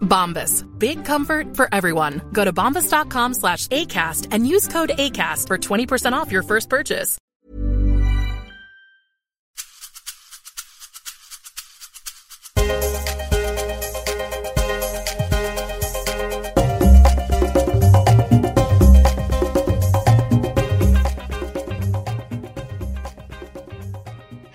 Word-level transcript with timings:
Bombas. 0.00 0.64
Big 0.78 1.04
comfort 1.04 1.56
for 1.56 1.68
everyone. 1.72 2.20
Go 2.32 2.44
to 2.44 2.52
bombas.com 2.52 3.34
slash 3.34 3.68
ACAST 3.68 4.28
and 4.32 4.46
use 4.46 4.68
code 4.68 4.90
ACAST 4.90 5.46
for 5.46 5.56
20% 5.58 6.12
off 6.12 6.32
your 6.32 6.42
first 6.42 6.68
purchase. 6.68 7.18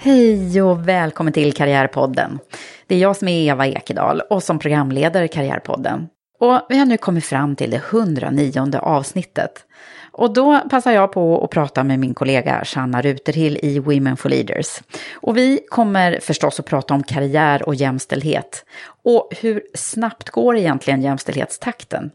Hej 0.03 0.61
och 0.61 0.87
välkommen 0.87 1.33
till 1.33 1.53
Karriärpodden. 1.53 2.39
Det 2.87 2.95
är 2.95 2.99
jag 2.99 3.15
som 3.15 3.27
är 3.27 3.49
Eva 3.49 3.67
Ekedal 3.67 4.21
och 4.29 4.43
som 4.43 4.59
programleder 4.59 5.27
Karriärpodden. 5.27 6.07
Och 6.39 6.61
vi 6.69 6.77
har 6.77 6.85
nu 6.85 6.97
kommit 6.97 7.25
fram 7.25 7.55
till 7.55 7.71
det 7.71 7.77
109 7.77 8.79
avsnittet. 8.79 9.65
Och 10.11 10.33
då 10.33 10.59
passar 10.69 10.91
jag 10.91 11.11
på 11.11 11.43
att 11.43 11.49
prata 11.49 11.83
med 11.83 11.99
min 11.99 12.13
kollega 12.13 12.61
Shanna 12.65 13.01
Ruterhill 13.01 13.59
i 13.61 13.79
Women 13.79 14.17
for 14.17 14.29
Leaders. 14.29 14.79
Och 15.13 15.37
vi 15.37 15.59
kommer 15.69 16.19
förstås 16.21 16.59
att 16.59 16.65
prata 16.65 16.93
om 16.93 17.03
karriär 17.03 17.67
och 17.67 17.75
jämställdhet. 17.75 18.65
Och 19.03 19.29
hur 19.41 19.63
snabbt 19.73 20.29
går 20.29 20.57
egentligen 20.57 21.01
jämställdhetstakten? 21.01 22.11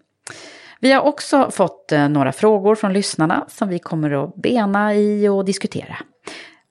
Vi 0.80 0.92
har 0.92 1.02
också 1.02 1.50
fått 1.50 1.92
eh, 1.92 2.08
några 2.08 2.32
frågor 2.32 2.74
från 2.74 2.92
lyssnarna 2.92 3.44
som 3.48 3.68
vi 3.68 3.78
kommer 3.78 4.24
att 4.24 4.34
bena 4.34 4.94
i 4.94 5.28
och 5.28 5.44
diskutera. 5.44 5.96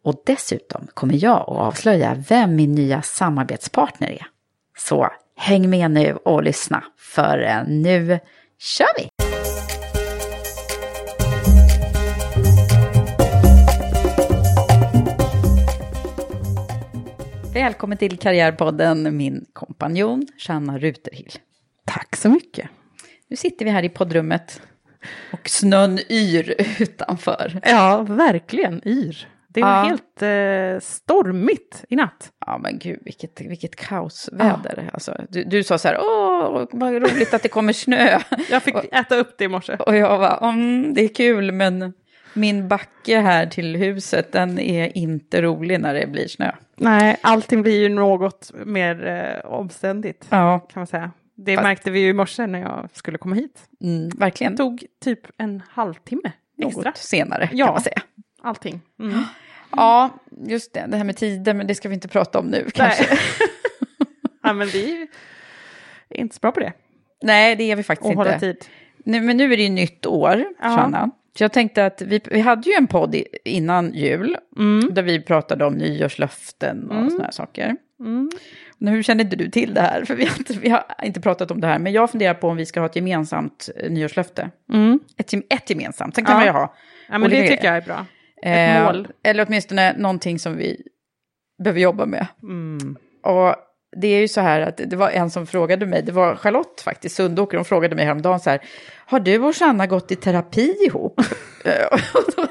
Och 0.07 0.21
dessutom 0.25 0.87
kommer 0.93 1.23
jag 1.23 1.41
att 1.41 1.47
avslöja 1.47 2.23
vem 2.29 2.55
min 2.55 2.75
nya 2.75 3.01
samarbetspartner 3.01 4.07
är. 4.07 4.27
Så 4.77 5.09
häng 5.35 5.69
med 5.69 5.91
nu 5.91 6.13
och 6.13 6.43
lyssna, 6.43 6.83
för 6.97 7.43
eh, 7.43 7.63
nu 7.67 8.19
kör 8.59 8.87
vi! 8.97 9.09
Välkommen 17.53 17.97
till 17.97 18.17
Karriärpodden, 18.17 19.17
min 19.17 19.45
kompanjon 19.53 20.27
Shanna 20.37 20.77
Ruterhill. 20.77 21.31
Tack 21.85 22.15
så 22.15 22.29
mycket. 22.29 22.69
Nu 23.27 23.35
sitter 23.35 23.65
vi 23.65 23.71
här 23.71 23.83
i 23.83 23.89
poddrummet 23.89 24.61
och 25.33 25.49
snön 25.49 25.99
yr 26.09 26.55
utanför. 26.79 27.61
Ja, 27.63 28.05
verkligen 28.09 28.87
yr. 28.87 29.27
Det 29.57 29.63
var 29.63 29.69
Ja. 29.69 29.83
helt 29.83 30.21
eh, 30.21 30.79
stormigt 30.89 31.85
i 31.89 31.95
natt. 31.95 32.31
Ja 32.45 32.57
men 32.57 32.79
gud, 32.79 32.99
vilket, 33.05 33.41
vilket 33.41 33.75
kaosväder. 33.75 34.89
Alltså, 34.93 35.17
du, 35.29 35.43
du 35.43 35.63
sa 35.63 35.77
så 35.77 35.87
här, 35.87 35.97
åh, 35.99 36.65
vad 36.71 36.93
roligt 36.93 37.33
att 37.33 37.43
det 37.43 37.49
kommer 37.49 37.73
snö. 37.73 38.19
Jag 38.49 38.63
fick 38.63 38.75
äta 38.91 39.15
upp 39.15 39.35
det 39.37 39.43
i 39.43 39.47
morse. 39.47 39.75
Och 39.79 39.95
jag 39.95 40.17
var, 40.17 40.49
mm, 40.49 40.93
det 40.93 41.01
är 41.03 41.07
kul, 41.15 41.51
men 41.51 41.93
min 42.33 42.67
backe 42.67 43.19
här 43.19 43.45
till 43.45 43.75
huset, 43.75 44.31
den 44.31 44.59
är 44.59 44.97
inte 44.97 45.41
rolig 45.41 45.79
när 45.81 45.93
det 45.93 46.07
blir 46.07 46.27
snö. 46.27 46.51
Nej, 46.75 47.17
allting 47.21 47.61
blir 47.61 47.79
ju 47.81 47.89
något 47.89 48.51
mer 48.65 49.07
eh, 49.07 49.51
omständigt 49.51 50.25
Ja, 50.29 50.59
kan 50.59 50.79
man 50.79 50.87
säga. 50.87 51.11
Det 51.35 51.55
Fast- 51.55 51.63
märkte 51.63 51.91
vi 51.91 51.99
ju 51.99 52.09
i 52.09 52.13
morse 52.13 52.47
när 52.47 52.59
jag 52.59 52.89
skulle 52.93 53.17
komma 53.17 53.35
hit. 53.35 53.59
mm, 53.83 54.09
verkligen. 54.09 54.53
Det 54.53 54.57
tog 54.57 54.83
typ 55.03 55.19
en 55.37 55.63
halvtimme 55.69 56.31
extra. 56.63 56.81
Något 56.83 56.97
senare 56.97 57.49
Ja. 57.53 57.65
kan 57.65 57.73
man 57.73 57.81
säga. 57.83 58.01
Allting. 58.43 58.81
Mm. 58.99 59.13
Ja, 59.71 60.09
just 60.47 60.73
det, 60.73 60.85
det 60.87 60.97
här 60.97 61.03
med 61.03 61.17
tider, 61.17 61.53
men 61.53 61.67
det 61.67 61.75
ska 61.75 61.89
vi 61.89 61.95
inte 61.95 62.07
prata 62.07 62.39
om 62.39 62.45
nu 62.45 62.65
kanske. 62.73 63.05
Nej. 63.09 63.19
ja, 64.43 64.53
men 64.53 64.67
vi 64.67 65.07
är 66.09 66.17
inte 66.19 66.35
så 66.35 66.39
bra 66.39 66.51
på 66.51 66.59
det. 66.59 66.73
Nej, 67.23 67.55
det 67.55 67.71
är 67.71 67.75
vi 67.75 67.83
faktiskt 67.83 68.09
Och 68.09 68.15
hålla 68.15 68.33
inte. 68.33 68.53
tid. 68.53 68.65
Nu, 69.05 69.21
men 69.21 69.37
nu 69.37 69.53
är 69.53 69.57
det 69.57 69.63
ju 69.63 69.69
nytt 69.69 70.05
år. 70.05 70.45
Shanna. 70.61 71.11
Så 71.37 71.43
jag 71.43 71.51
tänkte 71.53 71.85
att 71.85 72.01
vi, 72.01 72.21
vi 72.25 72.39
hade 72.39 72.69
ju 72.69 72.75
en 72.75 72.87
podd 72.87 73.15
i, 73.15 73.25
innan 73.45 73.93
jul, 73.93 74.37
Mm. 74.57 74.93
där 74.93 75.03
vi 75.03 75.21
pratade 75.21 75.65
om 75.65 75.73
nyårslöften 75.73 76.89
och 76.89 76.95
Mm. 76.95 77.09
sådana 77.09 77.23
här 77.25 77.31
saker. 77.31 77.75
Mm. 77.99 78.29
Men 78.77 78.93
hur 78.93 79.03
känner 79.03 79.23
inte 79.23 79.35
du 79.35 79.49
till 79.49 79.73
det 79.73 79.81
här? 79.81 80.05
För 80.05 80.15
vi 80.15 80.25
har, 80.25 80.37
inte, 80.37 80.53
vi 80.53 80.69
har 80.69 80.83
inte 81.03 81.21
pratat 81.21 81.51
om 81.51 81.61
det 81.61 81.67
här, 81.67 81.79
men 81.79 81.93
jag 81.93 82.11
funderar 82.11 82.33
på 82.33 82.47
om 82.49 82.57
vi 82.57 82.65
ska 82.65 82.79
ha 82.79 82.87
ett 82.87 82.95
gemensamt 82.95 83.69
eh, 83.77 83.91
nyårslöfte. 83.91 84.49
Mm. 84.73 84.99
Ett, 85.17 85.33
ett 85.33 85.69
gemensamt, 85.69 86.15
sen 86.15 86.25
kan 86.25 86.31
Ja. 86.33 86.37
man 86.37 86.45
ju 86.45 86.51
ha. 86.51 86.75
Ja, 87.09 87.17
men 87.17 87.29
det 87.29 87.47
tycker 87.47 87.65
jag 87.65 87.77
är 87.77 87.81
bra. 87.81 88.05
Eh, 88.43 88.83
mål. 88.83 89.07
Eller 89.23 89.45
åtminstone 89.47 89.97
någonting 89.97 90.39
som 90.39 90.57
vi 90.57 90.81
behöver 91.63 91.79
jobba 91.79 92.05
med. 92.05 92.27
Mm. 92.43 92.97
Och 93.23 93.55
det 93.95 94.07
är 94.07 94.19
ju 94.19 94.27
så 94.27 94.41
här 94.41 94.61
att 94.61 94.77
det 94.77 94.95
var 94.95 95.09
en 95.09 95.29
som 95.29 95.47
frågade 95.47 95.85
mig, 95.85 96.03
det 96.03 96.11
var 96.11 96.35
Charlotte 96.35 96.81
faktiskt, 96.81 97.15
Sundåker, 97.15 97.57
hon 97.57 97.65
frågade 97.65 97.95
mig 97.95 98.05
häromdagen 98.05 98.39
så 98.39 98.49
här, 98.49 98.61
har 99.05 99.19
du 99.19 99.39
och 99.39 99.55
Sanna 99.55 99.87
gått 99.87 100.11
i 100.11 100.15
terapi 100.15 100.75
ihop? 100.85 101.21
Eh, 101.65 101.99
och, 102.13 102.23
då, 102.35 102.47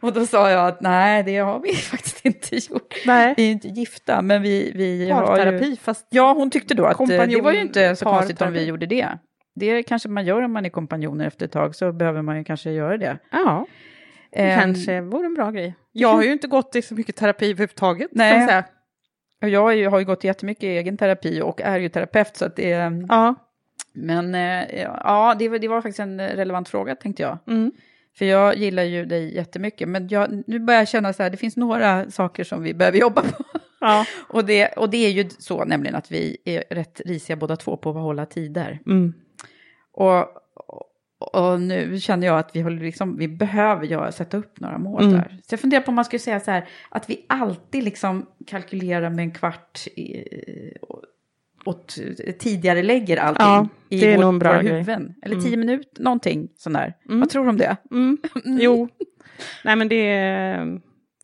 och 0.00 0.12
då 0.12 0.26
sa 0.26 0.50
jag 0.50 0.68
att 0.68 0.80
nej, 0.80 1.22
det 1.22 1.38
har 1.38 1.60
vi 1.60 1.74
faktiskt 1.74 2.26
inte 2.26 2.56
gjort. 2.56 2.94
Nej. 3.06 3.34
Vi 3.36 3.46
är 3.46 3.52
inte 3.52 3.68
gifta, 3.68 4.22
men 4.22 4.42
vi, 4.42 4.72
vi 4.74 5.10
har 5.10 5.20
ju... 5.20 5.26
Parterapi, 5.26 5.76
fast 5.82 6.06
Ja, 6.10 6.32
hon 6.32 6.50
tyckte 6.50 6.74
då 6.74 6.86
att 6.86 7.00
eh, 7.00 7.06
det 7.06 7.40
var 7.40 7.52
ju 7.52 7.60
inte 7.60 7.96
så 7.96 8.04
konstigt 8.04 8.42
om 8.42 8.52
vi 8.52 8.64
gjorde 8.64 8.86
det. 8.86 9.08
Det 9.54 9.82
kanske 9.82 10.08
man 10.08 10.24
gör 10.24 10.42
om 10.42 10.52
man 10.52 10.64
är 10.64 10.70
kompanjoner 10.70 11.26
efter 11.26 11.46
ett 11.46 11.52
tag, 11.52 11.74
så 11.74 11.92
behöver 11.92 12.22
man 12.22 12.38
ju 12.38 12.44
kanske 12.44 12.70
göra 12.70 12.96
det. 12.96 13.18
ja, 13.30 13.66
kanske 14.38 15.00
vore 15.00 15.26
en 15.26 15.34
bra 15.34 15.50
grej. 15.50 15.74
Jag 15.92 16.08
har 16.14 16.22
ju 16.22 16.32
inte 16.32 16.46
gått 16.48 16.76
i 16.76 16.82
så 16.82 16.94
mycket 16.94 17.16
terapi 17.16 17.50
överhuvudtaget. 17.50 18.10
Nej. 18.12 18.62
jag 19.40 19.76
ju- 19.76 19.88
har 19.88 19.98
ju 19.98 20.04
gått 20.04 20.24
jättemycket 20.24 20.64
i 20.64 20.66
egen 20.66 20.96
terapi 20.96 21.40
och 21.42 21.60
är 21.60 21.78
ju 21.78 21.88
terapeut, 21.88 22.36
så 22.36 22.44
att 22.44 22.56
det 22.56 22.72
är... 22.72 23.06
Ja. 23.08 23.34
Men 23.94 24.34
eh, 24.34 24.82
ja, 25.04 25.36
det, 25.38 25.48
var- 25.48 25.58
det 25.58 25.68
var 25.68 25.82
faktiskt 25.82 26.00
en 26.00 26.20
relevant 26.20 26.68
fråga 26.68 26.94
tänkte 26.94 27.22
jag. 27.22 27.38
Mm. 27.46 27.72
För 28.18 28.24
jag 28.24 28.56
gillar 28.56 28.82
ju 28.82 29.04
dig 29.06 29.34
jättemycket, 29.36 29.88
men 29.88 30.08
jag, 30.08 30.42
nu 30.46 30.58
börjar 30.58 30.80
jag 30.80 30.88
känna 30.88 31.12
så 31.12 31.22
här, 31.22 31.30
det 31.30 31.36
finns 31.36 31.56
några 31.56 32.10
saker 32.10 32.44
som 32.44 32.62
vi 32.62 32.74
behöver 32.74 32.98
jobba 32.98 33.22
på. 33.22 33.44
Ja. 33.80 34.04
Och 34.28 34.44
det, 34.44 34.66
och 34.68 34.90
det 34.90 35.06
är 35.06 35.10
ju 35.10 35.28
så 35.38 35.64
nämligen 35.64 35.94
att 35.96 36.10
vi 36.12 36.36
är 36.44 36.64
rätt 36.70 37.00
risiga 37.04 37.36
båda 37.36 37.56
två 37.56 37.76
på 37.76 37.90
att 37.90 37.96
hålla 37.96 38.26
tider. 38.26 38.78
Mm. 38.86 39.14
Och, 39.92 40.26
och, 41.18 41.60
nu 41.60 42.00
känner 42.00 42.26
jag 42.26 42.38
att 42.38 42.50
vi, 42.56 42.60
håller 42.60 42.82
liksom, 42.82 43.16
vi 43.16 43.28
behöver 43.28 43.86
göra, 43.86 44.12
sätta 44.12 44.36
upp 44.36 44.60
några 44.60 44.78
mål 44.78 45.02
Mm. 45.02 45.14
där. 45.14 45.28
Så 45.42 45.52
jag 45.52 45.60
funderar 45.60 45.80
på 45.82 45.88
om 45.88 45.94
man 45.94 46.04
skulle 46.04 46.20
säga 46.20 46.40
så 46.40 46.50
här, 46.50 46.68
att 46.88 47.10
vi 47.10 47.24
alltid 47.28 47.84
liksom 47.84 48.26
kalkylerar 48.46 49.10
med 49.10 49.22
en 49.22 49.30
kvart 49.30 49.86
i, 49.86 50.24
och 51.64 51.92
tidigare 52.38 52.82
lägger 52.82 53.16
allting 53.16 53.46
Ja, 53.46 53.68
i 53.88 54.16
vår, 54.16 54.32
våra 54.32 54.62
grej. 54.62 54.72
huvuden. 54.72 55.14
Eller 55.22 55.34
Mm. 55.34 55.44
tio 55.46 55.56
minuter, 55.56 56.02
någonting 56.02 56.48
sån 56.56 56.72
där. 56.72 56.94
Mm. 57.08 57.20
Vad 57.20 57.30
tror 57.30 57.44
du 57.44 57.50
om 57.50 57.56
det? 57.56 57.76
Mm. 57.90 58.18
Jo, 58.44 58.88
nej 59.64 59.76
men 59.76 59.88
det 59.88 60.18
eh, 60.18 60.64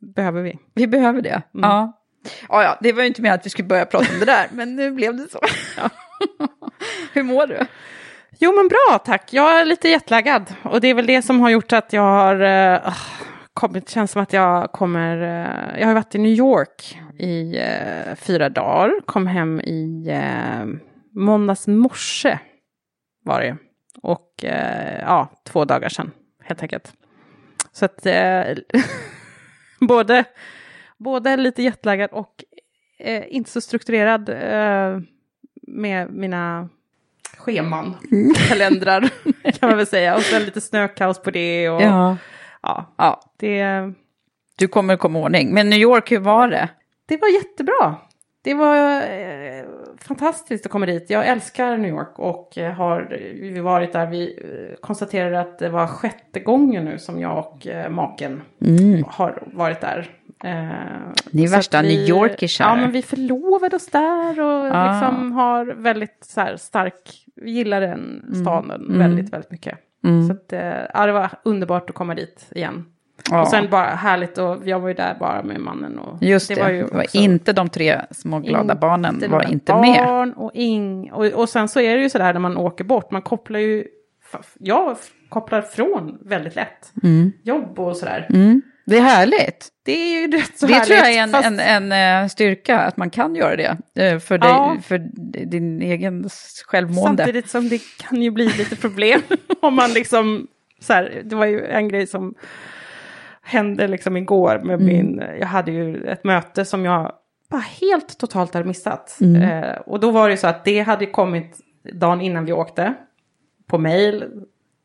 behöver 0.01 0.43
vi. 0.43 0.59
Vi 0.75 0.87
behöver 0.87 1.23
det. 1.23 1.43
Mm. 1.55 1.71
Ja. 1.71 2.01
Ja, 2.49 2.63
ja, 2.63 2.79
det 2.81 2.93
var 2.93 3.03
ju 3.03 3.09
inte 3.09 3.23
med 3.23 3.35
att 3.35 3.47
vi 3.47 3.51
skulle 3.51 3.69
börja 3.69 3.85
prata 3.87 4.13
om 4.15 4.19
det 4.21 4.27
där, 4.27 4.47
men 4.53 4.77
nu 4.77 4.91
blev 4.91 5.17
det 5.17 5.27
så. 5.31 5.39
Hur 7.13 7.23
mår 7.23 7.47
du? 7.47 7.59
Jo 8.39 8.53
men 8.53 8.69
bra 8.69 8.99
tack, 8.99 9.33
jag 9.33 9.61
är 9.61 9.65
lite 9.65 9.89
jetlaggad. 9.89 10.55
Och 10.63 10.81
det 10.81 10.89
är 10.89 10.95
väl 10.95 11.07
det 11.07 11.23
som 11.23 11.41
har 11.41 11.51
gjort 11.51 11.73
att 11.73 11.93
jag 11.93 12.03
har 12.03 12.43
uh, 12.43 12.95
kommit, 13.55 13.89
känns 13.89 14.11
som 14.11 14.23
att 14.23 14.33
jag 14.33 14.73
kommer, 14.73 15.17
uh, 15.17 15.81
jag 15.81 15.87
har 15.87 15.95
varit 15.95 16.15
i 16.15 16.19
New 16.19 16.33
York 16.33 16.99
i 17.19 17.59
uh, 17.59 18.15
fyra 18.15 18.49
dagar, 18.49 19.01
kom 19.07 19.27
hem 19.27 19.61
i 19.61 20.11
uh, 20.11 20.75
måndags 21.13 21.67
morse 21.67 22.39
var 23.25 23.41
det 23.41 23.57
och 24.03 24.45
ja, 25.01 25.31
två 25.45 25.65
dagar 25.65 25.89
sedan 25.89 26.11
helt 26.43 26.63
enkelt. 26.63 26.93
Så 27.73 27.85
att 27.85 28.07
både, 29.81 30.25
både 30.99 31.37
lite 31.37 31.63
jetlaggad 31.63 32.11
och 32.13 32.45
inte 33.29 33.51
så 33.51 33.61
strukturerad 33.61 34.29
med 35.63 36.11
mina 36.11 36.69
scheman, 37.45 37.97
mm. 38.13 38.35
kalendrar 38.49 39.01
kan 39.43 39.69
man 39.69 39.77
väl 39.77 39.87
säga. 39.87 40.15
Och 40.15 40.23
sen 40.23 40.45
lite 40.45 40.61
snökaos 40.61 41.23
på 41.23 41.31
det. 41.31 41.69
Och, 41.71 41.83
ja. 41.83 42.17
Ja, 42.63 42.95
ja, 42.97 43.21
det... 43.37 43.93
Du 44.57 44.69
kommer 44.69 44.97
komma 44.97 45.19
ordning. 45.19 45.55
Men 45.55 45.71
New 45.71 45.79
York, 45.79 46.13
hur 46.13 46.19
var 46.19 46.49
det? 46.49 46.69
Det 47.07 47.17
var 47.17 47.29
jättebra. 47.29 47.97
Det 48.43 48.55
var 48.55 48.97
eh, 48.97 49.65
fantastiskt 49.99 50.67
att 50.67 50.73
komma 50.73 50.87
dit. 50.87 51.11
Jag 51.11 51.27
älskar 51.27 51.77
New 51.77 51.91
York 51.91 52.19
och 52.19 52.59
eh, 52.59 52.73
har 52.73 53.19
vi 53.41 53.61
varit 53.61 53.93
där. 53.93 54.07
Vi 54.07 54.39
eh, 54.39 54.77
konstaterade 54.81 55.41
att 55.41 55.59
det 55.59 55.69
var 55.69 55.87
sjätte 55.87 56.41
gången 56.41 56.85
nu 56.85 56.99
som 56.99 57.21
jag 57.21 57.39
och 57.39 57.67
eh, 57.67 57.91
maken 57.91 58.43
mm. 58.61 59.05
har 59.09 59.43
varit 59.53 59.81
där. 59.81 60.11
Eh, 60.45 60.53
Ni 61.31 61.45
är 61.45 61.49
värsta 61.49 61.83
vi, 61.83 61.89
New 61.89 62.09
Yorkisar. 62.09 62.65
Ja, 62.65 62.77
men 62.77 62.91
vi 62.91 63.03
förlovade 63.03 63.77
oss 63.77 63.87
där 63.87 64.41
och 64.41 64.77
ah. 64.77 64.93
liksom 64.93 65.33
har 65.33 65.65
väldigt 65.67 66.19
så 66.21 66.41
här, 66.41 66.57
stark, 66.57 67.24
gillar 67.43 67.81
den 67.81 68.23
mm. 68.27 68.35
staden 68.35 68.85
mm. 68.85 68.99
väldigt, 68.99 69.33
väldigt 69.33 69.51
mycket. 69.51 69.79
Mm. 70.05 70.27
Så 70.27 70.33
att, 70.33 70.53
eh, 70.53 70.83
ja, 70.95 71.07
det 71.07 71.13
var 71.13 71.31
underbart 71.43 71.91
att 71.91 71.97
komma 71.97 72.15
dit 72.15 72.47
igen. 72.51 72.85
Ja. 73.31 73.41
Och 73.41 73.49
sen 73.49 73.71
bara 73.71 73.87
härligt 73.87 74.39
och 74.39 74.57
jag 74.65 74.81
var 74.81 74.89
ju 74.89 74.95
där 74.95 75.17
bara 75.21 75.43
med 75.43 75.61
mannen. 75.61 75.99
Och 75.99 76.23
Just 76.23 76.49
det, 76.49 76.55
det 76.55 76.63
var, 76.63 76.71
ju 76.71 76.87
det 76.87 76.95
var 76.95 77.17
inte 77.17 77.53
de 77.53 77.69
tre 77.69 78.01
små 78.11 78.39
glada 78.39 78.75
barnen 78.75 79.25
var 79.29 79.51
inte 79.53 79.73
barn 79.73 79.81
med. 79.81 80.33
Och, 80.37 80.51
ing, 80.55 81.13
och, 81.13 81.27
och 81.27 81.49
sen 81.49 81.69
så 81.69 81.81
är 81.81 81.97
det 81.97 82.03
ju 82.03 82.11
sådär 82.11 82.33
när 82.33 82.41
man 82.41 82.57
åker 82.57 82.85
bort, 82.85 83.11
man 83.11 83.23
kopplar 83.23 83.61
ju, 83.61 83.87
jag 84.59 84.97
kopplar 85.29 85.63
från 85.63 86.19
väldigt 86.23 86.57
lätt. 86.57 86.93
Mm. 87.03 87.33
Jobb 87.43 87.79
och 87.79 87.97
sådär. 87.97 88.27
Mm. 88.31 88.63
Det 88.85 88.97
är 88.97 89.03
härligt. 89.03 89.69
Det 89.85 89.93
är 89.93 90.21
ju 90.21 90.31
rätt 90.31 90.59
så 90.59 90.67
det 90.67 90.73
härligt. 90.73 90.87
tror 90.87 90.99
jag 90.99 91.13
är 91.13 91.23
en, 91.23 91.31
fast... 91.31 91.47
en, 91.47 91.61
en, 91.61 92.23
eh, 92.23 92.29
styrka, 92.29 92.79
att 92.79 92.97
man 92.97 93.11
kan 93.11 93.35
göra 93.35 93.57
det. 93.57 93.77
Eh, 94.03 94.19
för, 94.19 94.39
dig, 94.39 94.51
ja. 94.51 94.77
för 94.83 94.99
din 95.47 95.83
egen 95.83 96.29
självmående. 96.67 97.23
Samtidigt 97.25 97.51
som 97.51 97.69
det 97.69 97.81
kan 97.99 98.23
ju 98.23 98.31
bli 98.31 98.45
lite 98.45 98.77
problem. 98.77 99.21
om 99.61 99.75
man 99.75 99.93
liksom, 99.93 100.47
så 100.81 100.93
här, 100.93 101.23
det 101.25 101.37
var 101.37 101.47
ju 101.47 101.67
en 101.67 101.89
grej 101.89 102.07
som 102.07 102.35
hände 103.43 103.89
liksom 103.89 104.17
igår 104.17 104.61
med 104.65 104.75
mm. 104.75 104.87
min, 104.87 105.23
jag 105.41 105.47
hade 105.47 105.73
ju 105.73 106.05
ett 106.05 106.25
möte 106.25 106.65
som 106.65 106.85
jag 106.85 107.13
bara 107.51 107.65
helt 107.81 108.19
totalt 108.19 108.55
hade 108.55 108.67
missat. 108.67 109.19
Mm. 109.21 109.43
Eh, 109.43 109.77
och 109.77 110.01
då 110.01 110.11
var 110.11 110.29
det 110.29 110.37
så 110.37 110.47
att 110.47 110.65
det 110.65 110.81
hade 110.81 111.07
kommit 111.07 111.59
dagen 111.93 112.21
innan 112.21 112.45
vi 112.45 112.53
åkte 112.53 112.95
på 113.67 113.79
mail 113.79 114.25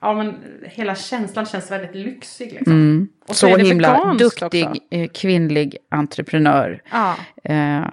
ja, 0.00 0.12
men 0.14 0.34
hela 0.62 0.94
känslan 0.94 1.46
känns 1.46 1.70
väldigt 1.70 1.94
lyxig. 1.94 2.52
Liksom. 2.52 2.72
Mm. 2.72 3.08
Och 3.28 3.36
så, 3.36 3.48
så 3.48 3.56
himla 3.56 4.14
duktig 4.18 4.66
också. 4.68 4.80
Eh, 4.90 5.08
kvinnlig 5.08 5.76
entreprenör. 5.90 6.82
Ja. 6.90 7.16
Eh, 7.44 7.52
Eh, 7.52 7.88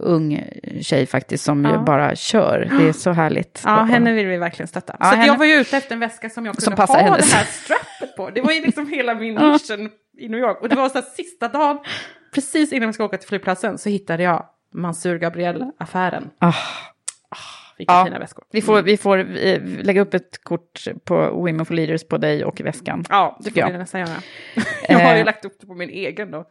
ung 0.00 0.44
tjej 0.80 1.06
faktiskt 1.06 1.44
som 1.44 1.64
ja. 1.64 1.72
ju 1.72 1.78
bara 1.78 2.16
kör. 2.16 2.72
Det 2.78 2.88
är 2.88 2.92
så 2.92 3.10
härligt. 3.10 3.62
Ja, 3.64 3.70
henne 3.70 4.12
vill 4.12 4.26
vi 4.26 4.36
verkligen 4.36 4.68
stötta. 4.68 4.96
Ja, 5.00 5.04
så 5.04 5.10
henne... 5.10 5.26
jag 5.26 5.38
var 5.38 5.46
ju 5.46 5.54
ute 5.54 5.76
efter 5.76 5.94
en 5.94 6.00
väska 6.00 6.30
som 6.30 6.46
jag 6.46 6.54
kunde 6.54 6.76
som 6.76 6.96
ha 6.96 7.02
hennes. 7.02 7.30
det 7.30 7.36
här 7.36 7.44
strappet 7.44 8.16
på. 8.16 8.30
Det 8.30 8.40
var 8.40 8.52
ju 8.52 8.62
liksom 8.62 8.88
hela 8.88 9.14
min 9.14 9.34
mission 9.52 9.90
i 10.18 10.28
New 10.28 10.40
York. 10.40 10.62
Och 10.62 10.68
det 10.68 10.76
var 10.76 10.88
så 10.88 10.94
här 10.94 11.06
sista 11.16 11.48
dagen, 11.48 11.78
precis 12.34 12.72
innan 12.72 12.88
vi 12.88 12.92
ska 12.92 13.04
åka 13.04 13.16
till 13.16 13.28
flygplatsen, 13.28 13.78
så 13.78 13.88
hittade 13.88 14.22
jag 14.22 14.46
Mansur 14.74 15.18
Gabriel-affären. 15.18 16.30
Ah. 16.38 16.52
Ah, 17.30 17.36
vilka 17.78 17.92
ja, 17.92 18.04
fina 18.04 18.18
väskor. 18.18 18.44
Vi 18.50 18.62
får, 18.62 18.82
vi 18.82 18.96
får 18.96 19.18
eh, 19.18 19.60
lägga 19.62 20.00
upp 20.00 20.14
ett 20.14 20.44
kort 20.44 20.84
på 21.04 21.30
Women 21.30 21.66
for 21.66 21.74
Leaders 21.74 22.04
på 22.04 22.18
dig 22.18 22.44
och 22.44 22.60
i 22.60 22.62
väskan. 22.62 23.04
Ja, 23.08 23.38
det 23.40 23.50
får 23.50 23.58
jag. 23.58 23.72
vi 23.72 23.78
nästan 23.78 24.00
göra. 24.00 24.22
jag 24.88 24.98
har 24.98 25.16
ju 25.16 25.24
lagt 25.24 25.44
upp 25.44 25.60
det 25.60 25.66
på 25.66 25.74
min 25.74 25.90
egen 25.90 26.30
då. 26.30 26.44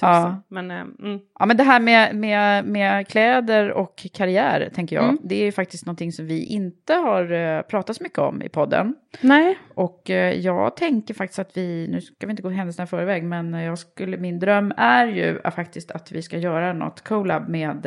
Ja. 0.00 0.42
Men, 0.48 0.70
eh, 0.70 0.80
mm. 0.80 1.20
ja, 1.38 1.46
men 1.46 1.56
det 1.56 1.62
här 1.62 1.80
med, 1.80 2.16
med, 2.16 2.64
med 2.64 3.08
kläder 3.08 3.72
och 3.72 4.06
karriär, 4.12 4.70
tänker 4.74 4.96
jag, 4.96 5.04
mm. 5.04 5.18
det 5.22 5.34
är 5.34 5.44
ju 5.44 5.52
faktiskt 5.52 5.86
någonting 5.86 6.12
som 6.12 6.26
vi 6.26 6.44
inte 6.44 6.94
har 6.94 7.32
uh, 7.32 7.62
pratat 7.62 7.96
så 7.96 8.02
mycket 8.02 8.18
om 8.18 8.42
i 8.42 8.48
podden. 8.48 8.94
Nej. 9.20 9.58
Och 9.74 10.10
uh, 10.10 10.16
jag 10.16 10.76
tänker 10.76 11.14
faktiskt 11.14 11.38
att 11.38 11.56
vi, 11.56 11.88
nu 11.90 12.00
ska 12.00 12.26
vi 12.26 12.30
inte 12.30 12.42
gå 12.42 12.48
händelserna 12.48 12.84
i 12.84 12.88
förväg, 12.88 13.24
men 13.24 13.52
jag 13.52 13.78
skulle, 13.78 14.16
min 14.16 14.38
dröm 14.38 14.72
är 14.76 15.06
ju 15.06 15.40
faktiskt 15.50 15.90
att 15.90 16.12
vi 16.12 16.22
ska 16.22 16.38
göra 16.38 16.72
något 16.72 17.04
collab 17.04 17.48
med 17.48 17.86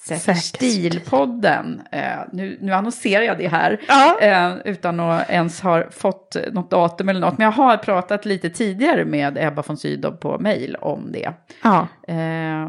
Säker 0.00 0.34
stilpodden. 0.34 1.82
Eh, 1.92 2.00
nu, 2.32 2.58
nu 2.60 2.72
annonserar 2.72 3.22
jag 3.22 3.38
det 3.38 3.48
här 3.48 3.80
ja. 3.88 4.18
eh, 4.20 4.56
utan 4.64 5.00
att 5.00 5.30
ens 5.30 5.60
ha 5.60 5.84
fått 5.90 6.36
något 6.52 6.70
datum 6.70 7.08
eller 7.08 7.20
något. 7.20 7.38
Men 7.38 7.44
jag 7.44 7.52
har 7.52 7.76
pratat 7.76 8.24
lite 8.24 8.50
tidigare 8.50 9.04
med 9.04 9.38
Ebba 9.40 9.62
von 9.66 9.76
Sydow 9.76 10.10
på 10.10 10.38
mail 10.38 10.76
om 10.76 11.12
det. 11.12 11.32
Ja. 11.62 11.88
Eh, 12.08 12.68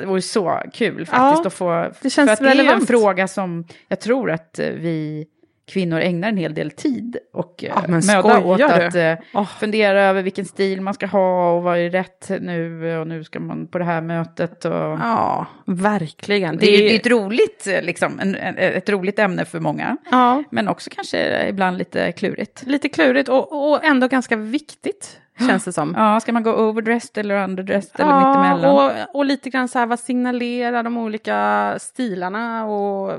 det 0.00 0.06
vore 0.06 0.22
så 0.22 0.62
kul 0.72 1.06
faktiskt 1.06 1.44
ja, 1.44 1.46
att 1.46 1.54
få... 1.54 1.90
Det 2.02 2.10
känns 2.10 2.26
för 2.26 2.32
att 2.32 2.40
relevant. 2.40 2.68
Det 2.68 2.74
är 2.74 2.80
en 2.80 2.86
fråga 2.86 3.28
som 3.28 3.66
jag 3.88 4.00
tror 4.00 4.30
att 4.30 4.58
vi 4.58 5.26
kvinnor 5.66 6.00
ägnar 6.00 6.28
en 6.28 6.36
hel 6.36 6.54
del 6.54 6.70
tid 6.70 7.16
och 7.32 7.64
ja, 7.68 7.84
eh, 7.84 7.90
möda 7.90 8.40
åt 8.40 8.60
att 8.60 8.94
oh. 9.34 9.46
fundera 9.46 10.04
över 10.04 10.22
vilken 10.22 10.44
stil 10.44 10.80
man 10.80 10.94
ska 10.94 11.06
ha 11.06 11.52
och 11.52 11.62
vad 11.62 11.78
är 11.78 11.90
rätt 11.90 12.30
nu 12.40 12.96
och 12.98 13.08
nu 13.08 13.24
ska 13.24 13.40
man 13.40 13.66
på 13.66 13.78
det 13.78 13.84
här 13.84 14.00
mötet. 14.00 14.64
Och... 14.64 14.72
Ja, 14.72 15.46
verkligen. 15.66 16.56
Det, 16.56 16.66
är, 16.66 16.78
det 16.78 16.94
är 16.94 16.96
ett 16.96 17.06
roligt, 17.06 17.66
eh, 17.66 17.82
liksom, 17.82 18.20
en, 18.20 18.34
ett 18.58 18.88
roligt 18.88 19.18
ämne 19.18 19.44
för 19.44 19.60
många, 19.60 19.96
ja. 20.10 20.42
men 20.50 20.68
också 20.68 20.90
kanske 20.94 21.48
ibland 21.48 21.78
lite 21.78 22.12
klurigt. 22.12 22.62
Lite 22.66 22.88
klurigt 22.88 23.28
och, 23.28 23.70
och 23.70 23.84
ändå 23.84 24.08
ganska 24.08 24.36
viktigt 24.36 25.20
känns 25.38 25.64
det 25.64 25.72
som. 25.72 25.94
Ja, 25.96 26.20
ska 26.20 26.32
man 26.32 26.42
gå 26.42 26.54
overdressed 26.68 27.18
eller 27.24 27.44
underdressed 27.44 28.00
eller 28.00 28.16
mittemellan? 28.16 28.70
och, 28.76 29.16
och 29.16 29.24
lite 29.24 29.50
grann 29.50 29.68
så 29.68 29.78
här, 29.78 29.86
vad 29.86 29.98
signalerar 30.00 30.82
de 30.82 30.96
olika 30.96 31.74
stilarna 31.78 32.64
och 32.66 33.12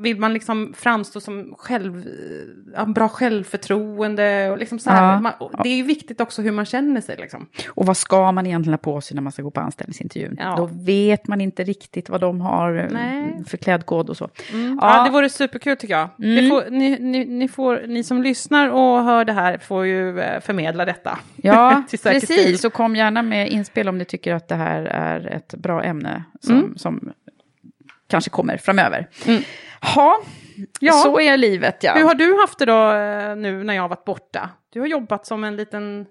vill 0.00 0.18
man 0.18 0.32
liksom 0.32 0.72
framstå 0.76 1.20
som 1.20 1.54
själv, 1.58 2.04
ja, 2.76 2.84
bra 2.84 3.08
självförtroende 3.08 4.50
och 4.50 4.58
liksom 4.58 4.78
så 4.78 4.90
här, 4.90 5.12
Ja. 5.12 5.20
man, 5.20 5.32
och 5.38 5.52
det 5.62 5.68
är 5.68 5.76
ju 5.76 5.82
viktigt 5.82 6.20
också 6.20 6.42
hur 6.42 6.52
man 6.52 6.64
känner 6.64 7.00
sig 7.00 7.16
liksom. 7.18 7.46
Och 7.68 7.86
vad 7.86 7.96
ska 7.96 8.32
man 8.32 8.46
egentligen 8.46 8.72
ha 8.72 8.78
på 8.78 9.00
sig 9.00 9.14
när 9.14 9.22
man 9.22 9.32
ska 9.32 9.42
gå 9.42 9.50
på 9.50 9.60
anställningsintervjun? 9.60 10.36
Ja. 10.40 10.54
Då 10.56 10.70
vet 10.72 11.26
man 11.28 11.40
inte 11.40 11.64
riktigt 11.64 12.08
vad 12.08 12.20
de 12.20 12.40
har 12.40 12.76
eh, 12.76 12.86
Nej. 12.90 13.44
för 13.46 13.56
klädkod 13.56 14.10
och 14.10 14.16
så. 14.16 14.28
Ja, 14.80 15.04
det 15.04 15.10
vore 15.10 15.28
superkul 15.28 15.76
tycker 15.76 15.94
jag. 15.94 16.08
Mm. 16.18 16.50
får, 16.50 16.70
ni, 16.70 16.98
ni, 17.00 17.24
ni, 17.24 17.48
får, 17.48 17.82
ni 17.86 18.04
som 18.04 18.22
lyssnar 18.22 18.68
och 18.68 19.04
hör 19.04 19.24
det 19.24 19.32
här 19.32 19.58
får 19.58 19.86
ju 19.86 20.20
eh, 20.20 20.40
förmedla 20.40 20.84
detta. 20.84 21.18
Ja, 21.36 21.61
Stil. 21.86 21.98
precis. 22.02 22.60
Så 22.60 22.70
kom 22.70 22.96
gärna 22.96 23.22
med 23.22 23.48
inspel 23.50 23.88
om 23.88 23.98
ni 23.98 24.04
tycker 24.04 24.34
att 24.34 24.48
det 24.48 24.54
här 24.54 24.82
är 24.84 25.26
ett 25.26 25.54
bra 25.54 25.82
ämne 25.84 26.24
som, 26.40 26.56
Mm. 26.58 26.76
som 26.76 27.12
kanske 28.08 28.30
kommer 28.30 28.56
framöver. 28.56 29.08
Mm. 29.26 29.42
Ha, 29.94 30.16
Ja. 30.80 30.92
så 30.92 31.20
är 31.20 31.36
livet 31.36 31.76
ja. 31.82 31.94
Hur 31.94 32.04
har 32.04 32.14
du 32.14 32.40
haft 32.40 32.58
det 32.58 32.64
då 32.64 32.92
eh, 32.92 33.36
nu 33.36 33.64
när 33.64 33.74
jag 33.74 33.82
har 33.82 33.88
varit 33.88 34.04
borta? 34.04 34.50
Du 34.72 34.80
har 34.80 34.86
jobbat 34.86 35.26
som 35.26 35.44
en 35.44 35.56
liten... 35.56 36.06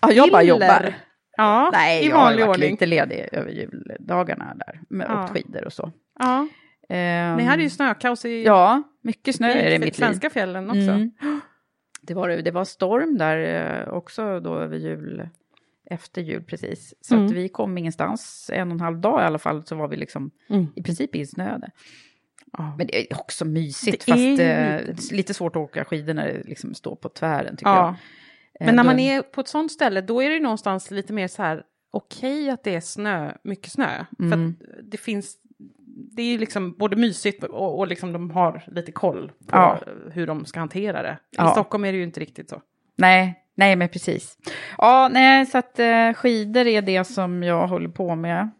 ja, 0.00 0.12
jag 0.12 0.30
bara 0.30 0.42
jobbar. 0.42 0.94
Ja, 1.36 1.70
Nej, 1.72 2.04
i 2.04 2.08
jag 2.08 2.16
har 2.16 2.32
varit 2.34 2.48
ordning. 2.48 2.70
lite 2.70 2.86
ledig 2.86 3.28
över 3.32 3.50
juldagarna 3.50 4.54
där. 4.66 4.80
Med 4.88 5.06
Ja. 5.10 5.24
åkt 5.24 5.32
skidor 5.32 5.64
och 5.64 5.72
så. 5.72 5.92
Ja. 6.18 6.46
Ehm, 6.88 7.36
Ni 7.36 7.44
hade 7.44 7.62
ju 7.62 7.70
snökaos 7.70 8.24
i, 8.24 8.42
Ja, 8.44 8.82
mycket 9.02 9.36
snö 9.36 9.48
är 9.50 9.54
det 9.64 9.70
i 9.70 9.74
i 9.74 9.78
mitt 9.78 9.86
liv. 9.86 9.92
svenska 9.92 10.30
fjällen 10.30 10.66
också. 10.70 10.80
Mm. 10.90 11.10
Det, 12.06 12.14
var, 12.14 12.28
det 12.28 12.50
var 12.50 12.64
storm 12.64 13.18
där 13.18 13.38
eh, 13.86 13.88
också 13.94 14.40
då 14.40 14.58
över 14.58 14.76
jul, 14.76 15.28
efter 15.90 16.22
jul 16.22 16.42
precis. 16.44 16.94
Så 17.00 17.14
Mm. 17.14 17.26
att 17.26 17.32
vi 17.32 17.48
kom 17.48 17.78
ingenstans, 17.78 18.50
en 18.54 18.68
och 18.68 18.74
en 18.74 18.80
halv 18.80 18.98
dag 19.00 19.20
i 19.20 19.24
alla 19.24 19.38
fall, 19.38 19.64
så 19.66 19.74
var 19.76 19.88
vi 19.88 19.96
liksom 19.96 20.30
Mm. 20.48 20.66
i 20.76 20.82
princip 20.82 21.14
insnöade. 21.14 21.70
Ja. 22.58 22.74
Men 22.78 22.86
det 22.86 23.00
är 23.12 23.18
också 23.18 23.44
mysigt, 23.44 24.06
Det 24.06 24.12
är 24.12 24.14
fast 24.14 24.40
ju 25.00 25.10
eh, 25.12 25.16
lite- 25.16 25.34
svårt 25.34 25.56
att 25.56 25.62
åka 25.62 25.84
skidor 25.84 26.14
när 26.14 26.26
det 26.28 26.42
liksom 26.48 26.74
står 26.74 26.96
på 26.96 27.08
tvären 27.08 27.56
tycker 27.56 27.70
Ja. 27.70 27.76
jag. 27.86 27.94
Eh, 28.60 28.66
Men 28.66 28.76
när 28.76 28.84
man 28.84 28.98
är 28.98 29.22
på 29.22 29.40
ett 29.40 29.48
sånt 29.48 29.72
ställe, 29.72 30.00
då 30.00 30.22
är 30.22 30.30
det 30.30 30.40
någonstans 30.40 30.90
lite 30.90 31.12
mer 31.12 31.28
så 31.28 31.42
här, 31.42 31.62
okej 31.90 32.50
att 32.50 32.64
det 32.64 32.74
är 32.74 32.80
snö, 32.80 33.32
mycket 33.44 33.72
snö. 33.72 34.04
För 34.18 34.24
Mm. 34.24 34.48
att 34.60 34.66
det 34.90 34.96
finns, 34.96 35.36
det 35.96 36.22
är 36.22 36.38
liksom 36.38 36.72
både 36.78 36.96
mysigt 36.96 37.44
och, 37.44 37.78
och 37.78 37.86
liksom 37.86 38.12
de 38.12 38.30
har 38.30 38.62
lite 38.66 38.92
koll 38.92 39.28
på 39.46 39.56
Ja. 39.56 39.78
hur 40.12 40.26
de 40.26 40.44
ska 40.44 40.60
hantera 40.60 41.02
det. 41.02 41.12
I 41.32 41.36
Ja. 41.36 41.50
Stockholm 41.50 41.84
är 41.84 41.92
det 41.92 41.98
ju 41.98 42.04
inte 42.04 42.20
riktigt 42.20 42.50
så. 42.50 42.60
Nej, 42.96 43.34
nej 43.54 43.76
men 43.76 43.88
precis. 43.88 44.36
Ja, 44.78 45.08
nej, 45.12 45.46
så 45.46 45.58
att 45.58 45.78
eh, 45.78 46.12
skidor 46.14 46.66
är 46.66 46.82
det 46.82 47.04
som 47.04 47.42
jag 47.42 47.66
håller 47.66 47.88
på 47.88 48.14
med. 48.14 48.50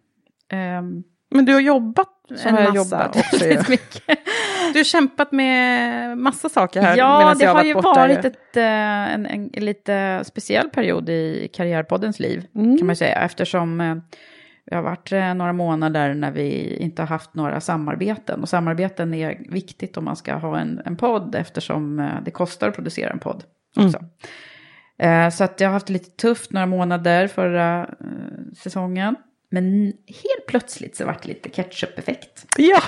Ehm, 0.52 1.02
Men 1.30 1.44
du 1.44 1.52
har 1.52 1.60
jobbat 1.60 2.08
så 2.36 2.48
en 2.48 2.54
har 2.54 2.62
jag 2.62 2.74
massa 2.74 2.96
jobbat 2.96 3.16
också. 3.32 3.44
Du 4.72 4.78
har 4.78 4.84
kämpat 4.84 5.32
med 5.32 6.18
massa 6.18 6.48
saker 6.48 6.80
här 6.82 6.96
Ja, 6.96 7.34
det 7.38 7.46
har 7.46 7.54
varit 7.54 7.66
ju 7.66 7.74
varit 7.74 8.24
ett, 8.24 8.56
eh, 8.56 9.14
en, 9.14 9.26
en, 9.26 9.50
lite 9.64 10.22
speciell 10.24 10.68
period 10.70 11.08
i 11.08 11.48
Karriärpoddens 11.54 12.20
liv, 12.20 12.46
Mm. 12.54 12.78
kan 12.78 12.86
man 12.86 12.96
säga, 12.96 13.18
eftersom 13.22 13.80
eh, 13.80 13.96
det 14.66 14.74
har 14.74 14.82
varit 14.82 15.12
eh, 15.12 15.34
några 15.34 15.52
månader 15.52 16.14
när 16.14 16.30
vi 16.30 16.76
inte 16.76 17.02
har 17.02 17.06
haft 17.06 17.34
några 17.34 17.60
samarbeten. 17.60 18.40
Och 18.42 18.48
samarbeten 18.48 19.14
är 19.14 19.38
viktigt 19.50 19.96
om 19.96 20.04
man 20.04 20.16
ska 20.16 20.34
ha 20.34 20.58
en, 20.58 20.80
en 20.84 20.96
podd, 20.96 21.34
eftersom 21.34 21.98
eh, 21.98 22.08
det 22.24 22.30
kostar 22.30 22.68
att 22.68 22.74
producera 22.74 23.10
en 23.10 23.18
podd 23.18 23.44
också. 23.76 23.98
Eh, 24.98 25.28
Så 25.30 25.44
att 25.44 25.60
jag 25.60 25.68
har 25.68 25.72
haft 25.72 25.86
det 25.86 25.92
lite 25.92 26.10
tufft 26.10 26.52
några 26.52 26.66
månader 26.66 27.26
förra 27.28 27.90
säsongen. 28.58 29.16
Men 29.50 29.84
helt 30.06 30.46
plötsligt 30.48 30.96
så 30.96 31.06
vart 31.06 31.22
det 31.22 31.28
lite 31.28 31.48
ketchup-effekt. 31.48 32.46
Ja, 32.56 32.80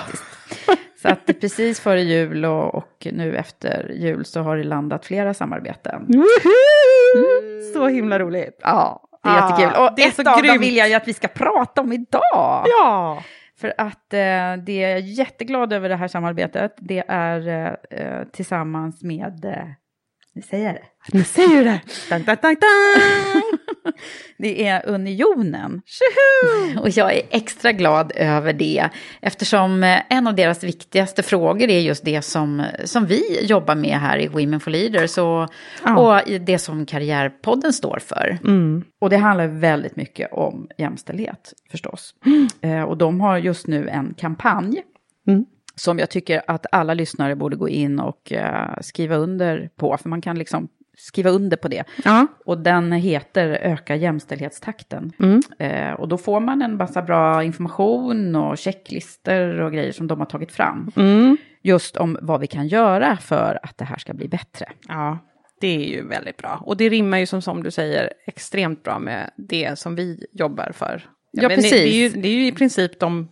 Så 1.01 1.07
att 1.07 1.25
precis 1.41 1.79
före 1.79 2.01
jul 2.01 2.45
och, 2.45 2.75
och 2.75 3.07
nu 3.11 3.35
efter 3.35 3.91
jul 3.95 4.25
så 4.25 4.41
har 4.41 4.57
det 4.57 4.63
landat 4.63 5.05
flera 5.05 5.33
samarbeten. 5.33 6.05
Woho! 6.07 7.73
så 7.73 7.87
himla 7.87 8.19
roligt. 8.19 8.59
Ja, 8.61 9.06
det 9.27 9.37
är 9.37 9.41
Ah, 9.41 9.49
jättekul. 9.49 9.83
Och 9.83 9.93
det 9.95 10.03
är 10.03 10.07
ett 10.07 10.15
så 10.15 10.21
av 10.21 10.25
dem 10.25 10.41
grymt. 10.41 10.61
vill 10.61 10.75
jag 10.77 10.89
ju 10.89 10.93
att 10.95 11.07
vi 11.07 11.13
ska 11.13 11.27
prata 11.27 11.81
om 11.81 11.93
idag. 11.93 12.63
Ja, 12.65 13.23
För 13.59 13.73
att 13.77 14.13
eh, 14.13 14.63
det 14.65 14.83
är 14.83 14.89
jag 14.89 14.99
jätteglad 14.99 15.73
över 15.73 15.89
det 15.89 15.95
här 15.95 16.07
samarbetet. 16.07 16.73
Det 16.77 17.03
är 17.07 17.47
eh, 17.47 17.99
eh, 17.99 18.23
tillsammans 18.33 19.03
med, 19.03 19.45
eh, 19.45 19.51
nu 20.33 20.41
säger 20.41 20.65
jag 20.65 20.75
det, 20.75 20.83
nu 21.17 21.23
säger 21.23 21.49
du 21.57 21.63
det. 21.63 21.81
Dun, 22.09 22.23
dun, 22.23 22.35
dun. 22.41 22.55
det 24.37 24.67
är 24.67 24.89
Unionen. 24.89 25.81
Och 26.79 26.89
jag 26.89 27.13
är 27.13 27.21
extra 27.29 27.71
glad 27.71 28.11
över 28.15 28.53
det 28.53 28.89
eftersom 29.21 29.83
eh, 29.83 29.99
en 30.09 30.27
av 30.27 30.35
deras 30.35 30.63
viktigaste 30.63 31.23
frågor 31.23 31.69
är 31.69 31.79
just 31.79 32.05
det 32.05 32.21
som, 32.21 32.63
som 32.85 33.05
vi 33.05 33.45
jobbar 33.45 33.75
med 33.75 33.99
här 33.99 34.17
i 34.19 34.27
Women 34.27 34.59
for 34.59 34.71
Leaders 34.71 35.17
och, 35.17 35.49
Ja. 35.83 35.97
och 35.97 36.41
det 36.41 36.59
som 36.59 36.85
Karriärpodden 36.85 37.73
står 37.73 37.99
för. 38.01 38.37
Mm. 38.43 38.83
Och 39.01 39.09
det 39.09 39.17
handlar 39.17 39.47
väldigt 39.47 39.95
mycket 39.95 40.31
om 40.33 40.67
jämställdhet 40.77 41.53
förstås. 41.71 42.15
Eh, 42.61 42.81
och 42.81 42.97
de 42.97 43.21
har 43.21 43.37
just 43.37 43.67
nu 43.67 43.89
en 43.89 44.13
kampanj 44.17 44.83
Mm. 45.27 45.45
som 45.75 45.99
jag 45.99 46.09
tycker 46.09 46.41
att 46.47 46.65
alla 46.71 46.93
lyssnare 46.93 47.35
borde 47.35 47.55
gå 47.55 47.69
in 47.69 47.99
och 47.99 48.31
eh, 48.31 48.69
skriva 48.81 49.15
under 49.15 49.69
på, 49.75 49.97
för 49.97 50.09
man 50.09 50.21
kan 50.21 50.39
liksom 50.39 50.67
skriva 50.97 51.29
under 51.29 51.57
på 51.57 51.67
det. 51.67 51.83
Ja. 52.03 52.27
Och 52.45 52.57
den 52.57 52.91
heter 52.91 53.49
Öka 53.49 53.95
jämställdhetstakten. 53.95 55.11
Mm. 55.19 55.41
Eh, 55.59 55.93
och 55.93 56.07
då 56.07 56.17
får 56.17 56.39
man 56.39 56.61
en 56.61 56.77
massa 56.77 57.01
bra 57.01 57.43
information 57.43 58.35
och 58.35 58.57
checklister 58.57 59.61
och 59.61 59.71
grejer 59.71 59.91
som 59.91 60.07
de 60.07 60.19
har 60.19 60.25
tagit 60.25 60.51
fram. 60.51 60.91
Mm. 60.95 61.37
Just 61.61 61.97
om 61.97 62.17
vad 62.21 62.39
vi 62.39 62.47
kan 62.47 62.67
göra 62.67 63.17
för 63.17 63.59
att 63.63 63.77
det 63.77 63.85
här 63.85 63.97
ska 63.97 64.13
bli 64.13 64.27
bättre. 64.27 64.65
Ja, 64.87 65.17
det 65.61 65.67
är 65.67 65.89
ju 65.89 66.07
väldigt 66.07 66.37
bra. 66.37 66.61
Och 66.65 66.77
det 66.77 66.89
rimmar 66.89 67.17
ju 67.17 67.25
som, 67.25 67.41
som 67.41 67.63
du 67.63 67.71
säger 67.71 68.13
extremt 68.27 68.83
bra 68.83 68.99
med 68.99 69.31
det 69.35 69.79
som 69.79 69.95
vi 69.95 70.25
jobbar 70.31 70.71
för. 70.73 71.05
Ja, 71.31 71.47
men 71.47 71.55
precis. 71.55 71.71
Det, 71.71 71.77
det, 71.77 71.89
är 71.89 72.09
ju, 72.09 72.09
det 72.09 72.27
är 72.27 72.33
ju 72.33 72.47
i 72.47 72.51
princip 72.51 72.99
de 72.99 73.27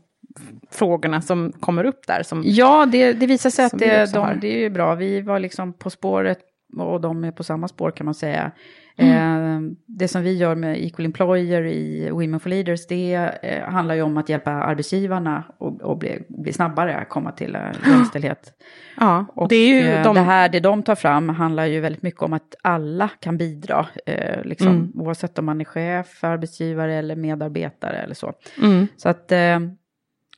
frågorna 0.71 1.21
som 1.21 1.51
kommer 1.51 1.83
upp 1.83 2.07
där. 2.07 2.23
Som, 2.23 2.43
Ja, 2.45 2.85
det, 2.85 3.13
det 3.13 3.27
visar 3.27 3.49
sig 3.49 3.65
att 3.65 3.79
det, 3.79 4.13
de, 4.13 4.39
det 4.41 4.47
är 4.47 4.57
ju 4.57 4.69
bra. 4.69 4.95
Vi 4.95 5.21
var 5.21 5.39
liksom 5.39 5.73
på 5.73 5.89
spåret 5.89 6.39
och 6.77 7.01
de 7.01 7.23
är 7.23 7.31
på 7.31 7.43
samma 7.43 7.67
spår 7.67 7.91
kan 7.91 8.05
man 8.05 8.13
säga. 8.13 8.51
Mm. 8.97 9.67
Eh, 9.67 9.71
det 9.85 10.07
som 10.07 10.21
vi 10.23 10.33
gör 10.37 10.55
med 10.55 10.83
Equal 10.85 11.05
Employer 11.05 11.65
i 11.65 12.09
Women 12.11 12.39
for 12.39 12.49
Leaders, 12.49 12.87
det 12.87 13.13
eh, 13.41 13.63
handlar 13.69 13.95
ju 13.95 14.01
om 14.01 14.17
att 14.17 14.29
hjälpa 14.29 14.51
arbetsgivarna 14.51 15.43
och, 15.57 15.81
och 15.81 15.97
bli, 15.97 16.19
bli 16.29 16.53
snabbare 16.53 16.95
att 16.97 17.09
komma 17.09 17.31
till 17.31 17.55
eh, 17.55 17.61
jämställdhet. 17.87 18.53
ja, 18.99 19.25
Och 19.33 19.47
det 19.47 19.55
är 19.55 19.97
ju 19.97 20.03
de... 20.03 20.15
det 20.15 20.21
här, 20.21 20.49
det 20.49 20.59
de 20.59 20.83
tar 20.83 20.95
fram 20.95 21.29
handlar 21.29 21.65
ju 21.65 21.79
väldigt 21.79 22.01
mycket 22.01 22.21
om 22.21 22.33
att 22.33 22.55
alla 22.61 23.09
kan 23.19 23.37
bidra, 23.37 23.85
liksom, 24.43 24.67
Mm. 24.67 24.91
oavsett 24.95 25.39
om 25.39 25.45
man 25.45 25.61
är 25.61 25.65
chef, 25.65 26.23
arbetsgivare 26.23 26.93
eller 26.95 27.15
medarbetare 27.15 27.97
eller 27.97 28.15
så. 28.15 28.33
Mm. 28.63 28.87
Så 28.97 29.09
att, 29.09 29.31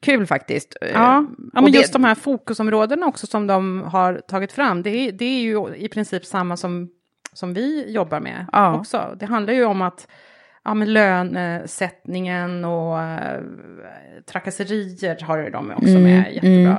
kul 0.02 0.26
faktiskt. 0.28 0.78
Eh, 0.82 0.92
Ja, 0.94 1.26
ja 1.54 1.62
men 1.62 1.72
just 1.72 1.94
de 1.94 2.04
här 2.04 2.16
fokusområdena 2.16 3.06
också 3.06 3.28
som 3.28 3.48
de 3.48 3.82
har 3.82 4.22
tagit 4.28 4.52
fram, 4.52 4.84
det 4.84 4.90
är, 4.90 5.12
det 5.12 5.26
är 5.26 5.40
ju 5.42 5.76
i 5.76 5.88
princip 5.90 6.26
samma 6.26 6.58
som, 6.58 6.90
som 7.34 7.54
vi 7.54 7.92
jobbar 7.92 8.20
med 8.20 8.46
Ja. 8.52 8.76
också. 8.80 9.16
Det 9.20 9.26
handlar 9.26 9.54
ju 9.54 9.66
om 9.66 9.82
att 9.82 10.08
ja, 10.64 10.74
men 10.74 10.94
lönesättningen 10.94 12.66
och 12.66 13.00
äh, 13.02 13.42
trakasserier 14.32 15.24
har 15.26 15.50
de 15.50 15.72
också 15.72 15.88
Mm, 15.90 16.04
med 16.04 16.34
jättebra. 16.34 16.72
mm. 16.72 16.76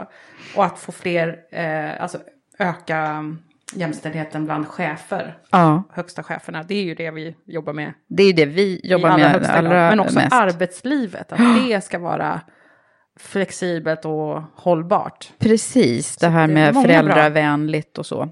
Och 0.56 0.64
att 0.64 0.78
få 0.78 0.92
fler, 0.92 1.36
eh, 1.50 2.02
alltså 2.02 2.18
öka 2.58 3.24
jämställdheten 3.72 4.44
bland 4.44 4.66
chefer, 4.68 5.38
Ja, 5.50 5.82
högsta 5.92 6.22
cheferna, 6.22 6.62
det 6.62 6.74
är 6.74 6.82
ju 6.82 6.94
det 6.94 7.10
vi 7.10 7.36
jobbar 7.44 7.72
med 7.72 7.92
det 8.06 8.22
är 8.22 8.26
ju 8.26 8.32
det 8.32 8.46
vi 8.46 8.80
jobbar 8.84 9.18
med 9.18 9.46
allra 9.46 9.70
grad. 9.70 9.90
Men 9.90 10.00
också 10.00 10.14
mest. 10.14 10.32
arbetslivet, 10.32 11.32
att 11.32 11.40
det 11.68 11.84
ska 11.84 11.98
vara 11.98 12.40
flexibelt 13.18 14.04
och 14.04 14.42
hållbart. 14.54 15.32
Precis, 15.38 16.16
det 16.16 16.28
här 16.28 16.48
det 16.48 16.54
med 16.54 16.74
många 16.74 16.86
bra. 16.86 16.92
föräldravänligt 16.92 17.98
och 17.98 18.06
så. 18.06 18.28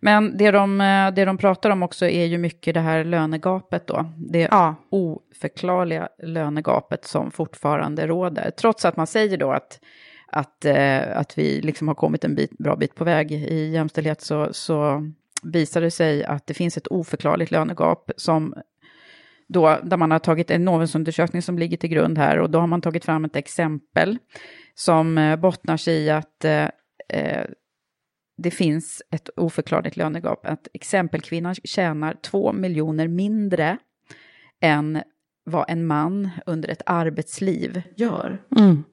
Men 0.00 0.36
det 0.36 0.50
de, 0.50 0.80
eh, 0.80 1.10
det 1.14 1.24
de 1.24 1.38
pratar 1.38 1.70
om 1.70 1.82
också 1.82 2.06
är 2.06 2.24
ju 2.24 2.38
mycket 2.38 2.74
det 2.74 2.80
här 2.80 3.04
lönegapet 3.04 3.86
då. 3.86 4.12
Det 4.16 4.48
Ja. 4.50 4.74
oförklarliga 4.90 6.08
lönegapet 6.22 7.04
som 7.04 7.30
fortfarande 7.30 8.06
råder. 8.06 8.50
Trots 8.50 8.84
att 8.84 8.96
man 8.96 9.06
säger 9.06 9.36
då 9.36 9.52
att, 9.52 9.80
att, 10.32 10.64
eh, 10.64 11.16
att 11.18 11.38
vi 11.38 11.60
liksom 11.60 11.88
har 11.88 11.94
kommit 11.94 12.24
en 12.24 12.34
bit, 12.34 12.58
bra 12.58 12.76
bit 12.76 12.94
på 12.94 13.04
väg 13.04 13.32
i 13.32 13.70
jämställdhet 13.70 14.20
så, 14.22 14.48
så 14.52 15.10
visar 15.42 15.80
det 15.80 15.90
sig 15.90 16.24
att 16.24 16.46
det 16.46 16.54
finns 16.54 16.76
ett 16.76 16.86
oförklarligt 16.86 17.50
lönegap 17.50 18.10
som 18.16 18.54
då, 19.52 19.78
där 19.82 19.96
man 19.96 20.10
har 20.10 20.18
tagit 20.18 20.50
en 20.50 20.64
Novusundersökning 20.64 21.42
som 21.42 21.58
ligger 21.58 21.76
till 21.76 21.90
grund 21.90 22.18
här 22.18 22.38
och 22.38 22.50
då 22.50 22.58
har 22.58 22.66
man 22.66 22.80
tagit 22.80 23.04
fram 23.04 23.24
ett 23.24 23.36
exempel 23.36 24.18
som 24.74 25.18
eh, 25.18 25.36
bottnar 25.36 25.76
sig 25.76 25.94
i 25.94 26.10
att 26.10 26.44
eh, 26.44 26.68
eh, 27.08 27.46
det 28.36 28.50
finns 28.50 29.02
ett 29.10 29.30
oförklarligt 29.36 29.96
lönegap. 29.96 30.46
Att 30.46 30.68
exempelkvinnan 30.74 31.54
tjänar 31.54 32.14
två 32.22 32.52
miljoner 32.52 33.08
mindre 33.08 33.78
än 34.60 35.02
vad 35.44 35.70
en 35.70 35.86
man 35.86 36.30
under 36.46 36.68
ett 36.68 36.82
arbetsliv 36.86 37.82
gör. 37.96 38.42
Mm. 38.58 38.84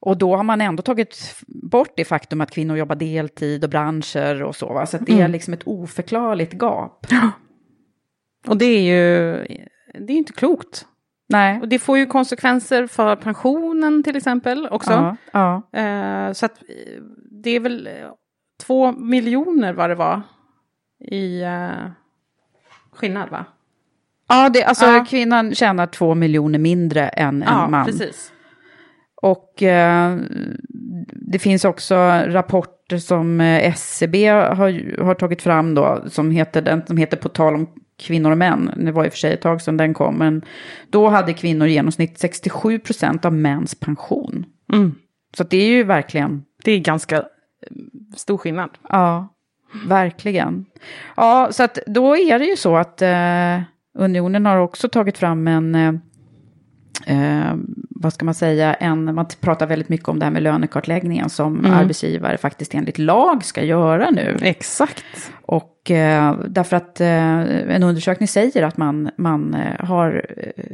Och 0.00 0.18
då 0.18 0.36
har 0.36 0.44
man 0.44 0.60
ändå 0.60 0.82
tagit 0.82 1.34
bort 1.46 1.92
det 1.96 2.04
faktum 2.04 2.40
att 2.40 2.50
kvinnor 2.50 2.76
jobbar 2.76 2.96
deltid 2.96 3.64
och 3.64 3.70
branscher 3.70 4.42
och 4.42 4.56
så. 4.56 4.72
Va? 4.72 4.86
Så 4.86 4.98
det 4.98 5.20
är 5.20 5.28
liksom 5.28 5.54
ett 5.54 5.66
oförklarligt 5.66 6.52
gap. 6.52 7.06
Och 8.46 8.56
det 8.56 8.64
är 8.64 8.80
ju 8.80 9.36
det 10.00 10.12
är 10.12 10.16
inte 10.16 10.32
klokt. 10.32 10.86
Nej. 11.28 11.60
Och 11.60 11.68
det 11.68 11.78
får 11.78 11.98
ju 11.98 12.06
konsekvenser 12.06 12.86
för 12.86 13.16
pensionen 13.16 14.02
till 14.02 14.16
exempel 14.16 14.68
också. 14.70 14.92
Ja, 14.92 15.16
ja. 15.72 15.80
Eh, 15.80 16.32
så 16.32 16.46
att 16.46 16.62
det 17.42 17.50
är 17.50 17.60
väl 17.60 17.88
två 18.66 18.92
miljoner 18.92 19.72
vad 19.72 19.90
det 19.90 19.94
var 19.94 20.22
i 21.10 21.42
eh, 21.42 21.90
skillnad 22.92 23.30
va? 23.30 23.44
ja 24.28 24.48
det, 24.48 24.64
alltså 24.64 24.86
Ja. 24.86 25.04
kvinnan 25.08 25.54
tjänar 25.54 25.86
två 25.86 26.14
miljoner 26.14 26.58
mindre 26.58 27.08
än 27.08 27.42
en 27.42 27.48
Ja, 27.48 27.68
man. 27.68 27.86
precis. 27.86 28.32
Och 29.22 29.62
eh, 29.62 30.16
det 31.32 31.38
finns 31.38 31.64
också 31.64 31.94
rapporter 32.26 32.98
som 32.98 33.40
eh, 33.40 33.66
SCB 33.66 34.26
har, 34.28 35.02
har 35.02 35.14
tagit 35.14 35.42
fram 35.42 35.74
då, 35.74 36.04
som 36.08 36.30
heter, 36.30 36.62
den 36.62 36.86
som 36.86 36.96
heter 36.96 37.16
På 37.16 37.28
tal 37.28 37.54
om 37.54 37.68
kvinnor 37.98 38.30
och 38.30 38.38
män. 38.38 38.70
Det 38.76 38.92
var 38.92 39.04
i 39.04 39.08
och 39.08 39.12
för 39.12 39.18
sig 39.18 39.32
ett 39.32 39.40
tag 39.40 39.62
sedan 39.62 39.76
den 39.76 39.94
kom, 39.94 40.16
men 40.18 40.42
då 40.90 41.08
hade 41.08 41.32
kvinnor 41.32 41.66
i 41.66 41.72
genomsnitt 41.72 42.18
67 42.18 42.78
procent 42.78 43.24
av 43.24 43.32
mäns 43.32 43.74
pension. 43.74 44.44
Mm. 44.72 44.94
Så 45.36 45.44
det 45.44 45.56
är 45.56 45.68
ju 45.68 45.84
verkligen, 45.84 46.42
Det 46.64 46.72
är 46.72 46.78
ganska 46.78 47.16
eh, 47.16 47.22
stor 48.16 48.38
skillnad. 48.38 48.70
ja, 48.88 49.28
verkligen. 49.86 50.66
Ja, 51.16 51.48
så 51.52 51.62
att 51.62 51.78
då 51.86 52.16
är 52.16 52.38
det 52.38 52.44
ju 52.44 52.56
så 52.56 52.76
att 52.76 53.02
eh, 53.02 53.60
unionen 53.98 54.46
har 54.46 54.56
också 54.56 54.88
tagit 54.88 55.18
fram 55.18 55.48
en 55.48 55.74
eh, 55.74 55.92
eh, 57.06 57.54
vad 57.90 58.12
ska 58.12 58.24
man 58.24 58.34
säga, 58.34 58.74
en, 58.74 59.14
man 59.14 59.26
pratar 59.40 59.66
väldigt 59.66 59.88
mycket 59.88 60.08
om 60.08 60.18
det 60.18 60.24
här 60.24 60.32
med 60.32 60.42
lönekartläggningen 60.42 61.30
som 61.30 61.66
arbetsgivare 61.66 62.36
faktiskt 62.38 62.74
enligt 62.74 62.98
lag 62.98 63.44
ska 63.44 63.62
göra 63.64 64.10
nu. 64.10 64.36
Exakt. 64.42 65.04
Och 65.42 65.90
eh, 65.90 66.34
därför 66.48 66.76
att 66.76 67.00
eh, 67.00 67.40
en 67.74 67.82
undersökning 67.82 68.28
säger 68.28 68.62
att 68.62 68.76
man, 68.76 69.10
man 69.16 69.54
eh, 69.54 69.84
har, 69.86 70.26
eh, 70.36 70.64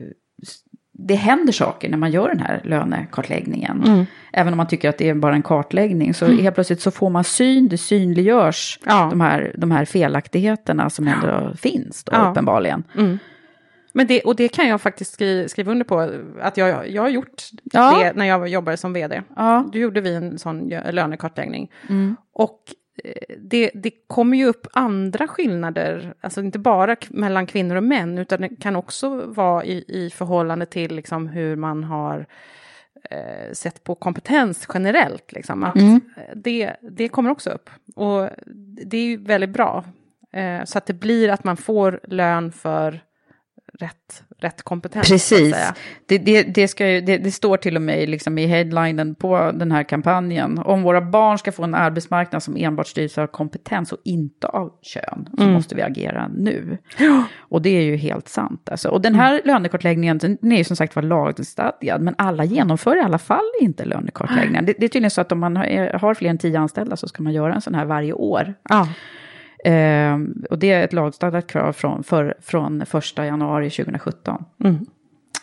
det 0.92 1.14
händer 1.14 1.52
saker 1.52 1.88
när 1.90 1.98
man 1.98 2.10
gör 2.10 2.28
den 2.28 2.38
här 2.40 2.60
lönekartläggningen. 2.64 4.06
Även 4.32 4.52
om 4.52 4.56
man 4.56 4.66
tycker 4.68 4.88
att 4.88 4.98
det 4.98 5.08
är 5.08 5.14
bara 5.14 5.34
en 5.34 5.42
kartläggning 5.42 6.14
så 6.14 6.26
helt 6.26 6.54
plötsligt 6.54 6.80
så 6.80 6.90
får 6.90 7.10
man 7.10 7.24
syn, 7.24 7.68
det 7.68 7.78
synliggörs 7.78 8.78
Ja. 8.86 9.06
de, 9.10 9.20
här, 9.20 9.54
de 9.58 9.70
här 9.70 9.84
felaktigheterna 9.84 10.90
som 10.90 11.08
ändå 11.08 11.52
finns 11.56 12.04
då 12.04 12.12
Ja. 12.14 12.30
uppenbarligen. 12.30 12.82
Men 13.92 14.06
det, 14.06 14.20
och 14.22 14.36
det 14.36 14.48
kan 14.48 14.68
jag 14.68 14.80
faktiskt 14.80 15.12
skri, 15.12 15.48
skriva 15.48 15.72
under 15.72 15.84
på, 15.84 16.10
att 16.40 16.56
jag, 16.56 16.90
jag 16.90 17.02
har 17.02 17.08
gjort 17.08 17.42
Ja. 17.64 17.98
det 17.98 18.12
när 18.16 18.26
jag 18.26 18.48
jobbade 18.48 18.76
som 18.76 18.92
vd. 18.92 19.22
Ja. 19.36 19.68
Då 19.72 19.78
gjorde 19.78 20.00
vi 20.00 20.14
en 20.14 20.38
sån 20.38 20.68
lönekartläggning. 20.90 21.72
Och 22.32 22.60
eh, 23.04 23.36
det, 23.38 23.70
det 23.74 23.90
kommer 24.06 24.36
ju 24.36 24.46
upp 24.46 24.66
andra 24.72 25.28
skillnader, 25.28 26.14
alltså 26.20 26.40
inte 26.40 26.58
bara 26.58 26.96
mellan 27.10 27.46
kvinnor 27.46 27.76
och 27.76 27.84
män, 27.84 28.18
utan 28.18 28.40
det 28.40 28.48
kan 28.48 28.76
också 28.76 29.08
vara 29.26 29.64
i, 29.64 29.84
i 29.88 30.10
förhållande 30.10 30.66
till 30.66 30.94
liksom 30.96 31.26
hur 31.26 31.56
man 31.56 31.84
har 31.84 32.26
eh, 33.10 33.52
sett 33.52 33.84
på 33.84 33.94
kompetens 33.94 34.66
generellt. 34.74 35.32
Liksom, 35.32 35.62
att 35.64 35.76
eh, 35.76 35.96
det, 36.34 36.76
det 36.90 37.08
kommer 37.08 37.30
också 37.30 37.50
upp. 37.50 37.70
Och 37.96 38.28
det 38.86 38.96
är 38.96 39.04
ju 39.04 39.16
väldigt 39.16 39.50
bra. 39.50 39.84
Eh, 40.32 40.64
så 40.64 40.78
att 40.78 40.86
det 40.86 40.94
blir 40.94 41.28
att 41.28 41.44
man 41.44 41.56
får 41.56 42.00
lön 42.04 42.52
för 42.52 43.00
rätt, 43.78 44.22
rätt 44.38 44.62
kompetens. 44.62 45.08
Precis. 45.08 45.56
Det, 46.06 46.18
det, 46.18 46.42
det, 46.42 46.68
ska 46.68 46.88
ju, 46.88 47.00
det, 47.00 47.18
det 47.18 47.32
står 47.32 47.56
till 47.56 47.76
och 47.76 47.82
med 47.82 48.08
liksom 48.08 48.38
i 48.38 48.46
headlinen 48.46 49.14
på 49.14 49.52
den 49.54 49.72
här 49.72 49.82
kampanjen. 49.82 50.58
Om 50.58 50.82
våra 50.82 51.00
barn 51.00 51.38
ska 51.38 51.52
få 51.52 51.64
en 51.64 51.74
arbetsmarknad 51.74 52.42
som 52.42 52.56
enbart 52.56 52.86
styrs 52.86 53.18
av 53.18 53.26
kompetens 53.26 53.92
och 53.92 53.98
inte 54.04 54.46
av 54.46 54.72
kön 54.82 55.28
så 55.38 55.44
måste 55.44 55.74
vi 55.74 55.82
agera 55.82 56.28
nu. 56.28 56.78
Och 57.38 57.62
det 57.62 57.70
är 57.70 57.82
ju 57.82 57.96
helt 57.96 58.28
sant. 58.28 58.68
Alltså. 58.70 58.88
Och 58.88 59.00
den 59.00 59.14
här 59.14 59.40
lönekartläggningen 59.44 60.18
den 60.18 60.52
är 60.52 60.56
ju 60.56 60.64
som 60.64 60.76
sagt 60.76 60.96
var 60.96 61.02
lagstadgad, 61.02 62.00
men 62.02 62.14
alla 62.18 62.44
genomför 62.44 62.96
i 62.96 63.00
alla 63.00 63.18
fall 63.18 63.50
inte 63.60 63.84
lönekartläggningen. 63.84 64.66
Det, 64.66 64.74
det 64.78 64.84
är 64.84 64.88
tydligen 64.88 65.10
så 65.10 65.20
att 65.20 65.32
om 65.32 65.38
man 65.40 65.56
har, 65.56 65.98
har 65.98 66.14
fler 66.14 66.30
än 66.30 66.38
tio 66.38 66.58
anställda 66.58 66.96
så 66.96 67.08
ska 67.08 67.22
man 67.22 67.32
göra 67.32 67.54
en 67.54 67.60
sån 67.60 67.74
här 67.74 67.84
varje 67.84 68.12
år. 68.12 68.54
Ja. 68.68 68.88
Eh, 69.64 70.18
och 70.50 70.58
det 70.58 70.72
är 70.72 70.84
ett 70.84 70.92
lagstadgat 70.92 71.46
krav 71.46 71.72
från, 71.72 72.02
för, 72.02 72.34
från 72.40 72.82
1 72.82 72.88
januari 73.16 73.70
2017. 73.70 74.44
Mm. 74.64 74.86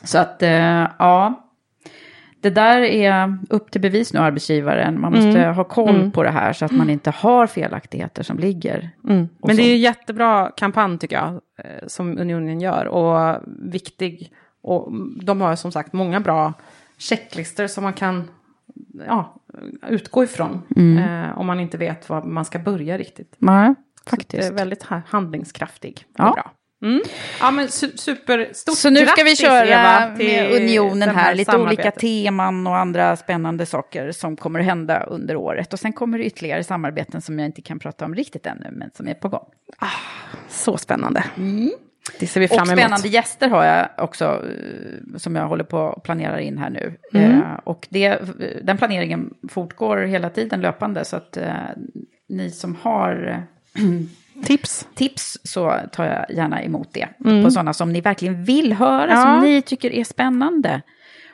Så 0.03 0.17
att, 0.17 0.43
eh, 0.43 0.87
ja. 0.99 1.45
Det 2.41 2.49
där 2.49 2.81
är 2.81 3.37
upp 3.49 3.71
till 3.71 3.81
bevis 3.81 4.13
nu, 4.13 4.19
arbetsgivaren. 4.19 5.01
Man 5.01 5.11
måste 5.11 5.39
Mm. 5.39 5.55
ha 5.55 5.63
koll 5.63 6.11
på 6.11 6.23
det 6.23 6.29
här 6.29 6.53
så 6.53 6.65
att 6.65 6.71
man 6.71 6.89
inte 6.89 7.11
har 7.11 7.47
felaktigheter 7.47 8.23
som 8.23 8.37
ligger. 8.37 8.89
Mm. 9.03 9.29
Men 9.39 9.49
det 9.49 9.55
så. 9.55 9.61
är 9.61 9.67
ju 9.67 9.77
jättebra 9.77 10.51
kampanj 10.57 10.97
tycker 10.97 11.15
jag, 11.15 11.33
eh, 11.33 11.87
som 11.87 12.17
Unionen 12.17 12.61
gör 12.61 12.85
och 12.85 13.41
viktig. 13.45 14.31
Och 14.61 14.91
de 15.23 15.41
har 15.41 15.55
som 15.55 15.71
sagt 15.71 15.93
många 15.93 16.19
bra 16.19 16.53
checklistor 16.97 17.67
som 17.67 17.83
man 17.83 17.93
kan 17.93 18.27
ja, 19.07 19.35
utgå 19.87 20.23
ifrån. 20.23 20.61
Eh, 20.77 21.37
om 21.37 21.47
man 21.47 21.59
inte 21.59 21.77
vet 21.77 22.09
var 22.09 22.23
man 22.23 22.45
ska 22.45 22.59
börja 22.59 22.97
riktigt. 22.97 23.35
Nej, 23.37 23.75
faktiskt. 24.09 24.49
är 24.49 24.53
väldigt 24.53 24.83
ha- 24.83 25.01
handlingskraftig. 25.07 26.05
Ja. 26.17 26.31
Bra. 26.33 26.51
Mm. 26.83 27.01
Ja 27.39 27.51
men 27.51 27.67
su- 27.67 27.97
super, 27.97 28.49
stort 28.53 28.77
Så 28.77 28.89
nu 28.89 29.05
ska 29.05 29.23
vi 29.23 29.35
köra 29.35 29.65
Eva, 29.65 30.15
till 30.17 30.25
med 30.27 30.51
unionen 30.61 31.09
här, 31.09 31.35
lite 31.35 31.57
olika 31.57 31.91
teman 31.91 32.67
och 32.67 32.77
andra 32.77 33.15
spännande 33.15 33.65
saker 33.65 34.11
som 34.11 34.35
kommer 34.37 34.59
att 34.59 34.65
hända 34.65 35.03
under 35.03 35.35
året. 35.35 35.73
Och 35.73 35.79
sen 35.79 35.93
kommer 35.93 36.17
det 36.17 36.23
ytterligare 36.25 36.63
samarbeten 36.63 37.21
som 37.21 37.39
jag 37.39 37.45
inte 37.45 37.61
kan 37.61 37.79
prata 37.79 38.05
om 38.05 38.15
riktigt 38.15 38.45
ännu, 38.45 38.69
men 38.71 38.89
som 38.93 39.07
är 39.07 39.13
på 39.13 39.29
gång. 39.29 39.45
Så 40.49 40.77
spännande. 40.77 41.23
Det 42.19 42.27
ser 42.27 42.39
vi 42.39 42.47
fram 42.47 42.61
Och 42.61 42.67
emot. 42.67 42.79
spännande 42.79 43.07
gäster 43.07 43.49
har 43.49 43.63
jag 43.65 43.87
också, 43.97 44.25
eh, 44.25 45.17
som 45.17 45.35
jag 45.35 45.47
håller 45.47 45.63
på 45.63 45.89
att 45.89 46.03
planera 46.03 46.41
in 46.41 46.57
här 46.57 46.69
nu. 46.69 46.93
Mm. 47.13 47.31
Eh, 47.41 47.53
och 47.63 47.87
det, 47.89 48.19
den 48.63 48.77
planeringen 48.77 49.33
fortgår 49.49 49.97
hela 49.97 50.29
tiden 50.29 50.61
löpande, 50.61 51.05
så 51.05 51.15
att 51.17 51.37
eh, 51.37 51.53
ni 52.29 52.51
som 52.51 52.75
har 52.81 53.27
eh, 53.27 53.39
Tips. 54.43 54.87
tips 54.95 55.37
så 55.43 55.75
tar 55.91 56.05
jag 56.05 56.37
gärna 56.37 56.63
emot 56.63 56.93
det. 56.93 57.07
På 57.43 57.51
sådana 57.51 57.73
som 57.73 57.93
ni 57.93 58.01
verkligen 58.01 58.43
vill 58.43 58.73
höra, 58.73 59.03
Mm. 59.03 59.15
Ja. 59.17 59.23
som 59.23 59.41
ni 59.49 59.61
tycker 59.61 59.91
är 59.93 60.03
spännande. 60.03 60.81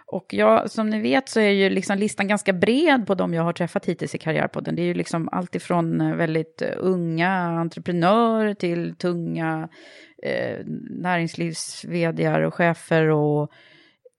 Och 0.08 0.26
jag, 0.34 0.72
som 0.72 0.90
ni 0.90 1.02
vet 1.02 1.30
så 1.30 1.40
är 1.40 1.50
ju 1.50 1.70
liksom 1.70 1.98
listan 1.98 2.28
ganska 2.28 2.54
bred 2.54 3.08
på 3.08 3.16
de 3.16 3.34
jag 3.34 3.44
har 3.44 3.54
träffat 3.54 3.86
hittills 3.86 4.16
i 4.16 4.18
Karriärpodden. 4.18 4.76
Det 4.76 4.82
är 4.82 4.86
ju 4.86 4.94
liksom 4.94 5.30
allt 5.32 5.56
ifrån 5.56 6.02
eh, 6.02 6.16
väldigt 6.16 6.62
eh, 6.62 6.70
unga 6.78 7.32
entreprenörer 7.38 8.54
till 8.54 8.96
tunga 8.96 9.70
eh, 10.24 10.66
näringslivs 10.90 11.86
och 12.48 12.54
chefer 12.54 13.08
och 13.10 13.52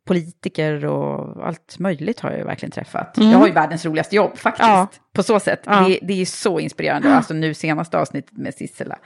politiker 0.07 0.85
och 0.85 1.47
allt 1.47 1.79
möjligt 1.79 2.21
har 2.21 2.31
jag 2.31 2.39
ju 2.39 2.45
verkligen 2.45 2.71
träffat. 2.71 3.15
Jag 3.17 3.39
har 3.39 3.47
ju 3.47 3.53
världens 3.53 3.85
roligaste 3.85 4.17
jobb 4.17 4.37
faktiskt. 4.39 4.69
Ja. 4.69 4.89
På 5.13 5.23
så 5.23 5.41
sätt. 5.41 5.63
Ja. 5.67 5.81
Det, 5.89 5.99
det 6.03 6.21
är 6.21 6.25
så 6.27 6.61
inspirerande. 6.61 7.15
Alltså 7.17 7.35
nu 7.35 7.55
senaste 7.55 7.99
avsnittet 7.99 8.33
med 8.39 8.55
Sissela. 8.55 8.99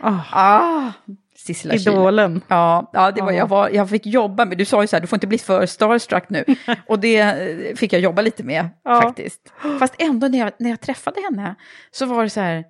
Ah, 0.00 0.20
Ah, 0.32 0.92
Sissela. 1.36 1.74
Idolen. 1.74 2.40
Ja, 2.48 2.90
ja 2.92 3.10
det 3.12 3.22
var, 3.22 3.30
Ja. 3.32 3.38
jag, 3.38 3.46
var, 3.48 3.68
jag 3.68 3.90
fick 3.90 4.06
jobba 4.06 4.44
med, 4.44 4.58
du 4.58 4.64
sa 4.64 4.82
ju 4.82 4.86
så 4.86 4.96
här, 4.96 5.00
du 5.00 5.06
får 5.06 5.16
inte 5.16 5.26
bli 5.26 5.38
för 5.38 5.66
starstruck 5.66 6.24
nu. 6.30 6.44
Och 6.86 6.98
det 6.98 7.16
eh, 7.20 7.74
fick 7.76 7.92
jag 7.92 8.00
jobba 8.00 8.22
lite 8.22 8.44
med 8.44 8.68
Ja. 8.84 9.00
faktiskt. 9.02 9.52
Fast 9.78 9.94
ändå 9.98 10.28
när 10.28 10.38
jag, 10.38 10.52
när 10.58 10.70
jag 10.70 10.80
träffade 10.80 11.20
henne 11.30 11.54
så 11.90 12.06
var 12.06 12.22
det 12.22 12.30
så 12.30 12.40
här, 12.40 12.64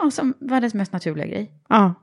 ja, 0.00 0.10
som 0.10 0.34
världens 0.40 0.74
mest 0.74 0.92
naturliga 0.92 1.26
grej. 1.26 1.50
Ja. 1.68 1.94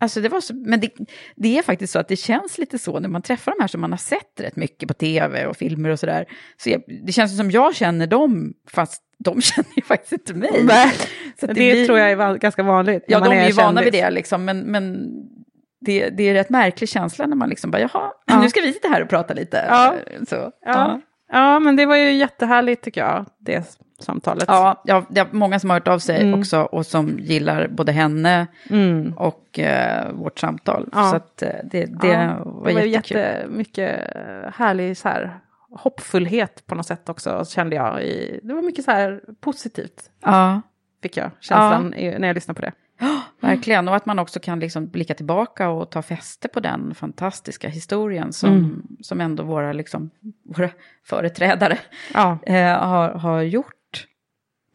Alltså 0.00 0.20
det 0.20 0.28
var 0.28 0.40
så, 0.40 0.54
men 0.54 0.80
det, 0.80 0.90
det 1.36 1.58
är 1.58 1.62
faktiskt 1.62 1.92
så 1.92 1.98
att 1.98 2.08
det 2.08 2.16
känns 2.16 2.58
lite 2.58 2.78
så 2.78 3.00
när 3.00 3.08
man 3.08 3.22
träffar 3.22 3.52
de 3.52 3.60
här 3.62 3.68
som 3.68 3.80
man 3.80 3.90
har 3.92 3.98
sett 3.98 4.40
rätt 4.40 4.56
mycket 4.56 4.88
på 4.88 4.94
tv 4.94 5.46
och 5.46 5.56
filmer 5.56 5.88
och 5.90 5.98
sådär. 6.00 6.26
Så 6.56 6.70
jag, 6.70 6.82
det 7.06 7.12
känns 7.12 7.36
som 7.36 7.50
jag 7.50 7.74
känner 7.76 8.06
dem, 8.06 8.52
fast 8.70 9.02
de 9.18 9.40
känner 9.42 9.76
ju 9.76 9.82
faktiskt 9.82 10.12
inte 10.12 10.34
mig. 10.34 10.60
Nej, 10.64 10.92
Så 11.40 11.46
Det, 11.46 11.52
att 11.52 11.56
blir- 11.56 11.86
tror 11.86 11.98
jag 11.98 12.10
är 12.10 12.34
ganska 12.38 12.62
vanligt. 12.62 13.04
Ja, 13.08 13.20
de 13.20 13.32
är 13.32 13.46
ju 13.46 13.52
vana 13.52 13.82
vid 13.82 13.92
det 13.92 14.10
liksom, 14.10 14.44
men, 14.44 14.58
men 14.60 15.08
det, 15.80 16.08
det 16.10 16.22
är 16.28 16.34
rätt 16.34 16.50
märklig 16.50 16.88
känsla 16.88 17.26
när 17.26 17.36
man 17.36 17.48
liksom 17.48 17.70
bara, 17.70 17.80
jaha, 17.80 18.12
Ja. 18.26 18.40
nu 18.42 18.50
ska 18.50 18.60
vi 18.60 18.72
sitta 18.72 18.88
här 18.88 19.02
och 19.02 19.08
prata 19.08 19.34
lite. 19.34 19.64
Ja. 19.68 19.94
Så, 20.28 20.50
Ja. 20.66 21.00
ja, 21.32 21.58
men 21.58 21.76
det 21.76 21.86
var 21.86 21.96
ju 21.96 22.12
jättehärligt 22.12 22.82
tycker 22.84 23.00
jag, 23.00 23.26
det 23.40 23.80
samtalet. 24.02 24.44
Ja, 24.48 24.82
ja, 24.84 25.04
det 25.08 25.20
är 25.20 25.26
många 25.30 25.58
som 25.58 25.70
har 25.70 25.76
hört 25.76 25.88
av 25.88 25.98
sig 25.98 26.22
Mm. 26.22 26.38
också 26.40 26.60
och 26.62 26.86
som 26.86 27.18
gillar 27.18 27.68
både 27.68 27.92
henne 27.92 28.46
Mm. 28.70 29.12
och 29.16 29.58
eh, 29.58 30.12
vårt 30.12 30.38
samtal. 30.38 30.88
Ja. 30.92 31.10
Så 31.10 31.16
att, 31.16 31.42
eh, 31.42 31.48
det, 31.64 31.84
det 31.84 32.08
Ja, 32.08 32.42
var 32.44 32.68
det 32.68 32.74
var 32.74 32.80
jättemycket 32.80 34.00
härlig 34.54 34.96
så 34.96 35.08
här, 35.08 35.40
hoppfullhet 35.70 36.66
på 36.66 36.74
något 36.74 36.86
sätt 36.86 37.08
också, 37.08 37.44
kände 37.44 37.76
jag. 37.76 38.02
I, 38.02 38.40
det 38.42 38.54
var 38.54 38.62
mycket 38.62 38.84
så 38.84 38.90
här 38.90 39.20
positivt, 39.40 40.10
Ja. 40.22 40.60
fick 41.02 41.16
jag 41.16 41.30
känslan 41.40 41.94
i, 41.94 42.18
när 42.18 42.28
jag 42.28 42.34
lyssnade 42.34 42.60
på 42.60 42.66
det. 42.66 42.72
ja, 43.00 43.22
Verkligen, 43.48 43.88
och 43.88 43.96
att 43.96 44.06
man 44.06 44.18
också 44.18 44.40
kan 44.40 44.60
liksom 44.60 44.86
blicka 44.88 45.14
tillbaka 45.14 45.68
och 45.68 45.90
ta 45.90 46.02
fäste 46.02 46.48
på 46.48 46.60
den 46.60 46.94
fantastiska 46.94 47.68
historien 47.68 48.32
som, 48.32 48.50
Mm. 48.52 48.82
som 49.00 49.20
ändå 49.20 49.42
våra, 49.42 49.72
liksom, 49.72 50.10
våra 50.56 50.70
företrädare 51.04 51.78
Ja. 52.14 52.38
eh, 52.46 52.78
har, 52.88 53.08
har 53.10 53.42
gjort. 53.42 53.72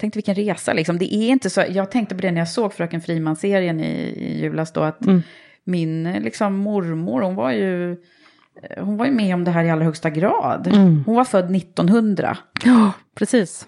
Tänkte 0.01 0.17
vilken 0.17 0.35
resa 0.35 0.73
liksom. 0.73 0.97
Det 0.97 1.13
är 1.15 1.29
inte 1.29 1.49
så, 1.49 1.63
jag 1.69 1.91
tänkte 1.91 2.15
på 2.15 2.21
det 2.21 2.31
när 2.31 2.41
jag 2.41 2.49
såg 2.49 2.73
Fröken 2.73 3.01
Friman-serien 3.01 3.79
i, 3.79 3.85
i 4.17 4.39
julas 4.41 4.71
då, 4.73 4.81
att 4.81 5.05
Mm. 5.05 5.21
min 5.63 6.03
liksom, 6.13 6.55
mormor, 6.55 7.21
hon 7.21 7.35
var 7.35 7.51
ju 7.51 7.91
eh, 7.91 8.83
hon 8.83 8.97
var 8.97 9.05
ju 9.05 9.11
med 9.11 9.33
om 9.35 9.43
det 9.43 9.51
här 9.51 9.63
i 9.63 9.69
allra 9.69 9.83
högsta 9.85 10.09
grad. 10.09 10.67
Mm. 10.67 11.03
Hon 11.05 11.15
var 11.15 11.23
född 11.25 11.55
1900. 11.55 12.37
ja, 12.65 12.91
precis. 13.15 13.67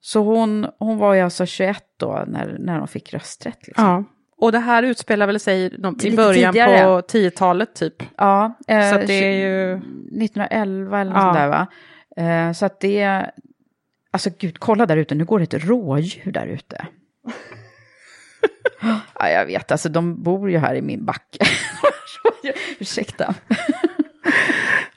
Så 0.00 0.20
hon, 0.20 0.66
hon 0.78 0.98
var 0.98 1.14
ju 1.14 1.20
alltså 1.20 1.46
21 1.46 1.82
då 1.96 2.24
när, 2.26 2.56
när 2.58 2.78
de 2.78 2.88
fick 2.88 3.14
rösträtt. 3.14 3.66
Liksom. 3.66 3.84
Ja. 3.84 4.04
Och 4.36 4.52
det 4.52 4.58
här 4.58 4.82
utspelar 4.82 5.26
väl 5.26 5.40
sig 5.40 5.74
någon- 5.78 6.04
i 6.06 6.16
början 6.16 6.52
tidigare. 6.52 6.84
på 6.84 7.00
10-talet 7.08 7.74
typ. 7.74 8.02
Ja, 8.16 8.58
eh, 8.68 8.90
Så 8.90 8.96
det 9.06 9.12
är 9.14 9.48
ju- 9.48 9.76
1911 9.76 11.00
eller 11.00 11.10
något 11.12 11.18
Ja. 11.20 11.22
sånt 11.24 11.36
där 11.38 11.48
va? 11.48 11.66
Eh, 12.48 12.52
så 12.52 12.66
att 12.66 12.80
det... 12.80 13.30
Alltså 14.10 14.30
gud, 14.38 14.58
kolla 14.58 14.86
där 14.86 14.96
ute, 14.96 15.14
nu 15.14 15.24
går 15.24 15.38
det 15.38 15.54
ett 15.54 15.64
rådjur 15.64 16.32
där 16.32 16.46
ute. 16.46 16.86
ja, 19.18 19.28
jag 19.28 19.46
vet, 19.46 19.70
alltså 19.72 19.88
de 19.88 20.22
bor 20.22 20.50
ju 20.50 20.58
här 20.58 20.74
i 20.74 20.82
min 20.82 21.04
backe. 21.04 21.44
Ursäkta. 22.78 23.34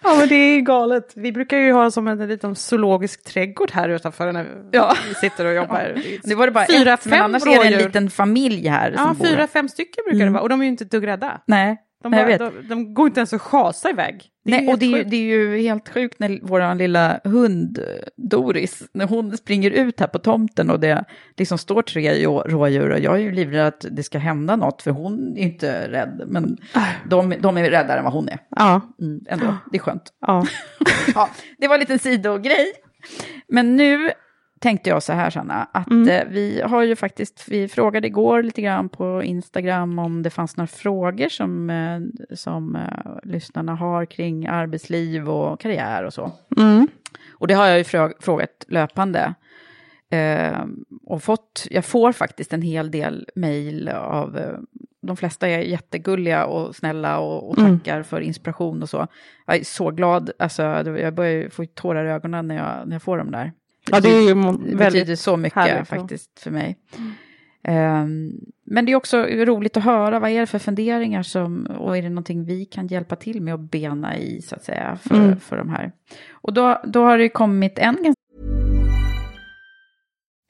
Ja 0.04 0.16
men 0.20 0.28
det 0.30 0.36
är 0.36 0.62
galet. 0.62 1.12
Vi 1.16 1.32
brukar 1.32 1.58
ju 1.58 1.72
ha 1.72 1.92
som 1.92 2.08
en 2.08 2.28
liten 2.28 2.56
zoologisk 2.56 3.24
trädgård 3.24 3.72
här 3.72 3.90
utanför 3.90 4.32
när 4.32 4.48
Ja. 4.72 4.96
vi 5.08 5.14
sitter 5.16 5.46
och 5.46 5.54
jobbar. 5.54 5.96
Nu 6.24 6.36
var 6.36 6.46
det 6.46 6.52
bara 6.52 6.66
Fyra, 6.66 6.94
ett, 6.94 7.06
men 7.06 7.12
fem 7.18 7.24
annars 7.24 7.42
är 7.44 7.46
det 7.48 7.56
en 7.56 7.72
rådjur. 7.74 7.88
liten 7.88 8.10
familj 8.10 8.68
här 8.68 8.94
Ja, 8.98 9.16
fyra, 9.24 9.48
fem 9.48 9.70
stycken 9.70 10.04
brukar 10.10 10.26
det 10.26 10.32
vara. 10.32 10.42
Och 10.42 10.50
de 10.50 10.60
är 10.62 10.64
ju 10.66 10.70
inte 10.70 10.84
ett 10.84 10.92
dugg 10.92 11.08
rädda. 11.08 11.42
Nej, 11.48 11.78
De, 12.04 12.12
bara, 12.12 12.38
de, 12.38 12.68
de 12.70 12.94
går 12.94 13.08
inte 13.08 13.20
ens 13.20 13.34
att 13.34 13.42
chasa 13.42 13.90
iväg. 13.90 14.30
Det 14.46 14.52
Nej, 14.52 14.68
och 14.68 14.80
det 14.80 14.86
är, 14.86 14.98
ju, 14.98 15.04
det 15.04 15.16
är 15.16 15.22
ju 15.22 15.58
helt 15.62 15.90
sjukt 15.90 16.20
när 16.20 16.40
vår 16.44 16.76
lilla 16.76 17.20
hund 17.24 17.78
eh, 17.78 17.86
Doris, 18.18 18.84
när 18.94 19.08
hon 19.08 19.38
springer 19.38 19.72
ut 19.72 20.00
här 20.00 20.08
på 20.08 20.20
tomten 20.20 20.70
och 20.70 20.80
det 20.80 21.06
liksom 21.38 21.58
står 21.58 21.82
tre 21.82 22.26
rådjur 22.26 22.90
och 22.90 23.00
jag 23.00 23.14
är 23.16 23.20
ju 23.20 23.32
livrädd 23.32 23.68
att 23.68 23.86
det 23.92 24.04
ska 24.04 24.18
hända 24.18 24.56
något 24.56 24.82
för 24.82 24.92
hon 24.92 25.38
är 25.38 25.42
inte 25.42 25.92
rädd, 25.92 26.24
men 26.28 26.58
de, 27.10 27.34
de 27.40 27.58
är 27.58 27.70
räddare 27.70 27.98
än 27.98 28.04
vad 28.04 28.14
hon 28.14 28.30
är. 28.30 28.40
Ja, 28.50 28.82
Mm, 29.02 29.22
ändå, 29.30 29.58
det 29.72 29.78
är 29.78 29.82
skönt. 29.82 30.14
ja. 30.22 30.46
Ja, 31.16 31.30
det 31.58 31.68
var 31.68 31.76
en 31.76 31.80
liten 31.80 32.00
sidogrej. 32.00 32.66
Men 33.48 33.76
nu 33.76 34.12
tänkte 34.64 34.90
jag 34.90 35.04
så 35.04 35.14
här, 35.14 35.30
Sanna, 35.30 35.68
att 35.72 35.92
Mm. 35.92 36.10
eh, 36.10 36.24
vi 36.30 36.62
har 36.62 36.84
ju 36.84 36.96
faktiskt, 36.96 37.46
vi 37.48 37.68
frågade 37.68 38.08
igår 38.08 38.44
lite 38.44 38.62
grann 38.62 38.90
på 38.90 39.24
Instagram 39.24 40.00
om 40.00 40.24
det 40.24 40.30
fanns 40.30 40.58
några 40.58 40.68
frågor 40.68 41.30
som, 41.30 41.70
eh, 41.70 42.00
som 42.36 42.76
eh, 42.76 43.16
lyssnarna 43.24 43.76
har 43.76 44.06
kring 44.06 44.48
arbetsliv 44.48 45.30
och 45.30 45.60
karriär 45.60 46.04
och 46.04 46.14
så. 46.14 46.32
Mm. 46.58 46.88
Och 47.34 47.48
det 47.48 47.54
har 47.54 47.66
jag 47.68 47.78
ju 47.78 47.84
frå- 47.84 48.14
frågat 48.20 48.66
löpande. 48.68 49.34
Eh, 50.10 50.66
och 51.06 51.24
fått, 51.24 51.68
jag 51.70 51.86
får 51.86 52.12
faktiskt 52.12 52.54
en 52.54 52.62
hel 52.62 52.92
del 52.92 53.28
mejl 53.36 53.90
av, 53.90 54.38
eh, 54.38 54.58
de 55.02 55.18
flesta 55.18 55.48
är 55.48 55.60
jättegulliga 55.60 56.46
och 56.46 56.76
snälla 56.76 57.20
och, 57.20 57.50
och 57.50 57.58
Mm. 57.58 57.80
tackar 57.80 58.04
för 58.04 58.22
inspiration 58.22 58.82
och 58.82 58.90
så. 58.90 59.08
Jag 59.46 59.56
är 59.56 59.64
så 59.64 59.92
glad, 59.92 60.32
alltså 60.40 60.64
jag 60.64 61.14
börjar 61.14 61.50
få 61.50 61.66
tårar 61.66 62.06
i 62.06 62.10
ögonen 62.10 62.48
när 62.48 62.56
jag, 62.56 62.88
när 62.88 62.96
jag 62.96 63.02
får 63.04 63.18
dem 63.18 63.32
där. 63.32 63.52
Ja, 63.92 64.00
det 64.00 64.10
är 64.10 64.36
Det 64.36 64.76
betyder 64.76 64.76
väldigt... 64.78 65.20
så 65.20 65.38
mycket 65.38 65.56
härligt, 65.56 65.76
ja. 65.92 65.98
faktiskt 65.98 66.40
för 66.40 66.52
mig. 66.52 66.78
Ehm, 67.68 68.32
men 68.66 68.86
det 68.86 68.92
är 68.92 68.96
också 68.96 69.18
roligt 69.26 69.78
att 69.78 69.84
höra, 69.84 70.20
vad 70.20 70.30
är 70.32 70.40
det 70.40 70.46
för 70.48 70.60
funderingar 70.60 71.24
som, 71.24 71.66
och 71.66 71.98
är 71.98 72.02
det 72.02 72.10
någonting 72.10 72.46
vi 72.46 72.66
kan 72.66 72.88
hjälpa 72.88 73.16
till 73.16 73.42
med 73.42 73.54
att 73.54 73.72
bena 73.72 74.18
i, 74.18 74.42
så 74.42 74.56
att 74.56 74.64
säga, 74.64 74.98
för, 75.04 75.16
Mm. 75.16 75.40
för 75.40 75.58
de 75.58 75.70
här. 75.70 75.92
Och 76.32 76.54
då, 76.54 76.82
då 76.88 77.04
har 77.04 77.18
det 77.18 77.30
kommit 77.30 77.80
en 77.80 77.96
ganska 78.04 78.14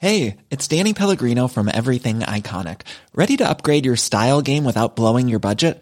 Hey, 0.02 0.36
it's 0.50 0.68
Danny 0.68 0.94
Pellegrino 0.94 1.48
from 1.48 1.68
Everything 1.68 2.20
Iconic. 2.38 2.78
Ready 3.14 3.38
to 3.38 3.44
upgrade 3.50 3.86
your 3.86 3.96
style 3.96 4.42
game 4.42 4.66
without 4.68 4.96
blowing 4.96 5.30
your 5.30 5.40
budget? 5.40 5.82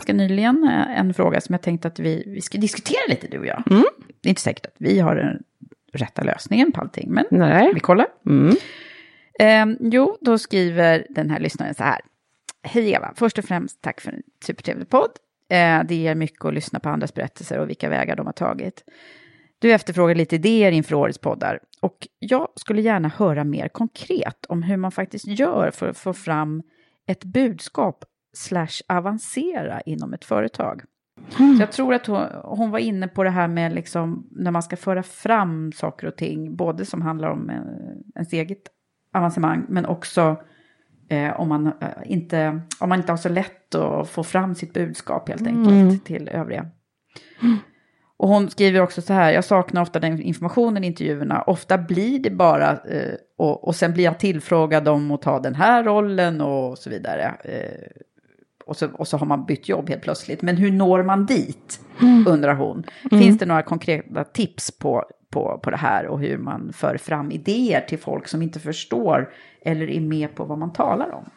Ganska 0.00 0.12
nyligen 0.12 0.64
eh, 0.64 0.98
en 0.98 1.14
fråga 1.14 1.40
som 1.40 1.52
jag 1.52 1.62
tänkte 1.62 1.88
att 1.88 1.98
vi, 1.98 2.24
vi 2.26 2.40
ska 2.40 2.58
diskutera 2.58 3.00
lite, 3.08 3.26
du 3.28 3.38
och 3.38 3.46
jag. 3.46 3.62
Mm. 3.70 3.84
Det 4.20 4.28
är 4.28 4.30
inte 4.30 4.42
säkert 4.42 4.66
att 4.66 4.76
vi 4.78 4.98
har 4.98 5.16
den 5.16 5.42
rätta 5.92 6.22
lösningen 6.22 6.72
på 6.72 6.80
allting, 6.80 7.10
men 7.10 7.24
Nej. 7.30 7.74
vi 7.74 7.80
kollar. 7.80 8.06
Mm. 8.26 8.56
Eh, 9.40 9.76
jo, 9.80 10.16
då 10.20 10.38
skriver 10.38 11.06
den 11.08 11.30
här 11.30 11.40
lyssnaren 11.40 11.74
så 11.74 11.84
här. 11.84 12.00
Hej 12.62 12.92
Eva, 12.92 13.12
först 13.16 13.38
och 13.38 13.44
främst 13.44 13.82
tack 13.82 14.00
för 14.00 14.12
en 14.12 14.22
supertrevlig 14.44 14.88
podd. 14.88 15.10
Eh, 15.50 15.84
det 15.84 15.94
ger 15.94 16.14
mycket 16.14 16.44
att 16.44 16.54
lyssna 16.54 16.80
på 16.80 16.88
andras 16.88 17.14
berättelser 17.14 17.58
och 17.58 17.68
vilka 17.68 17.88
vägar 17.88 18.16
de 18.16 18.26
har 18.26 18.32
tagit. 18.32 18.84
Du 19.58 19.72
efterfrågar 19.72 20.14
lite 20.14 20.34
idéer 20.36 20.72
inför 20.72 20.94
årets 20.94 21.18
poddar 21.18 21.60
och 21.80 22.08
jag 22.18 22.48
skulle 22.56 22.82
gärna 22.82 23.08
höra 23.08 23.44
mer 23.44 23.68
konkret 23.68 24.46
om 24.48 24.62
hur 24.62 24.76
man 24.76 24.92
faktiskt 24.92 25.26
gör 25.26 25.70
för 25.70 25.88
att 25.88 25.98
få 25.98 26.12
fram 26.12 26.62
ett 27.06 27.24
budskap 27.24 28.04
slash 28.32 28.82
avancera 28.88 29.80
inom 29.80 30.14
ett 30.14 30.24
företag. 30.24 30.82
Mm. 31.38 31.56
Så 31.56 31.62
jag 31.62 31.72
tror 31.72 31.94
att 31.94 32.06
hon, 32.06 32.26
hon, 32.44 32.70
var 32.70 32.78
inne 32.78 33.08
på 33.08 33.24
det 33.24 33.30
här 33.30 33.48
med 33.48 33.74
liksom, 33.74 34.28
när 34.30 34.50
man 34.50 34.62
ska 34.62 34.76
föra 34.76 35.02
fram 35.02 35.72
saker 35.72 36.06
och 36.06 36.16
ting, 36.16 36.56
både 36.56 36.84
som 36.84 37.02
handlar 37.02 37.28
om 37.28 37.50
en, 37.50 37.62
eh, 37.62 37.96
ens 38.14 38.32
eget 38.32 38.62
avancemang, 39.14 39.66
men 39.68 39.86
också 39.86 40.36
eh, 41.08 41.40
om, 41.40 41.48
man, 41.48 41.66
eh, 41.66 41.72
inte, 42.04 42.60
om 42.80 42.88
man 42.88 42.98
inte 42.98 43.12
har 43.12 43.16
så 43.16 43.28
lätt 43.28 43.74
att 43.74 44.08
få 44.08 44.24
fram 44.24 44.54
sitt 44.54 44.72
budskap 44.72 45.28
helt 45.28 45.46
enkelt 45.46 45.68
mm. 45.68 45.98
till 45.98 46.28
övriga. 46.28 46.66
Mm. 47.42 47.56
Och 48.16 48.28
hon 48.28 48.50
skriver 48.50 48.80
också 48.80 49.02
så 49.02 49.12
här, 49.12 49.32
jag 49.32 49.44
saknar 49.44 49.82
ofta 49.82 50.00
den 50.00 50.22
informationen 50.22 50.84
i 50.84 50.86
intervjuerna. 50.86 51.42
Ofta 51.42 51.78
blir 51.78 52.18
det 52.18 52.30
bara, 52.30 52.70
eh, 52.70 53.14
och, 53.38 53.68
och 53.68 53.76
sen 53.76 53.92
blir 53.92 54.04
jag 54.04 54.18
tillfrågad 54.18 54.88
om 54.88 55.10
att 55.10 55.22
ta 55.22 55.40
den 55.40 55.54
här 55.54 55.84
rollen 55.84 56.40
och 56.40 56.78
så 56.78 56.90
vidare. 56.90 57.34
Eh, 57.44 57.86
och, 58.70 58.76
så, 58.76 58.88
och 58.92 59.08
så 59.08 59.16
har 59.16 59.26
man 59.26 59.44
bytt 59.44 59.68
jobb 59.68 59.88
helt 59.88 60.02
plötsligt. 60.02 60.42
Men 60.42 60.56
hur 60.56 60.72
når 60.72 61.02
man 61.02 61.26
dit, 61.26 61.80
mm. 62.00 62.26
undrar 62.28 62.54
hon. 62.54 62.84
Mm. 63.10 63.22
Finns 63.22 63.38
det 63.38 63.46
några 63.46 63.62
konkreta 63.62 64.24
tips 64.24 64.70
på, 64.70 65.04
på, 65.30 65.60
på 65.62 65.70
det 65.70 65.76
här 65.76 66.06
och 66.06 66.20
hur 66.20 66.38
man 66.38 66.72
för 66.72 66.96
fram 66.96 67.30
idéer 67.30 67.80
till 67.80 67.98
folk 67.98 68.28
som 68.28 68.42
inte 68.42 68.60
förstår 68.60 69.28
eller 69.62 69.90
är 69.90 70.00
med 70.00 70.34
på 70.34 70.44
vad 70.44 70.58
man 70.58 70.72
talar 70.72 71.14
om? 71.14 71.30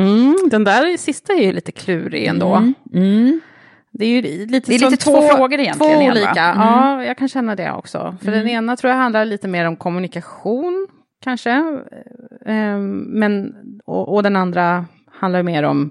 Mm, 0.00 0.36
den 0.50 0.64
där 0.64 0.96
sista 0.96 1.32
är 1.32 1.42
ju 1.42 1.52
lite 1.52 1.72
klurig 1.72 2.26
ändå. 2.26 2.54
Mm. 2.54 2.74
Mm. 2.92 3.40
Det 3.90 4.04
är 4.04 4.08
ju 4.08 4.22
lite, 4.46 4.70
det 4.70 4.74
är 4.74 4.90
lite 4.90 5.04
två, 5.04 5.10
två 5.10 5.22
frågor 5.22 5.60
egentligen. 5.60 5.98
Två 5.98 6.06
olika, 6.06 6.44
mm. 6.44 6.66
ja 6.66 7.04
jag 7.04 7.18
kan 7.18 7.28
känna 7.28 7.56
det 7.56 7.72
också. 7.72 8.16
För 8.22 8.30
den 8.30 8.48
ena 8.48 8.76
tror 8.76 8.90
jag 8.90 8.98
handlar 8.98 9.24
lite 9.24 9.48
mer 9.48 9.64
om 9.64 9.76
kommunikation 9.76 10.86
kanske. 11.24 11.50
Ehm, 12.46 12.96
men, 12.98 13.54
och, 13.84 14.14
och, 14.14 14.22
den 14.22 14.36
andra 14.36 14.84
handlar 15.10 15.42
mer 15.42 15.62
om 15.62 15.90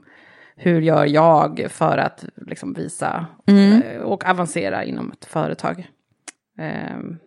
hur 0.56 0.82
gör 0.82 1.06
jag 1.06 1.68
för 1.70 1.98
att 1.98 2.26
liksom 2.48 2.74
visa 2.74 3.26
mm. 3.48 3.82
Eh, 3.82 4.02
och 4.02 4.30
avancera 4.30 4.84
inom 4.84 5.12
ett 5.12 5.26
företag. 5.26 5.88
Ehm, 6.58 7.18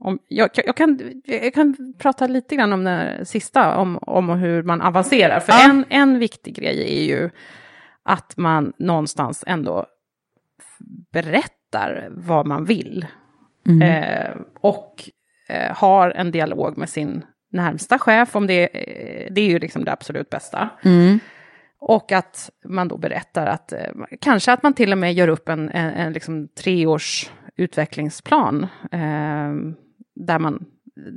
om, 0.00 0.18
jag, 0.28 0.50
jag, 0.54 0.76
kan, 0.76 1.20
jag 1.24 1.54
kan 1.54 1.94
prata 1.98 2.26
lite 2.26 2.56
grann 2.56 2.72
om 2.72 2.84
det 2.84 3.24
sista, 3.24 3.76
om, 3.76 3.98
om 3.98 4.28
hur 4.28 4.62
man 4.62 4.80
avancerar. 4.80 5.40
För 5.40 5.52
ja. 5.52 5.70
en, 5.70 5.84
en 5.88 6.18
viktig 6.18 6.54
grej 6.54 6.98
är 6.98 7.04
ju 7.04 7.30
att 8.02 8.36
man 8.36 8.72
någonstans 8.78 9.44
ändå 9.46 9.86
berättar 11.12 12.08
vad 12.10 12.46
man 12.46 12.64
vill. 12.64 13.06
Mm. 13.66 13.82
Eh, 13.82 14.36
och 14.60 15.10
eh, 15.48 15.76
har 15.76 16.10
en 16.10 16.30
dialog 16.30 16.78
med 16.78 16.88
sin 16.88 17.24
närmsta 17.52 17.98
chef, 17.98 18.36
om 18.36 18.46
det, 18.46 18.62
eh, 18.62 19.32
det 19.32 19.40
är 19.40 19.48
ju 19.48 19.58
liksom 19.58 19.84
det 19.84 19.92
absolut 19.92 20.30
bästa. 20.30 20.68
Mm. 20.82 21.20
Och 21.80 22.12
att 22.12 22.50
man 22.64 22.88
då 22.88 22.96
berättar 22.96 23.46
att 23.46 23.72
eh, 23.72 23.78
kanske 24.20 24.52
att 24.52 24.62
man 24.62 24.74
till 24.74 24.92
och 24.92 24.98
med 24.98 25.14
gör 25.14 25.28
upp 25.28 25.48
en, 25.48 25.68
en, 25.68 25.90
en 25.90 26.12
liksom 26.12 26.48
treårs 26.48 27.30
utvecklingsplan. 27.56 28.66
Eh, 28.92 29.52
där, 30.14 30.38
man, 30.38 30.64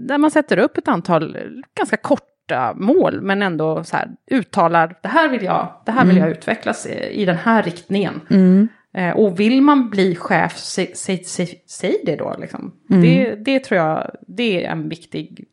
där 0.07 0.17
man 0.17 0.31
sätter 0.31 0.57
upp 0.57 0.77
ett 0.77 0.87
antal 0.87 1.37
ganska 1.77 1.97
korta 1.97 2.73
mål, 2.75 3.21
men 3.21 3.41
ändå 3.41 3.83
så 3.83 3.97
här, 3.97 4.09
uttalar 4.31 4.95
det 5.01 5.07
här 5.07 5.29
vill 5.29 5.43
jag, 5.43 5.81
det 5.85 5.91
här 5.91 6.05
vill 6.05 6.17
jag 6.17 6.25
mm. 6.25 6.37
utvecklas 6.37 6.85
i, 6.85 7.21
i 7.21 7.25
den 7.25 7.37
här 7.37 7.63
riktningen. 7.63 8.21
Mm. 8.29 8.67
Eh, 8.93 9.17
och 9.17 9.39
vill 9.39 9.61
man 9.61 9.89
bli 9.89 10.15
chef, 10.15 10.57
säg, 10.57 10.91
säg, 10.95 11.23
säg, 11.23 11.63
säg 11.67 11.95
det 12.05 12.15
då. 12.15 12.35
Liksom. 12.39 12.73
Mm. 12.89 13.01
Det, 13.01 13.35
det 13.35 13.59
tror 13.59 13.79
jag, 13.79 14.11
det 14.27 14.65
är 14.65 14.71
en 14.71 14.89
viktig, 14.89 15.45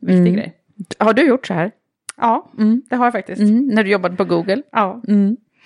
viktig 0.00 0.18
mm. 0.18 0.34
grej. 0.34 0.56
Har 0.98 1.12
du 1.12 1.28
gjort 1.28 1.46
så 1.46 1.54
här? 1.54 1.72
Ja, 2.16 2.50
mm. 2.58 2.82
det 2.90 2.96
har 2.96 3.06
jag 3.06 3.12
faktiskt. 3.12 3.42
När 3.42 3.84
du 3.84 3.90
jobbade 3.90 4.16
på 4.16 4.24
Google? 4.24 4.62
Ja. 4.72 5.02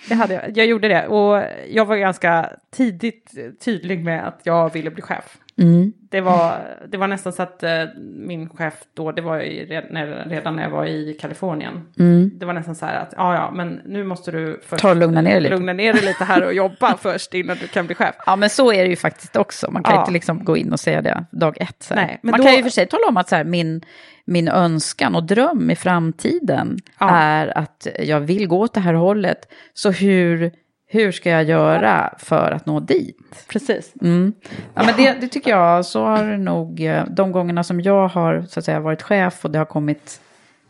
Det 0.09 0.15
hade 0.15 0.33
jag. 0.33 0.57
Jag 0.57 0.65
gjorde 0.65 0.87
det 0.87 1.07
och 1.07 1.43
jag 1.69 1.85
var 1.85 1.97
ganska 1.97 2.49
tidigt 2.71 3.33
tydlig 3.65 4.03
med 4.03 4.27
att 4.27 4.39
jag 4.43 4.73
ville 4.73 4.91
bli 4.91 5.01
chef. 5.01 5.37
Mm. 5.57 5.93
Det, 6.09 6.21
var, 6.21 6.77
det 6.87 6.97
var 6.97 7.07
nästan 7.07 7.33
så 7.33 7.43
att 7.43 7.63
uh, 7.63 7.69
min 7.97 8.49
chef 8.49 8.73
då, 8.93 9.11
det 9.11 9.21
var 9.21 9.39
ju 9.39 9.65
redan, 9.65 10.05
redan 10.29 10.55
när 10.55 10.63
jag 10.63 10.69
var 10.69 10.85
i 10.85 11.13
Kalifornien. 11.13 11.81
Mm. 11.99 12.31
Det 12.35 12.45
var 12.45 12.53
nästan 12.53 12.75
så 12.75 12.85
här 12.85 13.01
att, 13.01 13.13
ja 13.17 13.33
ja, 13.33 13.51
men 13.51 13.81
nu 13.85 14.03
måste 14.03 14.31
du 14.31 14.59
först 14.65 14.81
Ta 14.81 14.93
lugna 14.93 15.21
ner, 15.21 15.41
lite. 15.41 15.55
lugna 15.55 15.73
ner 15.73 15.93
dig 15.93 16.01
lite 16.01 16.23
här 16.23 16.45
och 16.45 16.53
jobba 16.53 16.97
först 17.01 17.33
innan 17.33 17.57
du 17.57 17.67
kan 17.67 17.85
bli 17.85 17.95
chef. 17.95 18.15
Ja, 18.25 18.35
men 18.35 18.49
så 18.49 18.73
är 18.73 18.83
det 18.83 18.89
ju 18.89 18.95
faktiskt 18.95 19.35
också. 19.35 19.71
Man 19.71 19.83
kan 19.83 19.93
ja. 19.93 20.01
inte 20.01 20.11
liksom 20.11 20.43
gå 20.43 20.57
in 20.57 20.73
och 20.73 20.79
säga 20.79 21.01
det 21.01 21.25
dag 21.31 21.57
ett. 21.61 21.83
Så 21.83 21.95
Nej, 21.95 22.19
Man 22.23 22.37
då... 22.37 22.43
kan 22.43 22.55
ju 22.55 22.63
för 22.63 22.69
sig 22.69 22.87
tala 22.87 23.07
om 23.07 23.17
att 23.17 23.29
så 23.29 23.35
här, 23.35 23.43
min, 23.43 23.81
min 24.25 24.47
önskan 24.47 25.15
och 25.15 25.23
dröm 25.23 25.71
i 25.71 25.75
framtiden 25.75 26.77
ja. 26.99 27.09
är 27.09 27.57
att 27.57 27.87
jag 27.99 28.19
vill 28.19 28.47
gå 28.47 28.59
åt 28.59 28.73
det 28.73 28.79
här 28.79 28.93
hållet. 28.93 29.51
Så 29.73 29.91
hur 29.91 30.51
hur 30.93 31.11
ska 31.11 31.29
jag 31.29 31.43
göra 31.43 32.13
för 32.17 32.51
att 32.51 32.65
nå 32.65 32.79
dit? 32.79 33.45
Precis. 33.47 33.93
Mm. 34.01 34.33
Ja, 34.73 34.83
men 34.83 34.93
det, 34.97 35.21
det, 35.21 35.27
tycker 35.27 35.51
jag, 35.51 35.85
så 35.85 36.05
har 36.05 36.23
det 36.23 36.37
nog, 36.37 36.81
eh, 36.81 37.05
de 37.09 37.31
gångerna 37.31 37.63
som 37.63 37.81
jag 37.81 38.07
har 38.07 38.45
så 38.49 38.59
att 38.59 38.65
säga, 38.65 38.79
varit 38.79 39.01
chef 39.01 39.45
och 39.45 39.51
det 39.51 39.57
har 39.57 39.65
kommit 39.65 40.21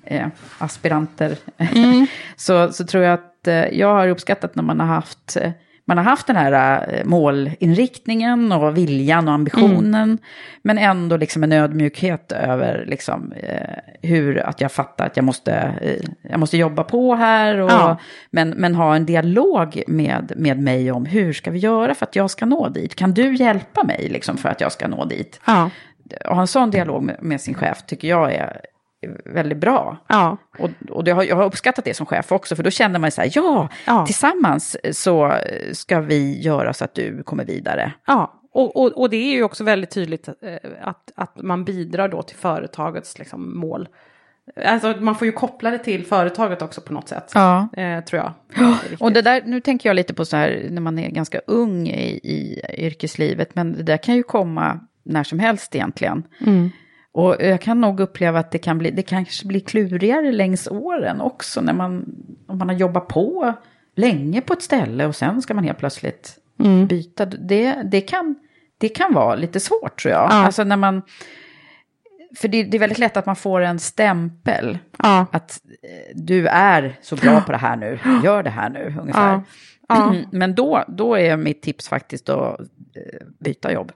eh, 0.03 0.27
aspiranter, 0.57 1.37
mm. 1.57 2.07
så, 2.35 2.73
så 2.73 2.85
tror 2.85 3.03
jag 3.03 3.13
att 3.13 3.47
eh, 3.47 3.65
jag 3.67 3.93
har 3.93 4.07
uppskattat 4.07 4.55
när 4.55 4.63
man 4.63 4.79
har 4.79 4.87
haft 4.87 5.37
eh, 5.37 5.51
man 5.91 5.97
har 5.97 6.05
haft 6.05 6.27
den 6.27 6.35
här 6.35 6.85
äh, 6.93 7.05
målinriktningen 7.05 8.51
och 8.51 8.77
viljan 8.77 9.27
och 9.27 9.33
ambitionen. 9.33 10.03
Mm. 10.03 10.17
Men 10.61 10.77
ändå 10.77 11.17
liksom 11.17 11.43
en 11.43 11.51
ödmjukhet 11.51 12.31
över 12.31 12.85
liksom, 12.87 13.33
äh, 13.37 13.59
hur 14.01 14.37
att 14.37 14.61
jag 14.61 14.71
fattar 14.71 15.05
att 15.05 15.15
jag 15.17 15.23
måste, 15.23 15.53
äh, 15.81 16.09
jag 16.31 16.39
måste 16.39 16.57
jobba 16.57 16.83
på 16.83 17.15
här. 17.15 17.57
Och, 17.57 17.71
ja. 17.71 17.97
men, 18.29 18.49
men 18.49 18.75
ha 18.75 18.95
en 18.95 19.05
dialog 19.05 19.83
med, 19.87 20.33
med 20.35 20.59
mig 20.59 20.91
om 20.91 21.05
hur 21.05 21.33
ska 21.33 21.51
vi 21.51 21.59
göra 21.59 21.95
för 21.95 22.05
att 22.05 22.15
jag 22.15 22.29
ska 22.29 22.45
nå 22.45 22.69
dit. 22.69 22.95
Kan 22.95 23.13
du 23.13 23.35
hjälpa 23.35 23.83
mig 23.83 24.07
liksom, 24.09 24.37
för 24.37 24.49
att 24.49 24.61
jag 24.61 24.71
ska 24.71 24.87
nå 24.87 25.05
dit? 25.05 25.39
Ja. 25.45 25.69
Och 26.25 26.35
ha 26.35 26.41
en 26.41 26.47
sån 26.47 26.71
dialog 26.71 27.03
med, 27.03 27.17
med 27.21 27.41
sin 27.41 27.53
chef 27.53 27.85
tycker 27.85 28.07
jag 28.07 28.33
är 28.33 28.61
väldigt 29.25 29.57
bra. 29.57 29.97
Ja. 30.07 30.37
Och, 30.59 30.69
och 30.89 31.03
det 31.03 31.11
har, 31.11 31.23
jag 31.23 31.35
har 31.35 31.43
uppskattat 31.43 31.85
det 31.85 31.93
som 31.93 32.05
chef 32.05 32.31
också, 32.31 32.55
för 32.55 32.63
då 32.63 32.69
känner 32.69 32.99
man 32.99 33.11
så 33.11 33.21
här, 33.21 33.31
ja, 33.33 33.69
ja, 33.85 34.05
tillsammans 34.05 34.77
så 34.91 35.33
ska 35.73 35.99
vi 36.01 36.41
göra 36.41 36.73
så 36.73 36.83
att 36.83 36.95
du 36.95 37.23
kommer 37.23 37.45
vidare. 37.45 37.93
Ja, 38.07 38.41
och, 38.53 38.75
och, 38.75 38.91
och 38.91 39.09
det 39.09 39.17
är 39.17 39.31
ju 39.35 39.43
också 39.43 39.63
väldigt 39.63 39.91
tydligt 39.91 40.27
eh, 40.27 40.33
att, 40.81 41.11
att 41.15 41.41
man 41.41 41.65
bidrar 41.65 42.07
då 42.07 42.21
till 42.21 42.37
företagets 42.37 43.19
liksom, 43.19 43.59
mål. 43.59 43.87
Alltså 44.65 44.95
man 44.99 45.15
får 45.15 45.25
ju 45.25 45.31
koppla 45.31 45.71
det 45.71 45.77
till 45.77 46.05
företaget 46.05 46.61
också 46.61 46.81
på 46.81 46.93
något 46.93 47.09
sätt, 47.09 47.31
ja. 47.33 47.69
eh, 47.77 48.03
tror 48.03 48.21
jag. 48.21 48.33
och 48.99 49.11
det 49.11 49.21
där, 49.21 49.41
nu 49.45 49.61
tänker 49.61 49.89
jag 49.89 49.95
lite 49.95 50.13
på 50.13 50.25
så 50.25 50.37
här 50.37 50.67
när 50.69 50.81
man 50.81 50.99
är 50.99 51.09
ganska 51.09 51.41
ung 51.47 51.87
i, 51.87 52.19
i 52.23 52.61
yrkeslivet, 52.77 53.55
men 53.55 53.73
det 53.73 53.83
där 53.83 53.97
kan 53.97 54.15
ju 54.15 54.23
komma 54.23 54.79
när 55.03 55.23
som 55.23 55.39
helst 55.39 55.75
egentligen. 55.75 56.23
Mm. 56.45 56.69
Och 57.13 57.35
jag 57.39 57.61
kan 57.61 57.81
nog 57.81 57.99
uppleva 57.99 58.39
att 58.39 58.51
det 58.51 58.57
kan 58.57 58.77
bli, 58.77 58.91
det 58.91 59.01
kanske 59.01 59.47
blir 59.47 59.59
klurigare 59.59 60.31
längs 60.31 60.67
åren 60.67 61.21
också. 61.21 61.61
När 61.61 61.73
man, 61.73 62.15
om 62.47 62.57
man 62.57 62.69
har 62.69 62.75
jobbat 62.75 63.07
på 63.07 63.53
länge 63.95 64.41
på 64.41 64.53
ett 64.53 64.61
ställe 64.61 65.05
och 65.05 65.15
sen 65.15 65.41
ska 65.41 65.53
man 65.53 65.63
helt 65.63 65.77
plötsligt 65.77 66.37
mm. 66.59 66.87
byta. 66.87 67.25
Det, 67.25 67.75
det, 67.91 68.01
kan, 68.01 68.35
det 68.77 68.89
kan 68.89 69.13
vara 69.13 69.35
lite 69.35 69.59
svårt 69.59 70.01
tror 70.01 70.11
jag. 70.13 70.21
Ja. 70.21 70.33
Alltså 70.33 70.63
när 70.63 70.77
man, 70.77 71.01
för 72.37 72.47
det, 72.47 72.63
det, 72.63 72.77
är 72.77 72.79
väldigt 72.79 72.99
lätt 72.99 73.17
att 73.17 73.25
man 73.25 73.35
får 73.35 73.61
en 73.61 73.79
stämpel. 73.79 74.77
Ja. 74.97 75.25
Att 75.31 75.59
eh, 75.83 76.15
du 76.15 76.47
är 76.47 76.95
så 77.01 77.15
bra 77.15 77.41
på 77.41 77.51
det 77.51 77.57
här 77.57 77.75
nu, 77.75 77.99
gör 78.23 78.43
det 78.43 78.49
här 78.49 78.69
nu 78.69 78.95
ungefär. 79.01 79.41
Ja. 79.87 80.15
Men 80.31 80.55
då, 80.55 80.83
då 80.87 81.17
är 81.17 81.37
mitt 81.37 81.61
tips 81.61 81.89
faktiskt 81.89 82.29
att 82.29 82.59
eh, 82.59 83.27
byta 83.39 83.73
jobb. 83.73 83.91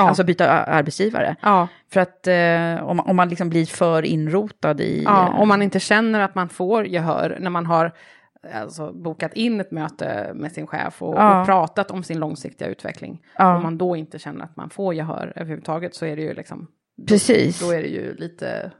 Ja. 0.00 0.08
Alltså 0.08 0.24
byta 0.24 0.50
arbetsgivare. 0.50 1.36
Ja. 1.42 1.68
För 1.92 2.00
att 2.00 2.26
eh, 2.26 2.88
om, 2.88 2.96
man, 2.96 3.06
om 3.06 3.16
man 3.16 3.28
liksom 3.28 3.50
blir 3.50 3.66
för 3.66 4.02
inrotad 4.02 4.80
i... 4.80 5.02
Ja, 5.04 5.28
om 5.28 5.48
man 5.48 5.62
inte 5.62 5.80
känner 5.80 6.20
att 6.20 6.34
man 6.34 6.48
får 6.48 6.86
gehör 6.86 7.36
när 7.40 7.50
man 7.50 7.66
har 7.66 7.92
alltså, 8.54 8.92
bokat 8.92 9.34
in 9.34 9.60
ett 9.60 9.70
möte 9.70 10.30
med 10.34 10.52
sin 10.52 10.66
chef 10.66 11.02
och, 11.02 11.14
ja. 11.14 11.40
och 11.40 11.46
pratat 11.46 11.90
om 11.90 12.02
sin 12.02 12.18
långsiktiga 12.18 12.68
utveckling. 12.68 13.22
Ja. 13.36 13.56
Om 13.56 13.62
man 13.62 13.78
då 13.78 13.96
inte 13.96 14.18
känner 14.18 14.44
att 14.44 14.56
man 14.56 14.70
får 14.70 14.94
gehör 14.94 15.32
överhuvudtaget 15.36 15.94
så 15.94 16.06
är 16.06 16.16
det 16.16 16.22
ju 16.22 16.34
liksom... 16.34 16.66
Precis. 17.08 17.60
Då, 17.60 17.66
då 17.66 17.72
är 17.72 17.82
det 17.82 17.88
ju 17.88 18.14
lite 18.14 18.72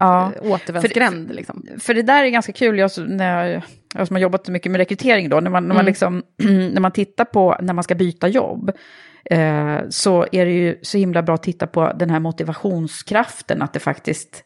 ja. 0.00 0.32
Eh, 0.42 0.52
återvändsgränd. 0.52 1.26
För, 1.26 1.34
liksom. 1.34 1.66
för 1.78 1.94
det 1.94 2.02
där 2.02 2.24
är 2.24 2.28
ganska 2.28 2.52
kul, 2.52 2.78
jag, 2.78 2.90
när 2.98 3.44
jag, 3.44 3.62
jag 3.94 4.06
som 4.06 4.16
har 4.16 4.20
jobbat 4.20 4.46
så 4.46 4.52
mycket 4.52 4.72
med 4.72 4.78
rekrytering 4.78 5.28
då, 5.28 5.40
när 5.40 5.50
man, 5.50 5.62
när 5.62 5.74
man, 5.74 5.76
mm. 5.76 5.86
liksom, 5.86 6.22
när 6.72 6.80
man 6.80 6.92
tittar 6.92 7.24
på 7.24 7.56
när 7.60 7.74
man 7.74 7.84
ska 7.84 7.94
byta 7.94 8.28
jobb 8.28 8.72
eh, 9.30 9.78
så 9.88 10.26
är 10.32 10.44
det 10.44 10.52
ju 10.52 10.78
så 10.82 10.98
himla 10.98 11.22
bra 11.22 11.34
att 11.34 11.42
titta 11.42 11.66
på 11.66 11.92
den 11.98 12.10
här 12.10 12.20
motivationskraften, 12.20 13.62
att 13.62 13.72
det 13.72 13.80
faktiskt 13.80 14.44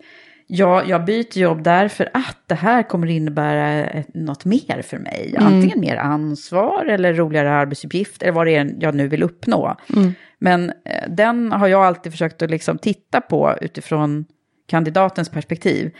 Ja, 0.52 0.84
jag 0.84 1.04
byter 1.04 1.38
jobb 1.38 1.62
därför 1.62 2.10
att 2.14 2.38
det 2.46 2.54
här 2.54 2.82
kommer 2.82 3.06
innebära 3.06 3.88
något 4.14 4.44
mer 4.44 4.82
för 4.82 4.98
mig. 4.98 5.34
Mm. 5.38 5.54
Antingen 5.54 5.80
mer 5.80 5.96
ansvar 5.96 6.84
eller 6.84 7.14
roligare 7.14 7.50
arbetsuppgifter, 7.50 8.26
eller 8.26 8.34
vad 8.34 8.46
det 8.46 8.56
är 8.56 8.74
jag 8.80 8.94
nu 8.94 9.08
vill 9.08 9.22
uppnå. 9.22 9.76
Mm. 9.96 10.12
Men 10.38 10.70
eh, 10.70 11.10
den 11.10 11.52
har 11.52 11.68
jag 11.68 11.84
alltid 11.84 12.12
försökt 12.12 12.42
att 12.42 12.50
liksom 12.50 12.78
titta 12.78 13.20
på 13.20 13.54
utifrån 13.60 14.24
kandidatens 14.68 15.28
perspektiv. 15.28 15.90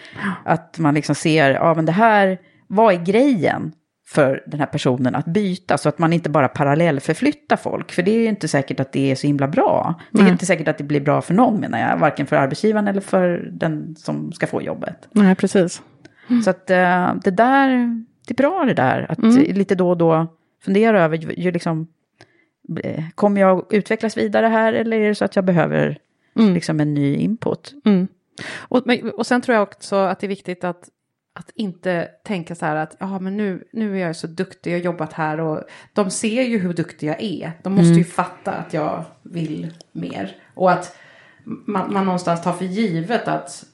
Att 0.44 0.78
man 0.78 0.94
liksom 0.94 1.14
ser, 1.14 1.50
ja 1.50 1.74
men 1.74 1.86
det 1.86 1.92
här, 1.92 2.38
vad 2.66 2.94
är 2.94 3.04
grejen 3.04 3.72
för 4.12 4.42
den 4.46 4.60
här 4.60 4.66
personen 4.66 5.14
att 5.14 5.24
byta? 5.26 5.78
Så 5.78 5.88
att 5.88 5.98
man 5.98 6.12
inte 6.12 6.30
bara 6.30 6.48
parallellförflyttar 6.48 7.56
folk. 7.56 7.92
För 7.92 8.02
det 8.02 8.10
är 8.10 8.18
ju 8.18 8.26
inte 8.26 8.48
säkert 8.48 8.80
att 8.80 8.92
det 8.92 9.10
är 9.10 9.14
så 9.14 9.26
himla 9.26 9.48
bra. 9.48 9.94
Det 10.10 10.18
är 10.18 10.22
Nej. 10.22 10.32
inte 10.32 10.46
säkert 10.46 10.68
att 10.68 10.78
det 10.78 10.84
blir 10.84 11.00
bra 11.00 11.22
för 11.22 11.34
någon 11.34 11.60
menar 11.60 11.78
jag. 11.80 11.96
Varken 11.98 12.26
för 12.26 12.36
arbetsgivaren 12.36 12.88
eller 12.88 13.00
för 13.00 13.48
den 13.52 13.96
som 13.96 14.32
ska 14.32 14.46
få 14.46 14.62
jobbet. 14.62 15.08
Nej, 15.12 15.34
precis. 15.34 15.82
Så 16.44 16.50
att 16.50 16.70
eh, 16.70 17.14
det 17.24 17.30
där, 17.30 17.68
det 18.26 18.32
är 18.32 18.36
bra 18.36 18.64
det 18.64 18.74
där. 18.74 19.06
Att 19.08 19.18
Mm. 19.18 19.36
lite 19.56 19.74
då 19.74 19.90
och 19.90 19.96
då 19.98 20.26
fundera 20.64 21.04
över, 21.04 21.16
ju, 21.16 21.32
ju 21.36 21.50
liksom, 21.52 21.86
eh, 22.84 23.04
kommer 23.14 23.40
jag 23.40 23.74
utvecklas 23.74 24.16
vidare 24.16 24.46
här 24.46 24.72
eller 24.72 25.00
är 25.00 25.08
det 25.08 25.14
så 25.14 25.24
att 25.24 25.36
jag 25.36 25.44
behöver 25.44 25.98
Mm. 26.38 26.54
liksom 26.54 26.80
en 26.80 26.94
ny 26.94 27.14
input? 27.16 27.74
Mm. 27.84 28.08
Och, 28.58 28.82
och 29.16 29.26
sen 29.26 29.40
tror 29.40 29.54
jag 29.54 29.62
också 29.62 29.96
att 29.96 30.20
det 30.20 30.26
är 30.26 30.28
viktigt 30.28 30.64
att, 30.64 30.88
att 31.32 31.50
inte 31.54 32.08
tänka 32.24 32.54
så 32.54 32.66
här 32.66 32.76
att 32.76 32.96
ja, 32.98 33.18
men 33.18 33.36
nu, 33.36 33.64
nu 33.72 33.96
är 33.96 34.06
jag 34.06 34.16
så 34.16 34.26
duktig, 34.26 34.72
jag 34.72 34.78
har 34.78 34.84
jobbat 34.84 35.12
här 35.12 35.40
och 35.40 35.62
de 35.92 36.10
ser 36.10 36.42
ju 36.42 36.58
hur 36.58 36.72
duktig 36.72 37.08
jag 37.08 37.22
är. 37.22 37.52
De 37.62 37.74
måste 37.74 37.98
ju 37.98 38.04
fatta 38.04 38.52
att 38.52 38.74
jag 38.74 39.04
vill 39.22 39.74
mer. 39.92 40.36
Och 40.54 40.70
att 40.70 40.96
man, 41.44 41.92
man 41.92 42.04
någonstans 42.04 42.42
tar 42.42 42.52
för 42.52 42.64
givet 42.64 43.28
att 43.28 43.64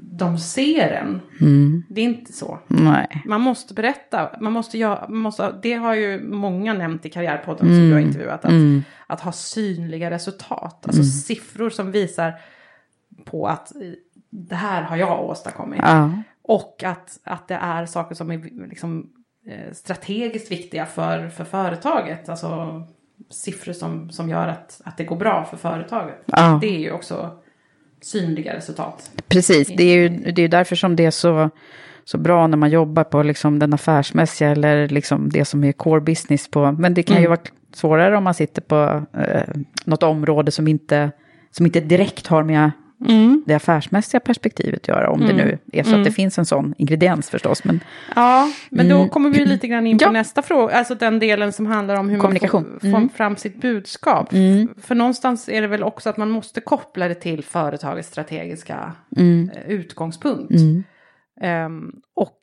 de 0.00 0.38
ser 0.38 0.88
en. 0.88 1.20
Det 1.88 2.00
är 2.00 2.04
inte 2.04 2.32
så. 2.32 2.58
Nej. 2.66 3.22
Man 3.24 3.40
måste 3.40 3.74
berätta, 3.74 4.30
man 4.40 4.52
måste 4.52 4.78
göra, 4.78 5.08
man 5.08 5.18
måste, 5.18 5.54
det 5.62 5.74
har 5.74 5.94
ju 5.94 6.22
många 6.22 6.74
nämnt 6.74 7.06
i 7.06 7.10
Karriärpodden 7.10 7.66
som 7.66 7.88
du 7.88 7.92
har 7.92 8.00
intervjuat. 8.00 8.44
Att, 8.44 8.52
att 9.06 9.20
ha 9.20 9.32
synliga 9.32 10.10
resultat, 10.10 10.86
alltså 10.86 11.02
siffror 11.02 11.70
som 11.70 11.92
visar 11.92 12.34
på 13.24 13.46
att 13.48 13.72
det 14.30 14.54
här 14.54 14.82
har 14.82 14.96
jag 14.96 15.24
åstadkommit. 15.24 15.80
Ja. 15.82 16.10
Och 16.42 16.84
att, 16.84 17.18
att 17.24 17.48
det 17.48 17.54
är 17.54 17.86
saker 17.86 18.14
som 18.14 18.30
är 18.30 18.68
liksom, 18.68 19.10
eh, 19.46 19.72
strategiskt 19.72 20.52
viktiga 20.52 20.86
för, 20.86 21.28
för 21.28 21.44
företaget. 21.44 22.28
Alltså 22.28 22.82
siffror 23.30 23.72
som, 23.72 24.10
som 24.10 24.28
gör 24.28 24.48
att, 24.48 24.80
att 24.84 24.96
det 24.96 25.04
går 25.04 25.16
bra 25.16 25.44
för 25.44 25.56
företaget. 25.56 26.22
Ja. 26.26 26.58
Det 26.60 26.68
är 26.68 26.78
ju 26.78 26.92
också 26.92 27.30
synliga 28.00 28.56
resultat. 28.56 29.10
Precis, 29.28 29.68
det 29.76 29.84
är 29.84 29.96
ju 29.96 30.08
det 30.08 30.40
är 30.40 30.42
ju 30.42 30.48
därför 30.48 30.76
som 30.76 30.96
det 30.96 31.04
är 31.04 31.10
så, 31.10 31.50
så 32.04 32.18
bra 32.18 32.46
när 32.46 32.56
man 32.56 32.70
jobbar 32.70 33.04
på 33.04 33.22
liksom 33.22 33.58
den 33.58 33.74
affärsmässiga 33.74 34.50
eller 34.50 34.88
liksom 34.88 35.28
det 35.30 35.44
som 35.44 35.64
är 35.64 35.72
core 35.72 36.00
business 36.00 36.50
på. 36.50 36.72
Men 36.72 36.94
det 36.94 37.02
kan 37.02 37.16
ju 37.16 37.20
Mm. 37.26 37.30
vara 37.30 37.40
svårare 37.74 38.16
om 38.16 38.24
man 38.24 38.34
sitter 38.34 38.62
på 38.62 39.06
eh, 39.18 39.54
något 39.84 40.02
område 40.02 40.50
som 40.50 40.68
inte, 40.68 41.10
som 41.50 41.66
inte 41.66 41.80
direkt 41.80 42.26
har 42.26 42.42
med 42.42 42.70
Mm. 43.08 43.42
det 43.46 43.54
affärsmässiga 43.54 44.20
perspektivet 44.20 44.88
göra. 44.88 45.10
Om 45.10 45.20
det 45.20 45.32
nu 45.32 45.58
är 45.72 45.82
så 45.82 45.96
att 45.96 46.04
det 46.04 46.12
finns 46.12 46.38
en 46.38 46.46
sån 46.46 46.74
ingrediens 46.78 47.30
förstås. 47.30 47.64
Men 47.64 47.80
Ja, 48.16 48.52
men 48.70 48.88
då 48.88 49.08
kommer 49.08 49.30
vi 49.30 49.44
lite 49.44 49.68
grann 49.68 49.86
in 49.86 49.98
på 49.98 50.04
Mm. 50.04 50.14
Ja. 50.14 50.20
nästa 50.20 50.42
fråga. 50.42 50.74
Alltså 50.74 50.94
den 50.94 51.18
delen 51.18 51.52
som 51.52 51.66
handlar 51.66 51.96
om 52.00 52.08
hur 52.08 52.18
Kommunikation. 52.18 52.62
man 52.70 52.80
får, 52.80 52.88
Mm. 52.88 53.08
får 53.08 53.16
fram 53.16 53.36
sitt 53.36 53.60
budskap. 53.60 54.28
För 54.82 54.94
någonstans 54.94 55.48
är 55.48 55.60
det 55.60 55.66
väl 55.68 55.82
också 55.82 56.10
att 56.10 56.16
man 56.16 56.30
måste 56.30 56.60
koppla 56.60 57.08
det 57.08 57.14
till 57.14 57.44
företagets 57.44 58.08
strategiska 58.08 58.92
Mm. 59.16 59.50
eh, 59.54 59.62
utgångspunkt. 59.70 60.54
Ehm, 61.42 61.92
och 62.16 62.36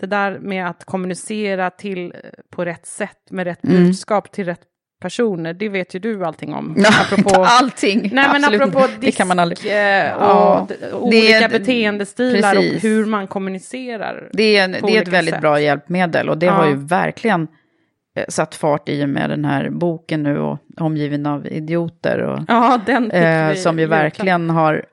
det 0.00 0.06
där 0.06 0.38
med 0.38 0.66
att 0.70 0.84
kommunicera 0.84 1.70
till, 1.70 2.04
eh, 2.14 2.30
på 2.50 2.64
rätt 2.64 2.86
sätt 2.86 3.30
med 3.30 3.44
rätt 3.44 3.64
Mm. 3.64 3.76
budskap 3.84 4.32
till 4.32 4.44
rätt 4.44 4.60
personer, 5.04 5.52
det 5.54 5.68
vet 5.68 5.94
ju 5.94 5.98
du 5.98 6.24
allting 6.24 6.54
om. 6.54 6.74
Ja, 6.78 7.16
inte 7.18 7.34
allting. 7.38 8.00
Nej, 8.00 8.10
men 8.12 8.44
Absolut 8.44 8.60
apropå 8.60 8.78
inte. 8.86 9.00
Det 9.00 9.12
kan 9.12 9.28
man 9.28 9.38
aldrig- 9.38 9.56
disk 9.58 9.66
eh, 9.70 10.14
och 10.14 10.22
Ja, 10.22 10.66
det 10.80 10.92
olika 10.92 11.38
är- 11.38 11.48
beteendestilar 11.48 12.54
precis. 12.54 12.74
och 12.74 12.80
hur 12.80 13.06
man 13.06 13.26
kommunicerar. 13.26 14.28
Det 14.32 14.56
är, 14.56 14.68
det 14.68 14.96
är 14.96 15.02
ett 15.02 15.08
väldigt 15.08 15.34
sätt. 15.34 15.40
bra 15.40 15.60
hjälpmedel 15.60 16.28
och 16.28 16.38
det 16.38 16.46
Ja. 16.46 16.52
har 16.52 16.68
ju 16.68 16.74
verkligen 16.76 17.48
eh, 18.16 18.24
satt 18.28 18.54
fart 18.54 18.88
i 18.88 19.04
och 19.04 19.08
med 19.08 19.30
den 19.30 19.44
här 19.44 19.70
boken 19.70 20.22
nu 20.22 20.38
och 20.38 20.58
omgiven 20.80 21.26
av 21.26 21.46
idioter. 21.46 22.18
Och, 22.18 22.40
Ja, 22.48 22.80
eh, 22.88 23.54
som 23.54 23.78
ju 23.78 23.86
verkligen 23.86 24.50
har 24.50 24.84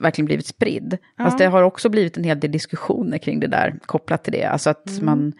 verkligen 0.00 0.26
blivit 0.26 0.46
spridd. 0.46 0.98
Fast 1.18 1.38
det 1.38 1.46
har 1.46 1.62
också 1.62 1.88
blivit 1.88 2.16
en 2.16 2.24
hel 2.24 2.40
del 2.40 2.52
diskussioner 2.52 3.18
kring 3.18 3.40
det 3.40 3.46
där 3.46 3.74
kopplat 3.86 4.24
till 4.24 4.32
det. 4.32 4.44
Alltså 4.44 4.70
att 4.70 4.88
Mm. 4.90 5.04
man 5.06 5.32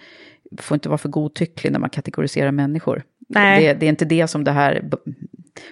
får 0.61 0.75
inte 0.75 0.89
vara 0.89 0.99
för 0.99 1.09
godtycklig 1.09 1.73
när 1.73 1.79
man 1.79 1.91
kategoriserar 1.91 2.51
människor. 2.51 3.03
Nej. 3.35 3.67
Det, 3.67 3.75
det 3.75 3.87
är 3.87 3.91
inte 3.91 4.05
det 4.05 4.27
som 4.27 4.45
det 4.45 4.53
här, 4.53 4.83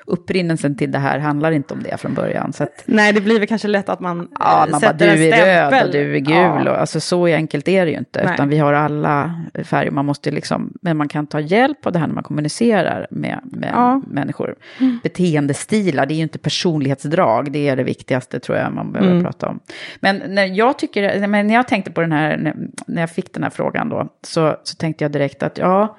upprinnelsen 0.07 0.77
till 0.77 0.93
det 0.93 0.99
här 0.99 1.19
handlar 1.19 1.53
inte 1.53 1.75
om 1.75 1.83
det 1.83 2.01
från 2.01 2.15
början. 2.15 2.53
Så 2.53 2.63
att, 2.63 2.83
Nej, 2.87 3.13
det 3.13 3.21
blir 3.21 3.39
väl 3.39 3.49
kanske 3.49 3.69
lätt 3.69 3.89
att 3.89 4.01
man, 4.01 4.29
Ja, 4.39 4.65
eh, 4.65 4.71
man 4.71 4.81
bara 4.81 4.93
sätter 4.93 5.17
du 5.17 5.29
är 5.29 5.71
röd 5.71 5.87
och 5.87 5.93
du 5.93 6.15
är 6.15 6.19
gul. 6.19 6.35
Ja. 6.35 6.71
Och, 6.71 6.81
alltså 6.81 7.01
så 7.01 7.27
enkelt 7.27 7.69
är 7.69 7.85
det 7.85 7.91
ju 7.91 7.99
inte. 7.99 8.25
Nej. 8.25 8.35
Utan 8.35 8.49
vi 8.49 8.59
har 8.59 8.73
alla 8.73 9.45
färger. 9.65 9.91
Man 9.91 10.07
måste 10.07 10.31
liksom, 10.31 10.73
men 10.83 10.97
man 10.97 11.09
kan 11.09 11.27
ta 11.27 11.41
hjälp 11.41 11.87
av 11.87 11.93
det 11.93 11.99
här 11.99 12.07
när 12.07 12.15
man 12.15 12.25
kommunicerar 12.25 13.07
med, 13.11 13.41
med 13.45 13.71
Ja. 13.73 13.89
Mm. 13.93 14.05
människor. 14.09 14.55
Beteendestilar, 15.03 16.07
det 16.07 16.15
är 16.15 16.17
ju 16.17 16.23
inte 16.23 16.39
personlighetsdrag. 16.39 17.53
Det 17.53 17.69
är 17.69 17.77
det 17.77 17.83
viktigaste 17.85 18.41
tror 18.41 18.59
jag 18.59 18.73
man 18.73 18.93
behöver 18.93 19.13
Mm. 19.13 19.25
prata 19.25 19.49
om. 19.49 19.61
Men 20.01 20.23
när 20.29 20.47
jag 20.47 20.79
tycker, 20.79 21.27
men 21.27 21.47
när 21.47 21.55
jag 21.55 21.69
tänkte 21.69 21.91
på 21.91 22.01
den 22.01 22.13
här, 22.13 22.37
när, 22.37 22.55
när 22.87 23.03
jag 23.03 23.11
fick 23.11 23.35
den 23.35 23.43
här 23.43 23.51
frågan 23.51 23.89
då, 23.89 24.09
så, 24.23 24.57
så 24.63 24.77
tänkte 24.77 25.05
jag 25.05 25.13
direkt 25.13 25.43
att 25.43 25.59
ja, 25.59 25.97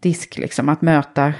disk 0.00 0.38
liksom, 0.38 0.68
att 0.68 0.82
möta 0.82 1.32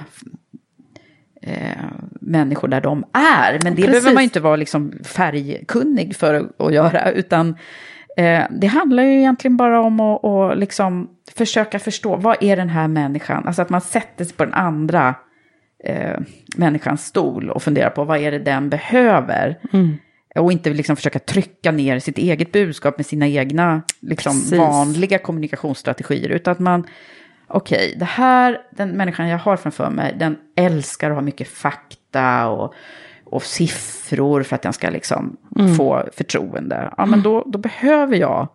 eh, 1.43 1.85
människor 2.21 2.69
där 2.69 2.81
de 2.81 3.05
är. 3.13 3.53
Men 3.65 3.75
det 3.75 3.83
Precis. 3.83 3.87
behöver 3.87 4.15
man 4.15 4.23
ju 4.23 4.25
inte 4.25 4.41
vara 4.41 4.57
liksom 4.57 4.93
färgkunnig 5.05 6.17
för 6.17 6.51
att, 6.59 6.73
göra, 6.73 7.11
utan 7.11 7.57
eh, 8.17 8.43
det 8.51 8.67
handlar 8.67 9.03
ju 9.03 9.19
egentligen 9.19 9.57
bara 9.57 9.81
om 9.81 10.01
att, 10.01 10.25
att 10.25 10.59
liksom 10.59 11.11
försöka 11.35 11.79
förstå, 11.79 12.17
vad 12.17 12.37
är 12.41 12.57
den 12.57 12.69
här 12.69 12.89
människan? 12.89 13.47
Alltså 13.47 13.63
att 13.63 13.71
man 13.71 13.81
sätter 13.81 14.25
sig 14.25 14.37
på 14.37 14.45
den 14.45 14.55
andra 14.55 15.15
eh, 15.85 16.21
människans 16.57 17.07
stol 17.07 17.51
och 17.51 17.63
funderar 17.63 17.91
på 17.91 18.05
vad 18.05 18.19
är 18.19 18.31
det 18.31 18.39
den 18.39 18.71
behöver. 18.71 19.59
Och 20.35 20.53
inte 20.53 20.71
liksom 20.71 20.97
försöka 20.97 21.19
trycka 21.19 21.73
ner 21.73 21.99
sitt 21.99 22.19
eget 22.19 22.53
budskap 22.53 22.97
med 22.97 23.07
sina 23.07 23.29
egna 23.29 23.83
liksom, 24.01 24.43
vanliga 24.59 25.19
kommunikationsstrategier. 25.19 26.29
Utan 26.29 26.53
att 26.53 26.59
man, 26.59 26.87
okej, 27.49 27.95
det 27.99 28.05
här, 28.05 28.61
den 28.71 28.91
människan 28.91 29.29
jag 29.29 29.39
har 29.39 29.57
framför 29.57 29.91
mig, 29.91 30.15
den 30.19 30.37
älskar 30.57 31.11
att 31.11 31.17
ha 31.17 31.23
mycket 31.23 31.49
fakta 31.49 32.49
och, 32.49 32.75
och 33.25 33.43
siffror 33.43 34.43
för 34.43 34.57
att 34.57 34.63
den 34.63 34.73
ska 34.73 34.91
liksom 34.91 35.37
få 35.77 36.05
förtroende. 36.13 36.95
Ja, 36.97 37.07
men 37.07 37.23
då, 37.23 37.45
då 37.47 37.59
behöver 37.59 38.17
jag, 38.17 38.49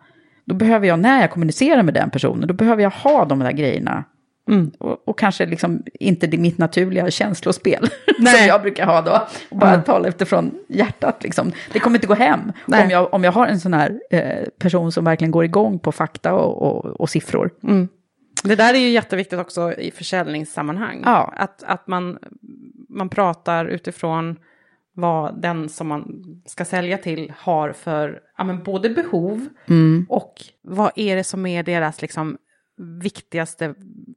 då 0.46 0.56
behöver 0.56 0.88
jag, 0.88 1.00
när 1.00 1.22
jag 1.22 1.32
kommunicerar 1.32 1.84
med 1.84 1.94
den 1.94 2.10
personen, 2.10 2.48
då 2.48 2.54
behöver 2.54 2.84
jag 2.84 2.90
ha 2.90 3.26
de 3.26 3.40
där 3.40 3.52
grejerna. 3.52 4.04
Och, 4.78 5.08
och 5.08 5.20
kanske 5.20 5.46
liksom 5.46 5.84
inte 5.94 6.28
det 6.28 6.38
mitt 6.38 6.58
naturliga 6.58 7.12
känslospel 7.12 7.88
som 8.18 8.48
jag 8.48 8.62
brukar 8.62 8.86
ha 8.86 9.02
då. 9.02 9.28
Och 9.50 9.58
bara 9.58 9.82
tala 9.82 10.08
utifrån 10.08 10.52
hjärtat 10.68 11.24
liksom. 11.24 11.52
Det 11.74 11.80
kommer 11.80 11.98
inte 11.98 12.08
gå 12.08 12.14
hem 12.14 12.52
Nej. 12.66 12.84
om 12.84 12.90
jag, 12.90 13.14
om 13.14 13.24
jag 13.24 13.32
har 13.32 13.48
en 13.48 13.60
sån 13.60 13.74
här 13.74 14.00
eh, 14.10 14.44
person 14.60 14.92
som 14.92 15.06
verkligen 15.06 15.32
går 15.32 15.46
igång 15.46 15.80
på 15.80 15.92
fakta 15.92 16.34
och, 16.34 16.62
och, 16.62 17.02
och 17.02 17.10
siffror. 17.10 17.52
Det 18.44 18.56
där 18.56 18.74
är 18.74 18.78
ju 18.80 18.90
jätteviktigt 18.90 19.40
också 19.40 19.74
i 19.74 19.92
försäljningssammanhang. 19.92 21.02
Ja. 21.06 21.34
Att, 21.36 21.64
att 21.64 21.88
man, 21.88 22.18
man 22.90 23.10
pratar 23.10 23.66
utifrån 23.66 24.36
vad 24.96 25.42
den 25.42 25.70
som 25.70 25.88
man 25.88 26.24
ska 26.46 26.66
sälja 26.66 26.98
till 26.98 27.34
har 27.38 27.72
för 27.72 28.20
ja, 28.38 28.44
men 28.44 28.64
både 28.64 28.90
behov 28.90 29.48
Mm. 29.70 30.06
och 30.10 30.34
vad 30.64 30.92
är 30.96 31.16
det 31.16 31.24
som 31.24 31.46
är 31.46 31.64
deras 31.64 32.02
liksom, 32.02 32.38
viktigaste 33.02 33.74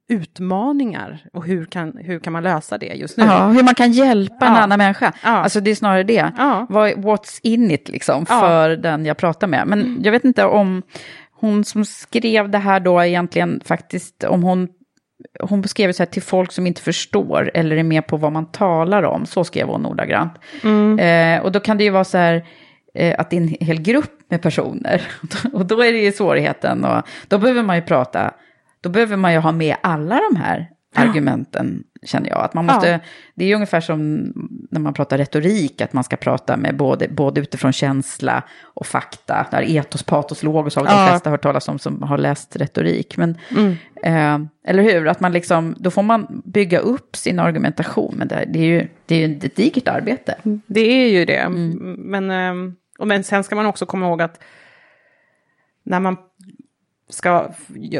utmaningar 0.08 1.26
och 1.32 1.44
hur 1.46 1.64
kan, 1.64 1.96
hur 1.96 2.18
kan 2.18 2.32
man 2.32 2.42
lösa 2.42 2.78
det 2.78 2.86
just 2.94 3.16
nu? 3.16 3.24
Ja, 3.24 3.48
hur 3.48 3.62
man 3.62 3.74
kan 3.74 3.92
hjälpa 3.92 4.46
en 4.46 4.52
Ja. 4.52 4.58
annan 4.58 4.78
människa. 4.78 5.12
Ja. 5.22 5.28
Alltså 5.30 5.60
det 5.60 5.70
är 5.70 5.74
snarare 5.74 6.02
det. 6.02 6.32
Ja. 6.38 6.66
What's 6.96 7.40
in 7.42 7.70
it 7.70 7.88
liksom 7.88 8.26
för 8.26 8.68
den 8.76 9.06
jag 9.06 9.16
pratar 9.16 9.46
med. 9.46 9.66
Men 9.66 10.00
jag 10.02 10.12
vet 10.12 10.24
inte 10.24 10.44
om 10.44 10.82
hon 11.46 11.64
som 11.64 11.84
skrev 11.84 12.50
det 12.50 12.58
här 12.58 12.80
då 12.80 13.04
egentligen 13.04 13.60
faktiskt, 13.64 14.24
om 14.24 14.42
hon 14.42 14.68
hon 15.40 15.60
beskrev 15.60 15.88
det 15.88 15.94
så 15.94 16.02
här 16.02 16.10
till 16.10 16.22
folk 16.22 16.52
som 16.52 16.66
inte 16.66 16.82
förstår 16.82 17.50
eller 17.54 17.76
är 17.76 17.82
med 17.82 18.06
på 18.06 18.16
vad 18.16 18.32
man 18.32 18.46
talar 18.46 19.02
om. 19.02 19.26
Så 19.26 19.44
skrev 19.44 19.66
hon 19.66 19.86
ordagrant. 19.86 20.32
Eh, 20.98 21.42
och 21.42 21.52
då 21.52 21.60
kan 21.60 21.78
det 21.78 21.84
ju 21.84 21.90
vara 21.90 22.04
så 22.04 22.18
här 22.18 22.46
eh, 22.94 23.14
att 23.18 23.30
det 23.30 23.36
är 23.36 23.40
en 23.40 23.56
hel 23.60 23.82
grupp 23.82 24.30
med 24.30 24.42
personer. 24.42 25.02
och 25.52 25.66
då 25.66 25.82
är 25.82 25.92
det 25.92 25.98
ju 25.98 26.12
svårigheten. 26.12 26.84
Och 26.84 27.02
då 27.28 27.38
behöver 27.38 27.62
man 27.62 27.76
ju 27.76 27.82
prata, 27.82 28.34
då 28.80 28.88
behöver 28.88 29.16
man 29.16 29.32
ju 29.32 29.38
ha 29.38 29.52
med 29.52 29.76
alla 29.80 30.20
de 30.30 30.36
här 30.36 30.68
argumenten, 30.94 31.84
känner 32.06 32.30
jag. 32.30 32.44
Att 32.44 32.54
man 32.54 32.66
måste, 32.66 32.88
Ja. 32.88 32.98
Det 33.34 33.44
är 33.44 33.54
ungefär 33.54 33.80
som 33.80 34.32
när 34.70 34.80
man 34.80 34.94
pratar 34.94 35.18
retorik, 35.18 35.80
att 35.80 35.92
man 35.92 36.04
ska 36.04 36.16
prata 36.16 36.56
med 36.56 36.76
både, 36.76 37.08
både 37.08 37.40
utifrån 37.40 37.72
känsla 37.72 38.42
och 38.62 38.86
fakta. 38.86 39.46
Där 39.50 39.62
etos, 39.62 40.02
patos, 40.02 40.42
logos 40.42 40.76
har 40.76 40.84
ja. 40.84 40.90
de 40.90 41.08
flesta 41.08 41.30
hört 41.30 41.42
talas 41.42 41.68
om 41.68 41.78
som 41.78 42.02
har 42.02 42.18
läst 42.18 42.56
retorik. 42.56 43.16
Men, 43.16 43.38
mm. 43.50 43.76
eh, 44.02 44.70
eller 44.70 44.82
hur? 44.82 45.08
Att 45.08 45.20
man 45.20 45.32
liksom, 45.32 45.74
då 45.78 45.90
får 45.90 46.02
man 46.02 46.42
bygga 46.44 46.78
upp 46.78 47.16
sin 47.16 47.38
argumentation. 47.38 48.14
Men 48.16 48.28
det, 48.28 48.44
det 48.48 48.58
är 48.58 48.64
ju 48.64 48.88
det 49.06 49.14
är 49.14 49.28
ju 49.28 49.36
ett 49.36 49.56
digert 49.56 49.88
arbete. 49.88 50.34
Det 50.66 50.80
är 50.80 51.08
ju 51.08 51.24
det. 51.24 51.36
Mm. 51.36 51.94
Men, 51.98 52.30
eh, 52.30 52.72
och 52.98 53.06
men 53.06 53.24
sen 53.24 53.44
ska 53.44 53.56
man 53.56 53.66
också 53.66 53.86
komma 53.86 54.06
ihåg 54.06 54.22
att 54.22 54.40
när 55.84 56.00
man 56.00 56.16
ska 57.08 57.48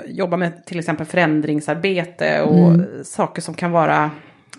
jobba 0.07 0.37
med 0.37 0.67
till 0.67 0.79
exempel 0.79 1.07
förändringsarbete 1.07 2.43
och 2.43 2.69
mm. 2.69 3.05
saker 3.05 3.43
som 3.43 3.55
kan 3.55 3.73
vara 3.73 4.11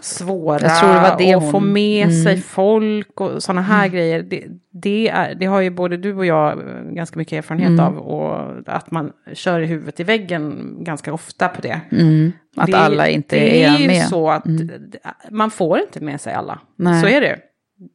svåra 0.02 0.58
det 0.58 1.16
det 1.18 1.36
och 1.36 1.42
hon... 1.42 1.52
få 1.52 1.60
med 1.60 2.08
mm. 2.08 2.24
sig 2.24 2.42
folk 2.42 3.22
och 3.22 3.44
sådana 3.44 3.62
här 3.62 3.86
mm. 3.86 3.92
grejer. 3.92 4.24
Det, 4.24 4.44
det, 4.72 5.10
är, 5.10 5.36
det 5.36 5.46
har 5.46 5.62
ju 5.62 5.70
både 5.70 5.98
du 5.98 6.16
och 6.16 6.26
jag 6.26 6.52
eh, 6.52 6.82
ganska 6.82 7.20
mycket 7.20 7.38
erfarenhet 7.38 7.70
mm. 7.70 7.86
av 7.86 7.98
och 7.98 8.54
att 8.66 8.92
man 8.92 9.12
kör 9.34 9.60
i 9.60 9.66
huvudet 9.66 10.00
i 10.00 10.04
väggen 10.04 10.76
ganska 10.80 11.14
ofta 11.14 11.48
på 11.48 11.62
det. 11.62 11.82
Mm. 11.92 12.32
Att 12.56 12.74
alla 12.74 13.08
inte 13.08 13.38
är, 13.38 13.72
med. 13.72 13.80
Det 13.80 13.86
är 13.86 14.02
ju 14.02 14.02
så 14.02 14.30
att 14.30 14.46
mm. 14.46 14.92
man 15.30 15.52
får 15.52 15.80
inte 15.80 16.00
med 16.00 16.22
sig 16.22 16.34
alla. 16.34 16.60
Nej. 16.76 17.02
Så 17.02 17.08
är 17.08 17.22
det 17.22 17.40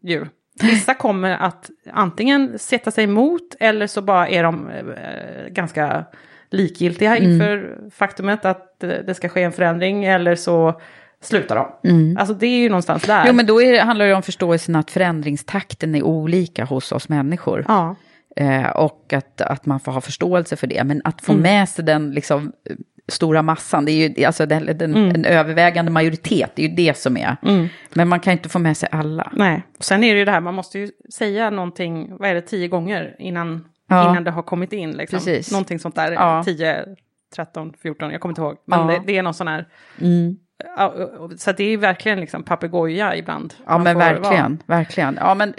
ju. 0.02 0.26
Vissa 0.62 0.94
kommer 0.94 1.30
att 1.30 1.70
antingen 1.92 2.58
sätta 2.58 2.90
sig 2.90 3.04
emot 3.04 3.56
eller 3.60 3.86
så 3.86 4.02
bara 4.02 4.28
är 4.28 4.42
de 4.42 4.70
äh, 4.70 5.52
ganska 5.52 6.04
likgiltiga 6.52 7.16
mm. 7.16 7.32
inför 7.32 7.78
faktumet 7.90 8.44
att 8.44 8.80
det 8.80 9.14
ska 9.14 9.28
ske 9.28 9.42
en 9.42 9.52
förändring 9.52 10.04
eller 10.04 10.34
så 10.34 10.80
slutar 11.20 11.56
de. 11.56 11.90
Mm. 11.90 12.16
Alltså 12.16 12.34
det 12.34 12.46
är 12.46 12.58
ju 12.58 12.68
någonstans 12.68 13.02
där. 13.02 13.24
Jo 13.26 13.32
men 13.32 13.46
då 13.46 13.62
är, 13.62 13.80
handlar 13.80 14.06
det 14.06 14.14
om 14.14 14.22
förståelsen 14.22 14.76
att 14.76 14.90
förändringstakten 14.90 15.94
är 15.94 16.02
olika 16.02 16.64
hos 16.64 16.92
oss 16.92 17.08
människor. 17.08 17.64
Ja. 17.68 17.96
Eh, 18.36 18.70
och 18.70 19.12
att, 19.12 19.40
att 19.40 19.66
man 19.66 19.80
får 19.80 19.92
ha 19.92 20.00
förståelse 20.00 20.56
för 20.56 20.66
det. 20.66 20.84
Men 20.84 21.00
att 21.04 21.24
få 21.24 21.32
mm. 21.32 21.42
med 21.42 21.68
sig 21.68 21.84
den 21.84 22.10
liksom, 22.10 22.52
stora 23.08 23.42
massan, 23.42 23.84
det 23.84 23.92
är 23.92 24.18
ju 24.18 24.24
alltså 24.24 24.46
den, 24.46 24.66
den, 24.66 24.94
mm. 24.94 25.10
en 25.10 25.24
övervägande 25.24 25.90
majoritet, 25.90 26.50
det 26.54 26.64
är 26.64 26.68
ju 26.68 26.74
det 26.74 26.96
som 26.96 27.16
är. 27.16 27.36
Mm. 27.42 27.68
Men 27.92 28.08
man 28.08 28.20
kan 28.20 28.32
inte 28.32 28.48
få 28.48 28.58
med 28.58 28.76
sig 28.76 28.88
alla. 28.92 29.32
Nej, 29.36 29.62
sen 29.78 30.04
är 30.04 30.12
det 30.12 30.18
ju 30.18 30.24
det 30.24 30.30
här, 30.30 30.40
man 30.40 30.54
måste 30.54 30.78
ju 30.78 30.90
säga 31.14 31.50
någonting, 31.50 32.16
vad 32.18 32.30
är 32.30 32.34
det, 32.34 32.40
tio 32.40 32.68
gånger 32.68 33.16
innan 33.18 33.64
ja. 33.94 34.10
innan 34.10 34.24
det 34.24 34.30
har 34.30 34.42
kommit 34.42 34.72
in. 34.72 34.90
Liksom. 34.90 35.18
Precis. 35.18 35.52
Någonting 35.52 35.78
sånt 35.78 35.94
där, 35.94 36.12
ja. 36.12 36.42
10, 36.44 36.84
13, 37.36 37.72
14, 37.82 38.10
jag 38.10 38.20
kommer 38.20 38.30
inte 38.30 38.42
ihåg. 38.42 38.56
Men 38.64 38.86
det, 38.86 39.02
det, 39.06 39.18
är 39.18 39.22
någon 39.22 39.34
sån 39.34 39.48
här... 39.48 39.68
Mm. 40.00 40.36
Så 41.38 41.52
det 41.52 41.64
är 41.64 41.76
verkligen 41.76 42.20
liksom 42.20 42.42
papegoja 42.42 43.16
ibland. 43.16 43.54
Ja 43.66 43.78
men 43.78 43.98
verkligen, 43.98 44.60
vara. 44.66 44.78
verkligen. 44.78 45.18
Ja 45.20 45.34
men 45.34 45.54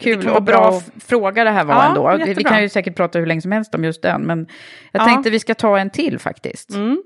kul 0.00 0.28
och 0.28 0.42
bra 0.42 0.68
och... 0.68 0.82
fråga 1.02 1.44
det 1.44 1.50
här 1.50 1.64
var 1.64 1.74
ja, 1.74 1.88
ändå. 1.88 2.10
Jättebra. 2.10 2.34
Vi 2.36 2.44
kan 2.44 2.62
ju 2.62 2.68
säkert 2.68 2.96
prata 2.96 3.18
hur 3.18 3.26
länge 3.26 3.40
som 3.40 3.52
helst 3.52 3.74
om 3.74 3.84
just 3.84 4.02
den. 4.02 4.22
Men 4.22 4.46
jag 4.92 5.02
ja. 5.02 5.06
tänkte 5.06 5.30
vi 5.30 5.40
ska 5.40 5.54
ta 5.54 5.78
en 5.78 5.90
till 5.90 6.18
faktiskt. 6.18 6.70
Mm. 6.70 7.02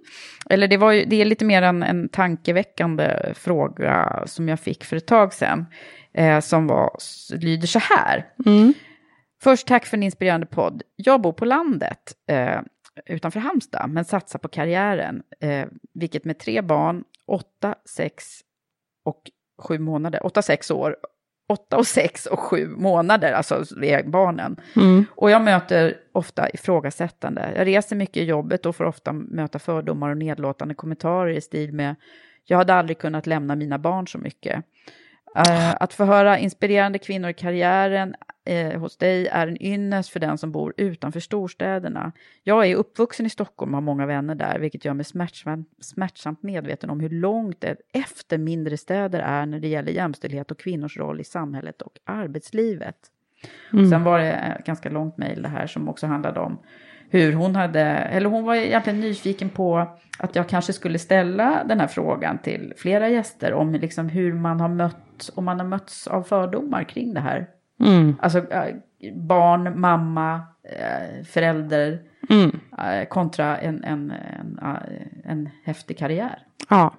Eller 0.50 0.68
det, 0.68 0.76
var 0.76 0.92
ju, 0.92 1.04
det 1.04 1.20
är 1.20 1.24
lite 1.24 1.44
mer 1.44 1.62
en, 1.62 1.82
en 1.82 2.08
tankeväckande 2.08 3.32
fråga 3.34 4.22
som 4.26 4.48
jag 4.48 4.60
fick 4.60 4.84
för 4.84 4.96
ett 4.96 5.06
tag 5.06 5.34
sedan. 5.34 5.66
Eh, 6.14 6.40
som 6.40 6.66
var, 6.66 6.90
lyder 7.40 7.66
så 7.66 7.78
här. 7.78 8.26
Mm. 8.46 8.74
Först 9.42 9.66
tack 9.66 9.86
för 9.86 9.96
en 9.96 10.02
inspirerande 10.02 10.46
podd. 10.46 10.82
Jag 10.96 11.20
bor 11.20 11.32
på 11.32 11.44
landet 11.44 12.14
eh, 12.28 12.60
utanför 13.06 13.40
Halmstad, 13.40 13.90
men 13.90 14.04
satsar 14.04 14.38
på 14.38 14.48
karriären, 14.48 15.22
eh, 15.40 15.66
vilket 15.94 16.24
med 16.24 16.38
tre 16.38 16.62
barn, 16.62 17.04
åtta, 17.26 17.74
sex 17.84 18.24
och 19.04 19.20
sju 19.62 19.78
månader, 19.78 20.26
åtta, 20.26 20.42
sex 20.42 20.70
år, 20.70 20.96
åtta 21.48 21.76
och 21.76 21.86
sex 21.86 22.26
och 22.26 22.40
sju 22.40 22.68
månader, 22.68 23.32
alltså 23.32 23.64
barnen. 24.04 24.60
Mm. 24.76 25.04
Och 25.10 25.30
jag 25.30 25.42
möter 25.42 25.96
ofta 26.12 26.50
ifrågasättande. 26.50 27.52
Jag 27.56 27.66
reser 27.66 27.96
mycket 27.96 28.16
i 28.16 28.24
jobbet 28.24 28.66
och 28.66 28.76
får 28.76 28.84
ofta 28.84 29.12
möta 29.12 29.58
fördomar 29.58 30.10
och 30.10 30.16
nedlåtande 30.16 30.74
kommentarer 30.74 31.32
i 31.32 31.40
stil 31.40 31.72
med 31.72 31.94
jag 32.44 32.58
hade 32.58 32.74
aldrig 32.74 32.98
kunnat 32.98 33.26
lämna 33.26 33.56
mina 33.56 33.78
barn 33.78 34.08
så 34.08 34.18
mycket. 34.18 34.64
Uh, 35.36 35.74
att 35.80 35.92
få 35.92 36.04
höra 36.04 36.38
inspirerande 36.38 36.98
kvinnor 36.98 37.30
i 37.30 37.34
karriären 37.34 38.14
uh, 38.50 38.78
hos 38.80 38.96
dig 38.96 39.26
är 39.26 39.46
en 39.46 39.62
ynnest 39.62 40.10
för 40.10 40.20
den 40.20 40.38
som 40.38 40.52
bor 40.52 40.74
utanför 40.76 41.20
storstäderna. 41.20 42.12
Jag 42.42 42.66
är 42.66 42.76
uppvuxen 42.76 43.26
i 43.26 43.30
Stockholm 43.30 43.74
och 43.74 43.76
har 43.76 43.82
många 43.82 44.06
vänner 44.06 44.34
där, 44.34 44.58
vilket 44.58 44.84
gör 44.84 44.94
mig 44.94 45.04
smärtsamt, 45.04 45.68
smärtsamt 45.80 46.42
medveten 46.42 46.90
om 46.90 47.00
hur 47.00 47.10
långt 47.10 47.64
efter 47.92 48.38
mindre 48.38 48.76
städer 48.76 49.20
är 49.20 49.46
när 49.46 49.60
det 49.60 49.68
gäller 49.68 49.92
jämställdhet 49.92 50.50
och 50.50 50.58
kvinnors 50.58 50.96
roll 50.96 51.20
i 51.20 51.24
samhället 51.24 51.82
och 51.82 51.98
arbetslivet. 52.04 52.96
Mm. 53.72 53.84
Och 53.84 53.90
sen 53.90 54.04
var 54.04 54.18
det 54.18 54.32
ett 54.32 54.66
ganska 54.66 54.90
långt 54.90 55.16
mejl 55.16 55.42
det 55.42 55.48
här 55.48 55.66
som 55.66 55.88
också 55.88 56.06
handlade 56.06 56.40
om 56.40 56.58
hur 57.12 57.32
hon 57.32 57.56
hade, 57.56 57.80
eller 57.80 58.30
hon 58.30 58.44
var 58.44 58.54
egentligen 58.54 59.00
nyfiken 59.00 59.48
på 59.48 59.96
att 60.18 60.36
jag 60.36 60.48
kanske 60.48 60.72
skulle 60.72 60.98
ställa 60.98 61.64
den 61.64 61.80
här 61.80 61.86
frågan 61.86 62.38
till 62.38 62.72
flera 62.76 63.08
gäster 63.08 63.52
om 63.52 63.72
liksom 63.72 64.08
hur 64.08 64.32
man 64.32 64.60
har 64.60 64.68
mött, 64.68 65.30
om 65.34 65.44
man 65.44 65.60
har 65.60 65.66
mötts 65.66 66.06
av 66.06 66.22
fördomar 66.22 66.84
kring 66.84 67.14
det 67.14 67.20
här. 67.20 67.46
Mm. 67.80 68.16
Alltså 68.20 68.38
äh, 68.38 68.74
barn, 69.14 69.80
mamma, 69.80 70.34
äh, 70.64 71.24
förälder 71.24 71.98
mm. 72.30 72.60
äh, 72.78 73.08
kontra 73.08 73.58
en, 73.58 73.84
en, 73.84 74.10
en, 74.10 74.60
en 75.24 75.48
häftig 75.64 75.98
karriär. 75.98 76.38
Ja, 76.68 76.94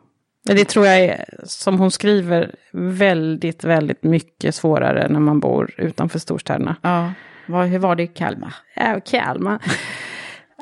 det 0.45 0.65
tror 0.65 0.85
jag 0.85 0.99
är, 0.99 1.25
som 1.43 1.79
hon 1.79 1.91
skriver, 1.91 2.55
väldigt, 2.71 3.63
väldigt 3.63 4.03
mycket 4.03 4.55
svårare 4.55 5.07
när 5.09 5.19
man 5.19 5.39
bor 5.39 5.71
utanför 5.77 6.19
storstäderna. 6.19 6.75
Ja. 6.81 7.11
Var, 7.45 7.65
hur 7.65 7.79
var 7.79 7.95
det 7.95 8.03
i 8.03 8.07
Kalmar? 8.07 8.55
Ja, 8.75 8.99
Kalmar. 9.05 9.61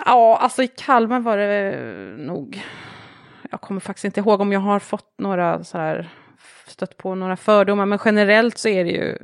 ja, 0.06 0.38
alltså 0.42 0.64
i 0.64 0.68
Kalmar 0.68 1.20
var 1.20 1.38
det 1.38 1.78
nog... 2.18 2.62
Jag 3.52 3.62
kommer 3.62 3.80
faktiskt 3.80 4.06
inte 4.06 4.20
ihåg 4.20 4.42
om 4.42 4.52
jag 4.52 4.60
har 4.60 4.80
fått 4.80 5.14
några 5.20 5.64
så 5.64 5.78
här, 5.78 6.10
stött 6.68 6.98
på 6.98 7.16
några 7.16 7.36
fördomar, 7.36 7.86
men 7.86 8.00
generellt 8.06 8.58
så 8.58 8.70
är 8.70 8.84
det 8.84 8.92
ju, 8.92 9.18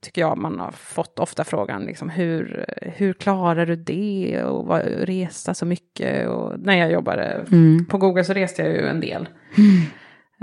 tycker 0.00 0.20
jag, 0.20 0.38
man 0.38 0.60
har 0.60 0.70
fått 0.70 1.18
ofta 1.18 1.44
frågan, 1.44 1.84
liksom, 1.84 2.10
hur, 2.10 2.64
hur 2.82 3.12
klarar 3.12 3.66
du 3.66 3.76
det 3.76 4.42
och 4.44 4.66
vad, 4.66 4.82
resa 4.84 5.54
så 5.54 5.66
mycket? 5.66 6.28
Och 6.28 6.60
när 6.60 6.76
jag 6.76 6.92
jobbade 6.92 7.46
mm. 7.52 7.86
på 7.86 7.98
Google 7.98 8.24
så 8.24 8.32
reste 8.32 8.62
jag 8.62 8.72
ju 8.72 8.86
en 8.86 9.00
del. 9.00 9.28
Mm. 9.58 9.82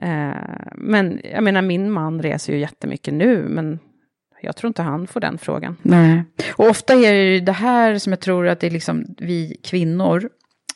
Eh, 0.02 0.68
men 0.76 1.22
jag 1.24 1.44
menar, 1.44 1.62
min 1.62 1.92
man 1.92 2.22
reser 2.22 2.54
ju 2.54 2.60
jättemycket 2.60 3.14
nu, 3.14 3.48
men 3.50 3.80
jag 4.42 4.56
tror 4.56 4.68
inte 4.68 4.82
han 4.82 5.08
får 5.08 5.20
den 5.20 5.38
frågan. 5.38 5.78
Nej. 5.82 6.24
Och 6.56 6.70
ofta 6.70 6.94
är 6.94 7.14
det 7.14 7.34
ju 7.34 7.40
det 7.40 7.52
här 7.52 7.98
som 7.98 8.14
jag 8.14 8.20
tror 8.20 8.48
att 8.48 8.60
det 8.60 8.68
är 8.68 8.72
liksom 8.72 9.06
vi 9.18 9.60
kvinnor 9.64 10.30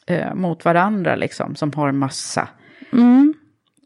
eh, 0.08 0.34
mot 0.34 0.66
varandra 0.66 1.16
liksom, 1.16 1.56
som 1.56 1.72
har 1.74 1.92
massa 1.92 2.48
mm. 2.94 3.34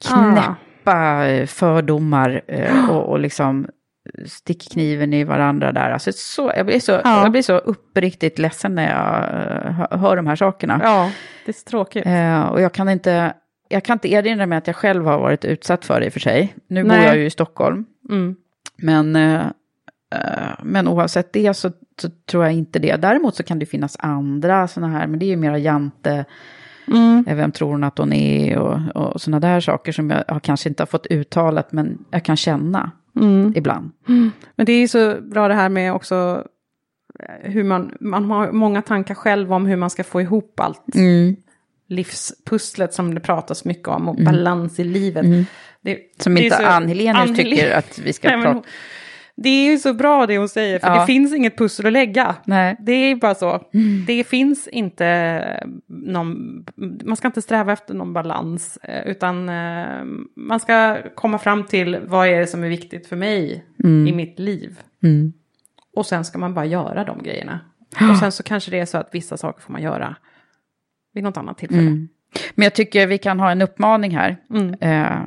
knäppa 0.07 0.55
ah. 0.83 1.45
fördomar 1.45 2.41
eh, 2.47 2.89
och, 2.89 3.09
och 3.09 3.19
liksom 3.19 3.67
sticker 4.25 4.69
kniven 4.69 5.13
i 5.13 5.23
varandra 5.23 5.71
där. 5.71 5.91
Alltså 5.91 6.11
så, 6.13 6.51
jag, 6.55 6.65
blir 6.65 6.79
så, 6.79 6.91
ja. 6.91 7.21
jag 7.21 7.31
blir 7.31 7.41
så 7.41 7.57
uppriktigt 7.57 8.39
ledsen 8.39 8.75
när 8.75 8.89
jag 8.89 9.91
uh, 9.91 9.99
hör 9.99 10.15
de 10.15 10.27
här 10.27 10.35
sakerna. 10.35 10.79
Ja, 10.83 11.11
det 11.45 11.51
är 11.51 11.53
så 11.53 11.69
tråkigt. 11.69 12.05
Uh, 12.05 12.41
och 12.41 12.61
jag 12.61 12.73
kan 12.73 12.89
inte... 12.89 13.33
Jag 13.69 13.83
kan 13.83 13.93
inte 13.95 14.11
erinra 14.13 14.45
mig 14.45 14.57
att 14.57 14.67
jag 14.67 14.75
själv 14.75 15.05
har 15.05 15.19
varit 15.19 15.45
utsatt 15.45 15.85
för 15.85 15.99
det 15.99 16.05
i 16.05 16.09
och 16.09 16.13
för 16.13 16.19
sig. 16.19 16.55
Nu 16.67 16.83
Nej. 16.83 16.97
bor 16.97 17.07
jag 17.07 17.17
ju 17.17 17.25
i 17.25 17.29
Stockholm. 17.29 17.85
Mm. 18.09 18.35
Men 18.77 19.15
uh, 19.15 19.41
Eh, 19.41 19.47
men 20.63 20.87
oavsett 20.87 21.33
det 21.33 21.53
så, 21.53 21.71
så, 22.01 22.09
tror 22.31 22.43
jag 22.43 22.53
inte 22.53 22.79
det. 22.79 22.95
Däremot 22.95 23.35
så 23.35 23.43
kan 23.43 23.59
det 23.59 23.65
finnas 23.65 23.97
andra 23.99 24.67
sådana 24.67 24.93
här, 24.93 25.07
men 25.07 25.19
det 25.19 25.25
är 25.25 25.27
ju 25.27 25.35
mera 25.35 25.57
jante, 25.57 26.25
mm. 26.87 27.25
Eh, 27.27 27.35
vem 27.35 27.51
tror 27.51 27.71
hon 27.71 27.83
att 27.83 27.97
hon 27.97 28.13
är 28.13 28.57
och, 28.57 28.95
och 28.95 29.21
sådana 29.21 29.39
där 29.39 29.59
saker 29.59 29.91
som 29.91 30.09
jag, 30.09 30.23
jag 30.27 30.43
kanske 30.43 30.69
inte 30.69 30.83
har 30.83 30.87
fått 30.87 31.07
uttalat, 31.07 31.71
men 31.71 32.05
jag 32.11 32.25
kan 32.25 32.37
känna 32.37 32.91
mm. 33.15 33.53
ibland. 33.55 33.91
Mm. 34.07 34.31
Men 34.55 34.65
det 34.65 34.73
är 34.73 34.79
ju 34.79 34.87
så 34.87 35.21
bra 35.21 35.47
det 35.47 35.53
här 35.53 35.69
med 35.69 35.93
också 35.93 36.43
eh, 37.19 37.51
hur 37.51 37.63
man, 37.63 37.97
man 37.99 38.25
har 38.25 38.51
många 38.51 38.81
tankar 38.81 39.15
själv 39.15 39.53
om 39.53 39.65
hur 39.65 39.75
man 39.75 39.89
ska 39.89 40.03
få 40.03 40.21
ihop 40.21 40.59
allt. 40.59 40.95
Mm. 40.95 41.35
Livspusslet 41.89 42.93
som 42.93 43.15
det 43.15 43.21
pratas 43.21 43.65
mycket 43.65 43.87
om 43.87 44.09
och 44.09 44.19
mm. 44.19 44.25
balans 44.33 44.79
i 44.79 44.83
livet. 44.83 45.25
Mm. 45.25 45.45
Det, 45.81 45.99
som 46.19 46.35
det 46.35 46.43
inte 46.43 46.67
Ann 46.67 46.87
Helenius 46.87 47.37
tycker 47.37 47.77
att 47.77 47.99
vi 47.99 48.13
ska 48.13 48.29
prata 48.43 48.49
om. 48.49 48.63
Det 49.37 49.49
är 49.49 49.71
ju 49.71 49.77
så 49.77 49.93
bra 49.93 50.25
det 50.25 50.37
hon 50.37 50.49
säger, 50.49 50.79
för 50.79 50.87
ja. 50.87 50.99
det 50.99 51.05
finns 51.05 51.33
inget 51.33 51.57
pussel 51.57 51.85
att 51.85 51.93
lägga. 51.93 52.35
Nej. 52.45 52.77
Det 52.79 52.91
är 52.91 53.15
bara 53.15 53.35
så. 53.35 53.49
Mm. 53.73 54.05
Det 54.07 54.23
finns 54.23 54.67
inte 54.67 55.69
någon, 55.87 56.65
man 57.05 57.17
ska 57.17 57.27
inte 57.27 57.41
sträva 57.41 57.73
efter 57.73 57.93
någon 57.93 58.13
balans, 58.13 58.77
eh, 58.83 59.07
utan 59.07 59.49
eh, 59.49 60.03
man 60.35 60.59
ska 60.59 60.97
komma 61.15 61.37
fram 61.37 61.63
till 61.63 61.99
vad 62.05 62.27
är 62.27 62.39
det 62.39 62.47
som 62.47 62.63
är 62.63 62.69
viktigt 62.69 63.07
för 63.07 63.15
mig 63.15 63.65
mm. 63.83 64.07
i 64.07 64.11
mitt 64.11 64.39
liv. 64.39 64.79
Mm. 65.03 65.33
Och 65.95 66.05
sen 66.05 66.25
ska 66.25 66.37
man 66.37 66.53
bara 66.53 66.65
göra 66.65 67.03
de 67.03 67.23
grejerna. 67.23 67.59
Och 68.11 68.17
sen 68.17 68.31
så 68.31 68.43
kanske 68.43 68.71
det 68.71 68.79
är 68.79 68.85
så 68.85 68.97
att 68.97 69.09
vissa 69.11 69.37
saker 69.37 69.61
får 69.61 69.73
man 69.73 69.81
göra 69.81 70.15
vid 71.13 71.23
något 71.23 71.37
annat 71.37 71.57
tillfälle. 71.57 72.07
Men 72.55 72.63
jag 72.63 72.73
tycker 72.73 73.07
vi 73.07 73.17
kan 73.17 73.39
ha 73.39 73.51
en 73.51 73.61
uppmaning 73.61 74.17
här. 74.17 74.37
Mm. 74.49 74.75
Eh, 74.81 75.17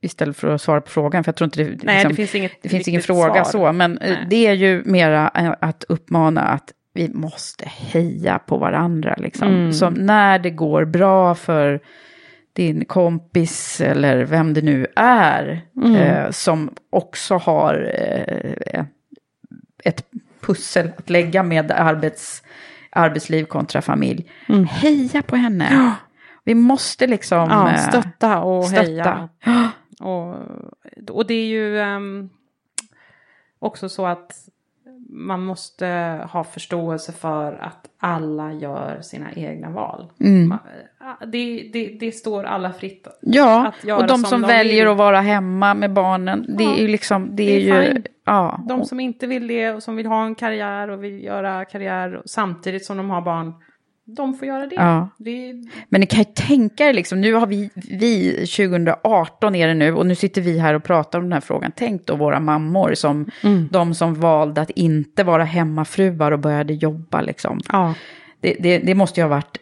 istället 0.00 0.36
för 0.36 0.48
att 0.48 0.62
svara 0.62 0.80
på 0.80 0.90
frågan, 0.90 1.24
för 1.24 1.28
jag 1.28 1.36
tror 1.36 1.46
inte 1.46 1.62
det, 1.64 1.70
liksom, 1.70 1.86
Nej, 1.86 2.04
det 2.04 2.14
finns 2.14 2.34
inget 2.34 2.52
det 2.62 2.68
finns 2.68 2.88
ingen 2.88 3.02
fråga 3.02 3.44
svar. 3.44 3.68
så, 3.68 3.72
men 3.72 3.98
eh, 3.98 4.10
Nej. 4.10 4.26
det 4.30 4.46
är 4.46 4.52
ju 4.52 4.82
mera 4.84 5.30
eh, 5.34 5.52
att 5.60 5.84
uppmana 5.88 6.40
att 6.40 6.72
vi 6.94 7.08
måste 7.08 7.64
heja 7.68 8.38
på 8.38 8.56
varandra. 8.58 9.14
Liksom. 9.18 9.48
Mm. 9.48 9.72
Så 9.72 9.90
när 9.90 10.38
det 10.38 10.50
går 10.50 10.84
bra 10.84 11.34
för 11.34 11.80
din 12.52 12.84
kompis 12.84 13.80
eller 13.80 14.24
vem 14.24 14.54
det 14.54 14.62
nu 14.62 14.86
är, 14.96 15.60
Mm. 15.76 15.94
eh, 15.96 16.30
som 16.30 16.70
också 16.90 17.36
har 17.36 17.90
eh, 17.98 18.84
ett 19.84 20.04
pussel 20.40 20.92
att 20.96 21.10
lägga 21.10 21.42
med 21.42 21.70
arbets, 21.70 22.42
arbetsliv 22.90 23.44
kontra 23.44 23.82
familj. 23.82 24.26
Mm. 24.48 24.64
Heja 24.66 25.22
på 25.22 25.36
henne. 25.36 25.92
Vi 26.44 26.54
måste 26.54 27.06
liksom 27.06 27.38
Ja, 27.50 27.70
eh, 27.70 27.76
stötta 27.76 28.40
och 28.42 28.64
stötta. 28.64 28.82
heja. 28.82 29.28
Och, 30.00 30.34
och 31.10 31.26
det 31.26 31.34
är 31.34 31.46
ju 31.46 31.80
ehm, 31.80 32.28
också 33.58 33.88
så 33.88 34.06
att 34.06 34.32
man 35.10 35.44
måste 35.44 35.86
ha 36.32 36.44
förståelse 36.44 37.12
för 37.12 37.52
att 37.52 37.86
alla 38.00 38.52
gör 38.52 39.00
sina 39.00 39.32
egna 39.32 39.70
val. 39.70 40.10
Mm. 40.20 40.52
Ma- 40.52 41.26
Det, 41.26 41.70
det, 41.72 41.96
det 42.00 42.12
står 42.12 42.44
alla 42.44 42.72
fritt. 42.72 43.06
Ja, 43.20 43.66
att 43.66 43.84
göra 43.84 43.98
och 44.00 44.06
de 44.06 44.18
som, 44.18 44.40
de 44.40 44.46
väljer 44.46 44.82
vill. 44.84 44.92
att 44.92 44.98
vara 44.98 45.20
hemma 45.20 45.74
med 45.74 45.92
barnen, 45.92 46.44
det 46.58 46.64
Ja, 46.64 46.74
är 46.74 46.80
ju 46.80 46.88
liksom, 46.88 47.28
det, 47.36 47.44
det 47.44 47.70
är, 47.70 47.74
är 47.82 47.94
ju, 47.94 48.02
ja. 48.24 48.64
De 48.68 48.84
som 48.84 49.00
inte 49.00 49.26
vill 49.26 49.46
det 49.46 49.70
och 49.70 49.82
som 49.82 49.96
vill 49.96 50.06
ha 50.06 50.24
en 50.24 50.34
karriär 50.34 50.88
och 50.90 51.04
vill 51.04 51.24
göra 51.24 51.64
karriär 51.64 52.22
samtidigt 52.26 52.84
som 52.84 52.96
de 52.96 53.10
har 53.10 53.22
barn. 53.22 53.52
De 54.16 54.34
får 54.34 54.48
göra 54.48 54.66
det. 54.66 54.74
Ja. 54.74 55.08
det 55.18 55.54
Men 55.88 56.00
ni 56.00 56.06
kan 56.06 56.18
ju 56.18 56.24
tänka 56.24 56.88
er, 56.88 56.92
liksom, 56.92 57.20
nu 57.20 57.34
har 57.34 57.46
vi, 57.46 57.70
vi 57.74 58.32
2018 58.32 59.54
är 59.54 59.66
det 59.68 59.74
nu, 59.74 59.94
och 59.94 60.06
nu 60.06 60.14
sitter 60.14 60.40
vi 60.40 60.58
här 60.58 60.74
och 60.74 60.84
pratar 60.84 61.18
om 61.18 61.24
den 61.24 61.32
här 61.32 61.40
frågan. 61.40 61.72
Tänk 61.76 62.06
då 62.06 62.16
våra 62.16 62.40
mammor, 62.40 62.94
som, 62.94 63.30
Mm. 63.42 63.68
de 63.72 63.94
som 63.94 64.14
valde 64.14 64.60
att 64.60 64.70
inte 64.70 65.24
vara 65.24 65.44
hemmafruar 65.44 66.32
och 66.32 66.38
började 66.38 66.72
jobba. 66.72 67.20
Liksom. 67.20 67.60
ja. 67.72 67.94
Det, 68.40 68.56
det, 68.60 68.78
det 68.78 68.94
måste 68.94 69.20
ju 69.20 69.24
ha 69.24 69.28
varit 69.30 69.58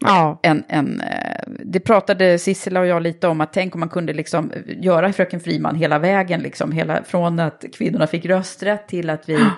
Ja. 0.00 0.40
en, 0.42 0.62
en... 0.68 1.00
eh, 1.00 1.42
Det 1.64 1.80
pratade 1.80 2.38
Sissela 2.38 2.80
och 2.80 2.86
jag 2.86 3.02
lite 3.02 3.28
om, 3.28 3.40
att 3.40 3.52
tänk 3.52 3.74
om 3.74 3.80
man 3.80 3.88
kunde 3.88 4.12
liksom 4.12 4.52
göra 4.66 5.12
Fröken 5.12 5.40
Friman 5.40 5.74
hela 5.76 5.98
vägen, 5.98 6.40
liksom, 6.40 6.72
hela, 6.72 7.02
från 7.02 7.40
att 7.40 7.64
kvinnorna 7.78 8.06
fick 8.06 8.26
rösträtt 8.26 8.88
till 8.88 9.10
att 9.10 9.28
vi... 9.28 9.38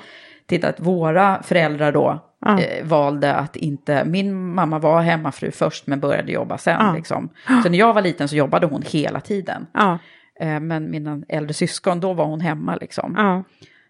Till 0.46 0.64
att 0.64 0.80
våra 0.80 1.42
föräldrar 1.42 1.92
då 1.92 2.29
Ja. 2.40 2.60
eh, 2.60 2.84
valde 2.84 3.34
att 3.34 3.56
inte... 3.56 4.04
Min 4.04 4.54
mamma 4.54 4.78
var 4.78 5.02
hemmafru 5.02 5.50
först 5.50 5.86
men 5.86 6.00
började 6.00 6.32
jobba 6.32 6.58
sen. 6.58 6.76
Ja. 6.80 6.94
Liksom. 6.94 7.28
Så 7.62 7.68
när 7.68 7.78
jag 7.78 7.94
var 7.94 8.02
liten 8.02 8.28
så 8.28 8.36
jobbade 8.36 8.66
hon 8.66 8.82
hela 8.82 9.20
tiden. 9.20 9.66
Ja. 9.72 9.98
Eh, 10.40 10.60
men 10.60 10.90
mina 10.90 11.22
äldre 11.28 11.54
syskon, 11.54 12.00
då 12.00 12.12
var 12.12 12.24
hon 12.24 12.40
hemma 12.40 12.76
liksom. 12.76 13.44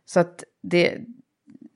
Så 0.04 0.20
att 0.20 0.44
det, 0.62 0.98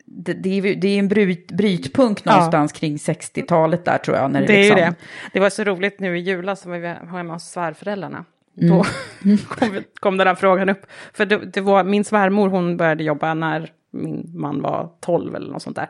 det, 0.06 0.32
det, 0.32 0.58
är, 0.58 0.74
det 0.74 0.88
är 0.88 0.98
en 0.98 1.08
bryt, 1.08 1.52
brytpunkt 1.52 2.24
någonstans 2.24 2.72
kring 2.72 2.96
60-talet 2.96 3.84
där 3.84 3.98
tror 3.98 4.16
jag. 4.16 4.30
När 4.30 4.40
det, 4.40 4.46
Det 4.46 4.52
är 4.52 4.58
liksom, 4.58 4.78
ju 4.78 4.84
det. 4.84 4.94
Det 5.32 5.40
var 5.40 5.50
så 5.50 5.64
roligt 5.64 6.00
nu 6.00 6.18
i 6.18 6.20
julas 6.20 6.60
som 6.60 6.72
vi 6.72 6.80
var 6.80 7.06
hemma 7.16 7.32
hos 7.32 7.44
svärföräldrarna. 7.44 8.24
Mm. 8.60 8.76
Då 8.76 8.84
kom, 9.48 9.82
kom 10.00 10.16
den 10.16 10.26
här 10.26 10.34
frågan 10.34 10.68
upp. 10.68 10.86
För 11.12 11.26
det, 11.26 11.36
det 11.36 11.60
var, 11.60 11.84
min 11.84 12.04
svärmor 12.04 12.48
hon 12.48 12.76
började 12.76 13.04
jobba 13.04 13.34
när 13.34 13.70
min 13.90 14.30
man 14.34 14.62
var 14.62 14.90
12 15.00 15.36
eller 15.36 15.52
något 15.52 15.62
sånt 15.62 15.76
där. 15.76 15.88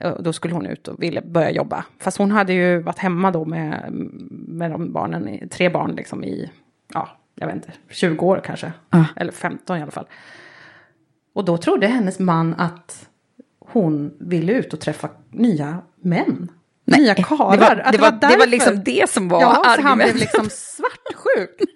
Ja. 0.00 0.12
Och 0.12 0.22
Då 0.22 0.32
skulle 0.32 0.54
hon 0.54 0.66
ut 0.66 0.88
och 0.88 1.02
ville 1.02 1.20
börja 1.22 1.50
jobba. 1.50 1.84
Fast 1.98 2.18
hon 2.18 2.30
hade 2.30 2.52
ju 2.52 2.78
varit 2.82 2.98
hemma 2.98 3.30
då 3.30 3.44
med, 3.44 3.88
med 4.30 4.70
de 4.70 4.92
barnen, 4.92 5.48
tre 5.48 5.68
barn 5.68 5.92
liksom 5.96 6.24
i, 6.24 6.50
ja, 6.94 7.08
jag 7.34 7.46
vet 7.46 7.56
inte, 7.56 7.72
20 7.90 8.26
år 8.26 8.40
kanske. 8.44 8.72
Ja. 8.90 9.04
Eller 9.16 9.32
15 9.32 9.78
i 9.78 9.82
alla 9.82 9.90
fall. 9.90 10.06
Och 11.34 11.44
då 11.44 11.56
trodde 11.56 11.86
hennes 11.86 12.18
man 12.18 12.54
att 12.54 13.08
hon 13.58 14.14
ville 14.20 14.52
ut 14.52 14.72
och 14.72 14.80
träffa 14.80 15.08
nya 15.30 15.78
män. 16.00 16.48
nya 16.84 17.14
karlar. 17.14 17.56
Det 17.56 17.60
var, 17.60 17.92
det, 17.92 17.98
var, 17.98 18.30
det 18.30 18.36
var 18.36 18.46
liksom 18.46 18.82
det 18.84 19.10
som 19.10 19.28
var 19.28 19.40
Ja, 19.40 19.54
så 19.54 19.68
han 19.68 19.74
blev 19.74 19.86
argumentet. 20.08 20.20
liksom 20.20 20.48
svartsjuk. 20.50 21.60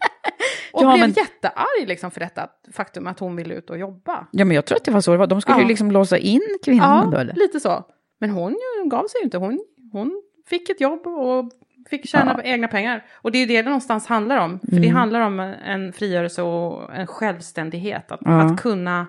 Och 0.73 0.83
Ja, 0.85 0.93
blev 0.93 1.01
men- 1.01 1.11
jättearg 1.13 1.89
liksom 1.89 2.11
för 2.11 2.21
detta 2.21 2.49
faktum 2.73 3.07
att 3.07 3.19
hon 3.19 3.37
ville 3.37 3.55
ut 3.55 3.71
och 3.71 3.79
jobba. 3.79 4.27
Ja, 4.31 4.45
men 4.45 4.55
jag 4.55 4.65
tror 4.67 4.77
att 4.77 4.85
det 4.85 4.91
var 4.91 5.01
så 5.01 5.13
det 5.13 5.17
var. 5.19 5.27
De 5.27 5.41
skulle 5.41 5.57
Ja. 5.59 5.63
ju 5.63 5.69
liksom 5.69 5.91
låsa 5.91 6.19
in 6.19 6.41
kvinnorna 6.65 7.03
Ja, 7.05 7.11
då, 7.11 7.19
eller? 7.19 7.35
lite 7.35 7.61
så. 7.61 7.85
Men 8.19 8.31
hon 8.31 8.57
gav 8.85 9.07
sig 9.07 9.21
inte. 9.25 9.39
Hon, 9.39 9.64
hon 9.93 10.23
fick 10.47 10.69
ett 10.71 10.81
jobb 10.81 11.07
och 11.07 11.51
fick 11.91 12.09
tjäna 12.09 12.41
Ja. 12.45 12.51
egna 12.51 12.69
pengar. 12.69 13.05
Och 13.14 13.33
det 13.33 13.39
är 13.39 13.41
ju 13.41 13.47
det 13.47 13.57
det 13.62 13.69
någonstans 13.69 14.07
handlar 14.07 14.39
om. 14.39 14.61
För 14.61 14.77
det 14.81 14.89
handlar 14.89 15.21
om 15.21 15.41
en 15.41 15.93
frigörelse 15.93 16.43
och 16.43 16.95
en 16.95 17.07
självständighet. 17.07 18.12
Att, 18.12 18.21
Ja. 18.25 18.41
att 18.43 18.61
kunna 18.61 19.07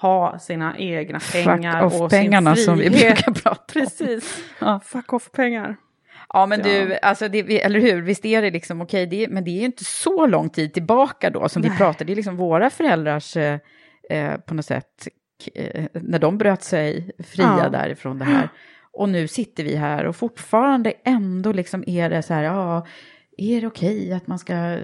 ha 0.00 0.38
sina 0.38 0.78
egna 0.78 1.20
pengar 1.32 1.82
Fuck 1.82 2.00
och 2.00 2.06
off-pengarna 2.06 2.54
sin 2.56 2.64
som 2.64 2.78
vi 2.78 2.90
brukar 2.90 3.32
prata 3.32 3.50
om. 3.50 3.56
Precis. 3.72 4.44
Ja. 4.60 4.80
Fuck 4.84 5.12
off-pengar. 5.12 5.76
Ja, 6.28 6.46
men 6.46 6.62
du, 6.62 6.98
alltså 7.02 7.28
det, 7.28 7.62
eller 7.62 7.80
hur, 7.80 8.02
visst 8.02 8.24
är 8.24 8.42
det 8.42 8.50
liksom 8.50 8.80
okej, 8.80 9.06
det, 9.06 9.28
men 9.28 9.44
det 9.44 9.50
är 9.50 9.58
ju 9.58 9.64
inte 9.64 9.84
så 9.84 10.26
lång 10.26 10.48
tid 10.50 10.74
tillbaka 10.74 11.30
då 11.30 11.48
som 11.48 11.62
vi 11.62 11.68
Nej. 11.68 11.78
pratade, 11.78 12.04
det 12.04 12.12
är 12.12 12.16
liksom 12.16 12.36
våra 12.36 12.70
föräldrars, 12.70 13.36
eh, 13.36 13.58
eh, 14.10 14.36
på 14.36 14.54
något 14.54 14.64
sätt, 14.64 15.08
när 15.92 16.18
de 16.18 16.38
bröt 16.38 16.62
sig 16.62 17.10
fria 17.18 17.58
Ja. 17.62 17.68
därifrån 17.68 18.18
det 18.18 18.24
här. 18.24 18.48
Och 18.92 19.08
nu 19.08 19.28
sitter 19.28 19.64
vi 19.64 19.76
här 19.76 20.04
och 20.06 20.16
fortfarande 20.16 20.92
ändå 21.04 21.52
liksom 21.52 21.84
är 21.86 22.10
det 22.10 22.22
så 22.22 22.34
här, 22.34 22.42
ja, 22.42 22.86
är 23.38 23.60
det 23.60 23.66
okej 23.66 24.12
att 24.12 24.26
man 24.26 24.38
ska 24.38 24.78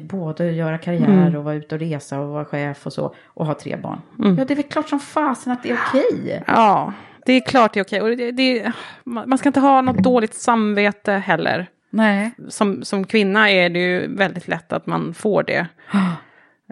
både 0.00 0.52
göra 0.52 0.78
karriär 0.78 1.04
Mm. 1.26 1.36
och 1.36 1.44
vara 1.44 1.54
ute 1.54 1.74
och 1.74 1.80
resa 1.80 2.20
och 2.20 2.28
vara 2.28 2.44
chef 2.44 2.86
och 2.86 2.92
så, 2.92 3.14
och 3.24 3.46
ha 3.46 3.54
tre 3.54 3.76
barn? 3.76 4.00
Mm. 4.18 4.38
Ja, 4.38 4.44
det 4.44 4.54
är 4.54 4.56
väl 4.56 4.64
klart 4.64 4.88
som 4.88 5.00
fasen 5.00 5.52
att 5.52 5.62
det 5.62 5.70
är 5.70 5.78
okej. 5.88 6.42
Ja, 6.46 6.92
det 7.26 7.32
är 7.32 7.40
klart 7.40 7.72
det 7.74 7.80
är 7.80 7.84
okej. 7.84 8.00
Och 8.02 8.16
det, 8.16 8.32
det, 8.32 8.72
man 9.04 9.28
man 9.28 9.38
ska 9.38 9.48
inte 9.48 9.60
ha 9.60 9.80
något 9.80 9.98
dåligt 10.04 10.34
samvete 10.34 11.12
heller. 11.12 11.66
Nej. 11.90 12.30
Som, 12.48 12.84
som 12.84 13.04
kvinna 13.06 13.50
är 13.50 13.70
det 13.70 13.78
ju 13.78 14.16
väldigt 14.16 14.48
lätt 14.48 14.72
att 14.72 14.86
man 14.86 15.14
får 15.14 15.42
det. 15.42 15.66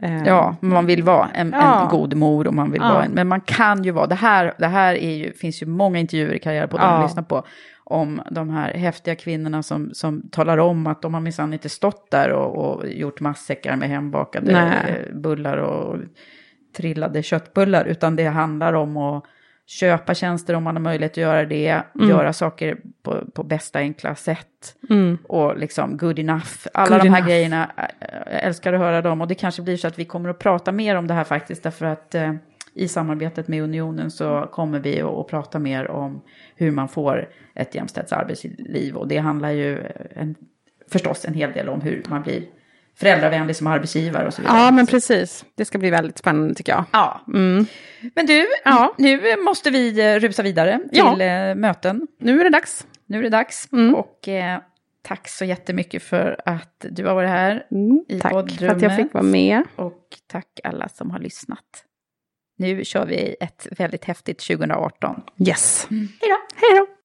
Eh, 0.03 0.23
Ja, 0.27 0.57
man 0.61 0.87
vill 0.87 1.03
vara 1.03 1.29
en, 1.35 1.51
Ja. 1.51 1.83
en 1.83 1.89
god 1.89 2.15
mor 2.15 2.47
och 2.47 2.55
man 2.55 2.71
vill 2.71 2.81
Ja. 2.83 2.93
vara 2.93 3.05
en, 3.05 3.13
men 3.13 3.29
man 3.29 3.41
kan 3.41 3.85
ju 3.85 3.91
vara, 3.91 4.07
det 4.07 4.15
här, 4.15 4.55
det 4.59 4.67
här 4.67 4.95
är 4.95 5.15
ju, 5.17 5.33
finns 5.33 5.63
ju 5.63 5.67
många 5.67 5.99
intervjuer 5.99 6.35
i 6.35 6.39
Karriärpodden 6.39 6.87
Ja. 6.87 6.93
att 6.93 7.05
lyssna 7.05 7.23
på, 7.23 7.45
om 7.85 8.23
de 8.31 8.51
här 8.51 8.75
häftiga 8.75 9.15
kvinnorna 9.15 9.63
som, 9.63 9.91
som 9.95 10.29
talar 10.31 10.59
om 10.59 10.87
att 10.87 11.03
de 11.03 11.15
har 11.15 11.21
minsann 11.21 11.53
inte 11.53 11.69
stått 11.69 12.11
där 12.11 12.31
och, 12.33 12.57
och 12.75 12.89
gjort 12.89 13.21
matsäckar 13.21 13.77
med 13.77 13.89
hembakade 13.89 14.53
Nej. 14.53 15.05
eh, 15.09 15.17
bullar 15.17 15.57
och 15.57 15.97
trillade 16.77 17.23
köttbullar, 17.23 17.85
utan 17.85 18.17
det 18.17 18.25
handlar 18.27 18.73
om 18.73 18.97
att 18.97 19.25
köpa 19.67 20.15
tjänster 20.15 20.55
om 20.55 20.63
man 20.63 20.77
har 20.77 20.83
möjlighet 20.83 21.13
att 21.13 21.17
göra 21.17 21.45
det, 21.45 21.83
göra 21.95 22.33
saker 22.33 22.79
på, 23.03 23.25
på 23.35 23.43
bästa 23.43 23.79
enkla 23.79 24.15
sätt 24.15 24.49
Mm. 24.91 25.19
och 25.29 25.59
liksom 25.59 25.97
good 25.97 26.19
enough. 26.19 26.67
Alla 26.75 26.97
Good 26.97 27.05
de 27.07 27.09
här 27.09 27.17
enough. 27.19 27.29
grejerna, 27.29 27.71
jag 28.31 28.43
älskar 28.43 28.73
att 28.73 28.81
höra 28.81 29.03
dem 29.03 29.21
och 29.21 29.29
det 29.29 29.35
kanske 29.35 29.63
blir 29.63 29.77
så 29.77 29.89
att 29.89 29.99
vi 29.99 30.05
kommer 30.05 30.29
att 30.29 30.39
prata 30.39 30.73
mer 30.73 30.97
om 30.97 31.07
det 31.07 31.15
här 31.15 31.25
faktiskt 31.25 31.63
därför 31.63 31.87
att 31.87 32.15
eh, 32.15 32.33
i 32.75 32.89
samarbetet 32.89 33.49
med 33.49 33.63
Unionen 33.63 34.11
så 34.11 34.49
kommer 34.53 34.79
vi 34.79 35.01
att, 35.01 35.11
att 35.11 35.27
prata 35.29 35.59
mer 35.59 35.89
om 35.91 36.23
hur 36.57 36.71
man 36.71 36.89
får 36.89 37.29
ett 37.55 37.75
jämställt 37.75 38.13
arbetsliv 38.13 38.97
och 38.97 39.09
det 39.09 39.19
handlar 39.19 39.51
ju 39.51 39.79
en, 40.15 40.35
förstås 40.93 41.25
en 41.25 41.35
hel 41.35 41.53
del 41.53 41.69
om 41.69 41.81
hur 41.81 42.03
man 42.09 42.23
blir 42.23 42.43
föräldravänlig 42.97 43.57
som 43.57 43.67
arbetsgivare 43.67 44.27
och 44.27 44.35
så 44.35 44.43
vidare. 44.43 44.57
Ja, 44.59 44.71
men 44.71 44.87
precis. 44.87 45.45
Det 45.57 45.65
ska 45.65 45.79
bli 45.79 45.91
väldigt 45.91 46.19
spännande 46.19 46.55
tycker 46.55 46.73
jag. 46.73 46.85
Ja. 46.91 47.21
Mm. 47.29 47.67
Men 48.15 48.27
du, 48.27 48.47
Ja. 48.65 48.95
nu 48.99 49.37
måste 49.37 49.71
vi 49.71 50.01
eh, 50.15 50.19
rusa 50.21 50.43
vidare 50.43 50.79
till 50.93 50.99
Ja. 50.99 51.23
eh, 51.23 51.55
möten. 51.55 52.07
Nu 52.21 52.41
är 52.41 52.45
det 52.45 52.51
dags. 52.51 52.87
Nu 53.07 53.19
är 53.19 53.23
det 53.23 53.29
dags. 53.29 53.69
Mm. 53.73 53.95
Och 53.95 54.29
eh, 54.29 54.61
tack 55.03 55.29
så 55.29 55.45
jättemycket 55.45 56.03
för 56.03 56.41
att 56.45 56.87
du 56.91 57.07
har 57.07 57.15
varit 57.15 57.31
här 57.31 57.67
i 58.09 58.21
Tack 58.21 58.33
för 58.33 58.39
att 58.39 58.61
jag 58.61 58.71
poddrummet. 58.71 58.97
fick 58.97 59.15
vara 59.15 59.25
med. 59.25 59.63
Och 59.77 60.07
tack 60.27 60.61
alla 60.65 60.89
som 60.89 61.11
har 61.11 61.19
lyssnat. 61.19 61.85
Nu 62.59 62.85
kör 62.85 63.07
vi 63.07 63.37
ett 63.41 63.67
väldigt 63.79 64.05
häftigt 64.05 64.39
2018. 64.39 65.23
Yes. 65.49 65.87
Hej 65.91 66.09
då! 66.21 66.37
Hej 66.57 66.79
då! 66.79 67.02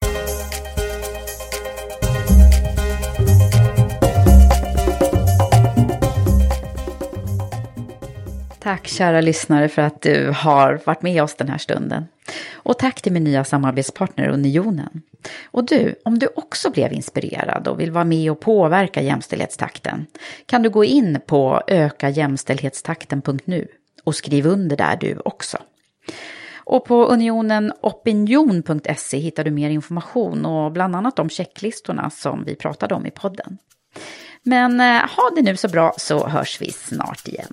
Tack 8.68 8.86
kära 8.86 9.20
lyssnare 9.20 9.68
för 9.68 9.82
att 9.82 10.02
du 10.02 10.32
har 10.36 10.80
varit 10.84 11.02
med 11.02 11.22
oss 11.22 11.34
den 11.34 11.48
här 11.48 11.58
stunden. 11.58 12.04
Och 12.52 12.78
tack 12.78 13.02
till 13.02 13.12
min 13.12 13.24
nya 13.24 13.44
samarbetspartner 13.44 14.28
Unionen. 14.28 15.02
Och 15.44 15.66
du, 15.66 15.94
om 16.04 16.18
du 16.18 16.28
också 16.36 16.70
blev 16.70 16.92
inspirerad 16.92 17.68
och 17.68 17.80
vill 17.80 17.90
vara 17.90 18.04
med 18.04 18.30
och 18.30 18.40
påverka 18.40 19.02
jämställdhetstakten 19.02 20.06
kan 20.46 20.62
du 20.62 20.70
gå 20.70 20.84
in 20.84 21.20
på 21.26 21.62
ökajämställdhetstakten.nu 21.66 23.68
och 24.04 24.14
skriv 24.14 24.46
under 24.46 24.76
där 24.76 24.96
du 24.96 25.18
också. 25.24 25.58
Och 26.54 26.84
på 26.84 27.04
unionenopinion.se 27.04 29.18
hittar 29.18 29.44
du 29.44 29.50
mer 29.50 29.70
information 29.70 30.46
och 30.46 30.72
bland 30.72 30.96
annat 30.96 31.16
de 31.16 31.28
checklistorna 31.28 32.10
som 32.10 32.44
vi 32.44 32.54
pratade 32.54 32.94
om 32.94 33.06
i 33.06 33.10
podden. 33.10 33.58
Men 34.42 34.80
eh, 34.80 35.02
ha 35.16 35.30
det 35.36 35.42
nu 35.42 35.56
så 35.56 35.68
bra 35.68 35.94
så 35.96 36.26
hörs 36.26 36.60
vi 36.60 36.72
snart 36.72 37.28
igen. 37.28 37.52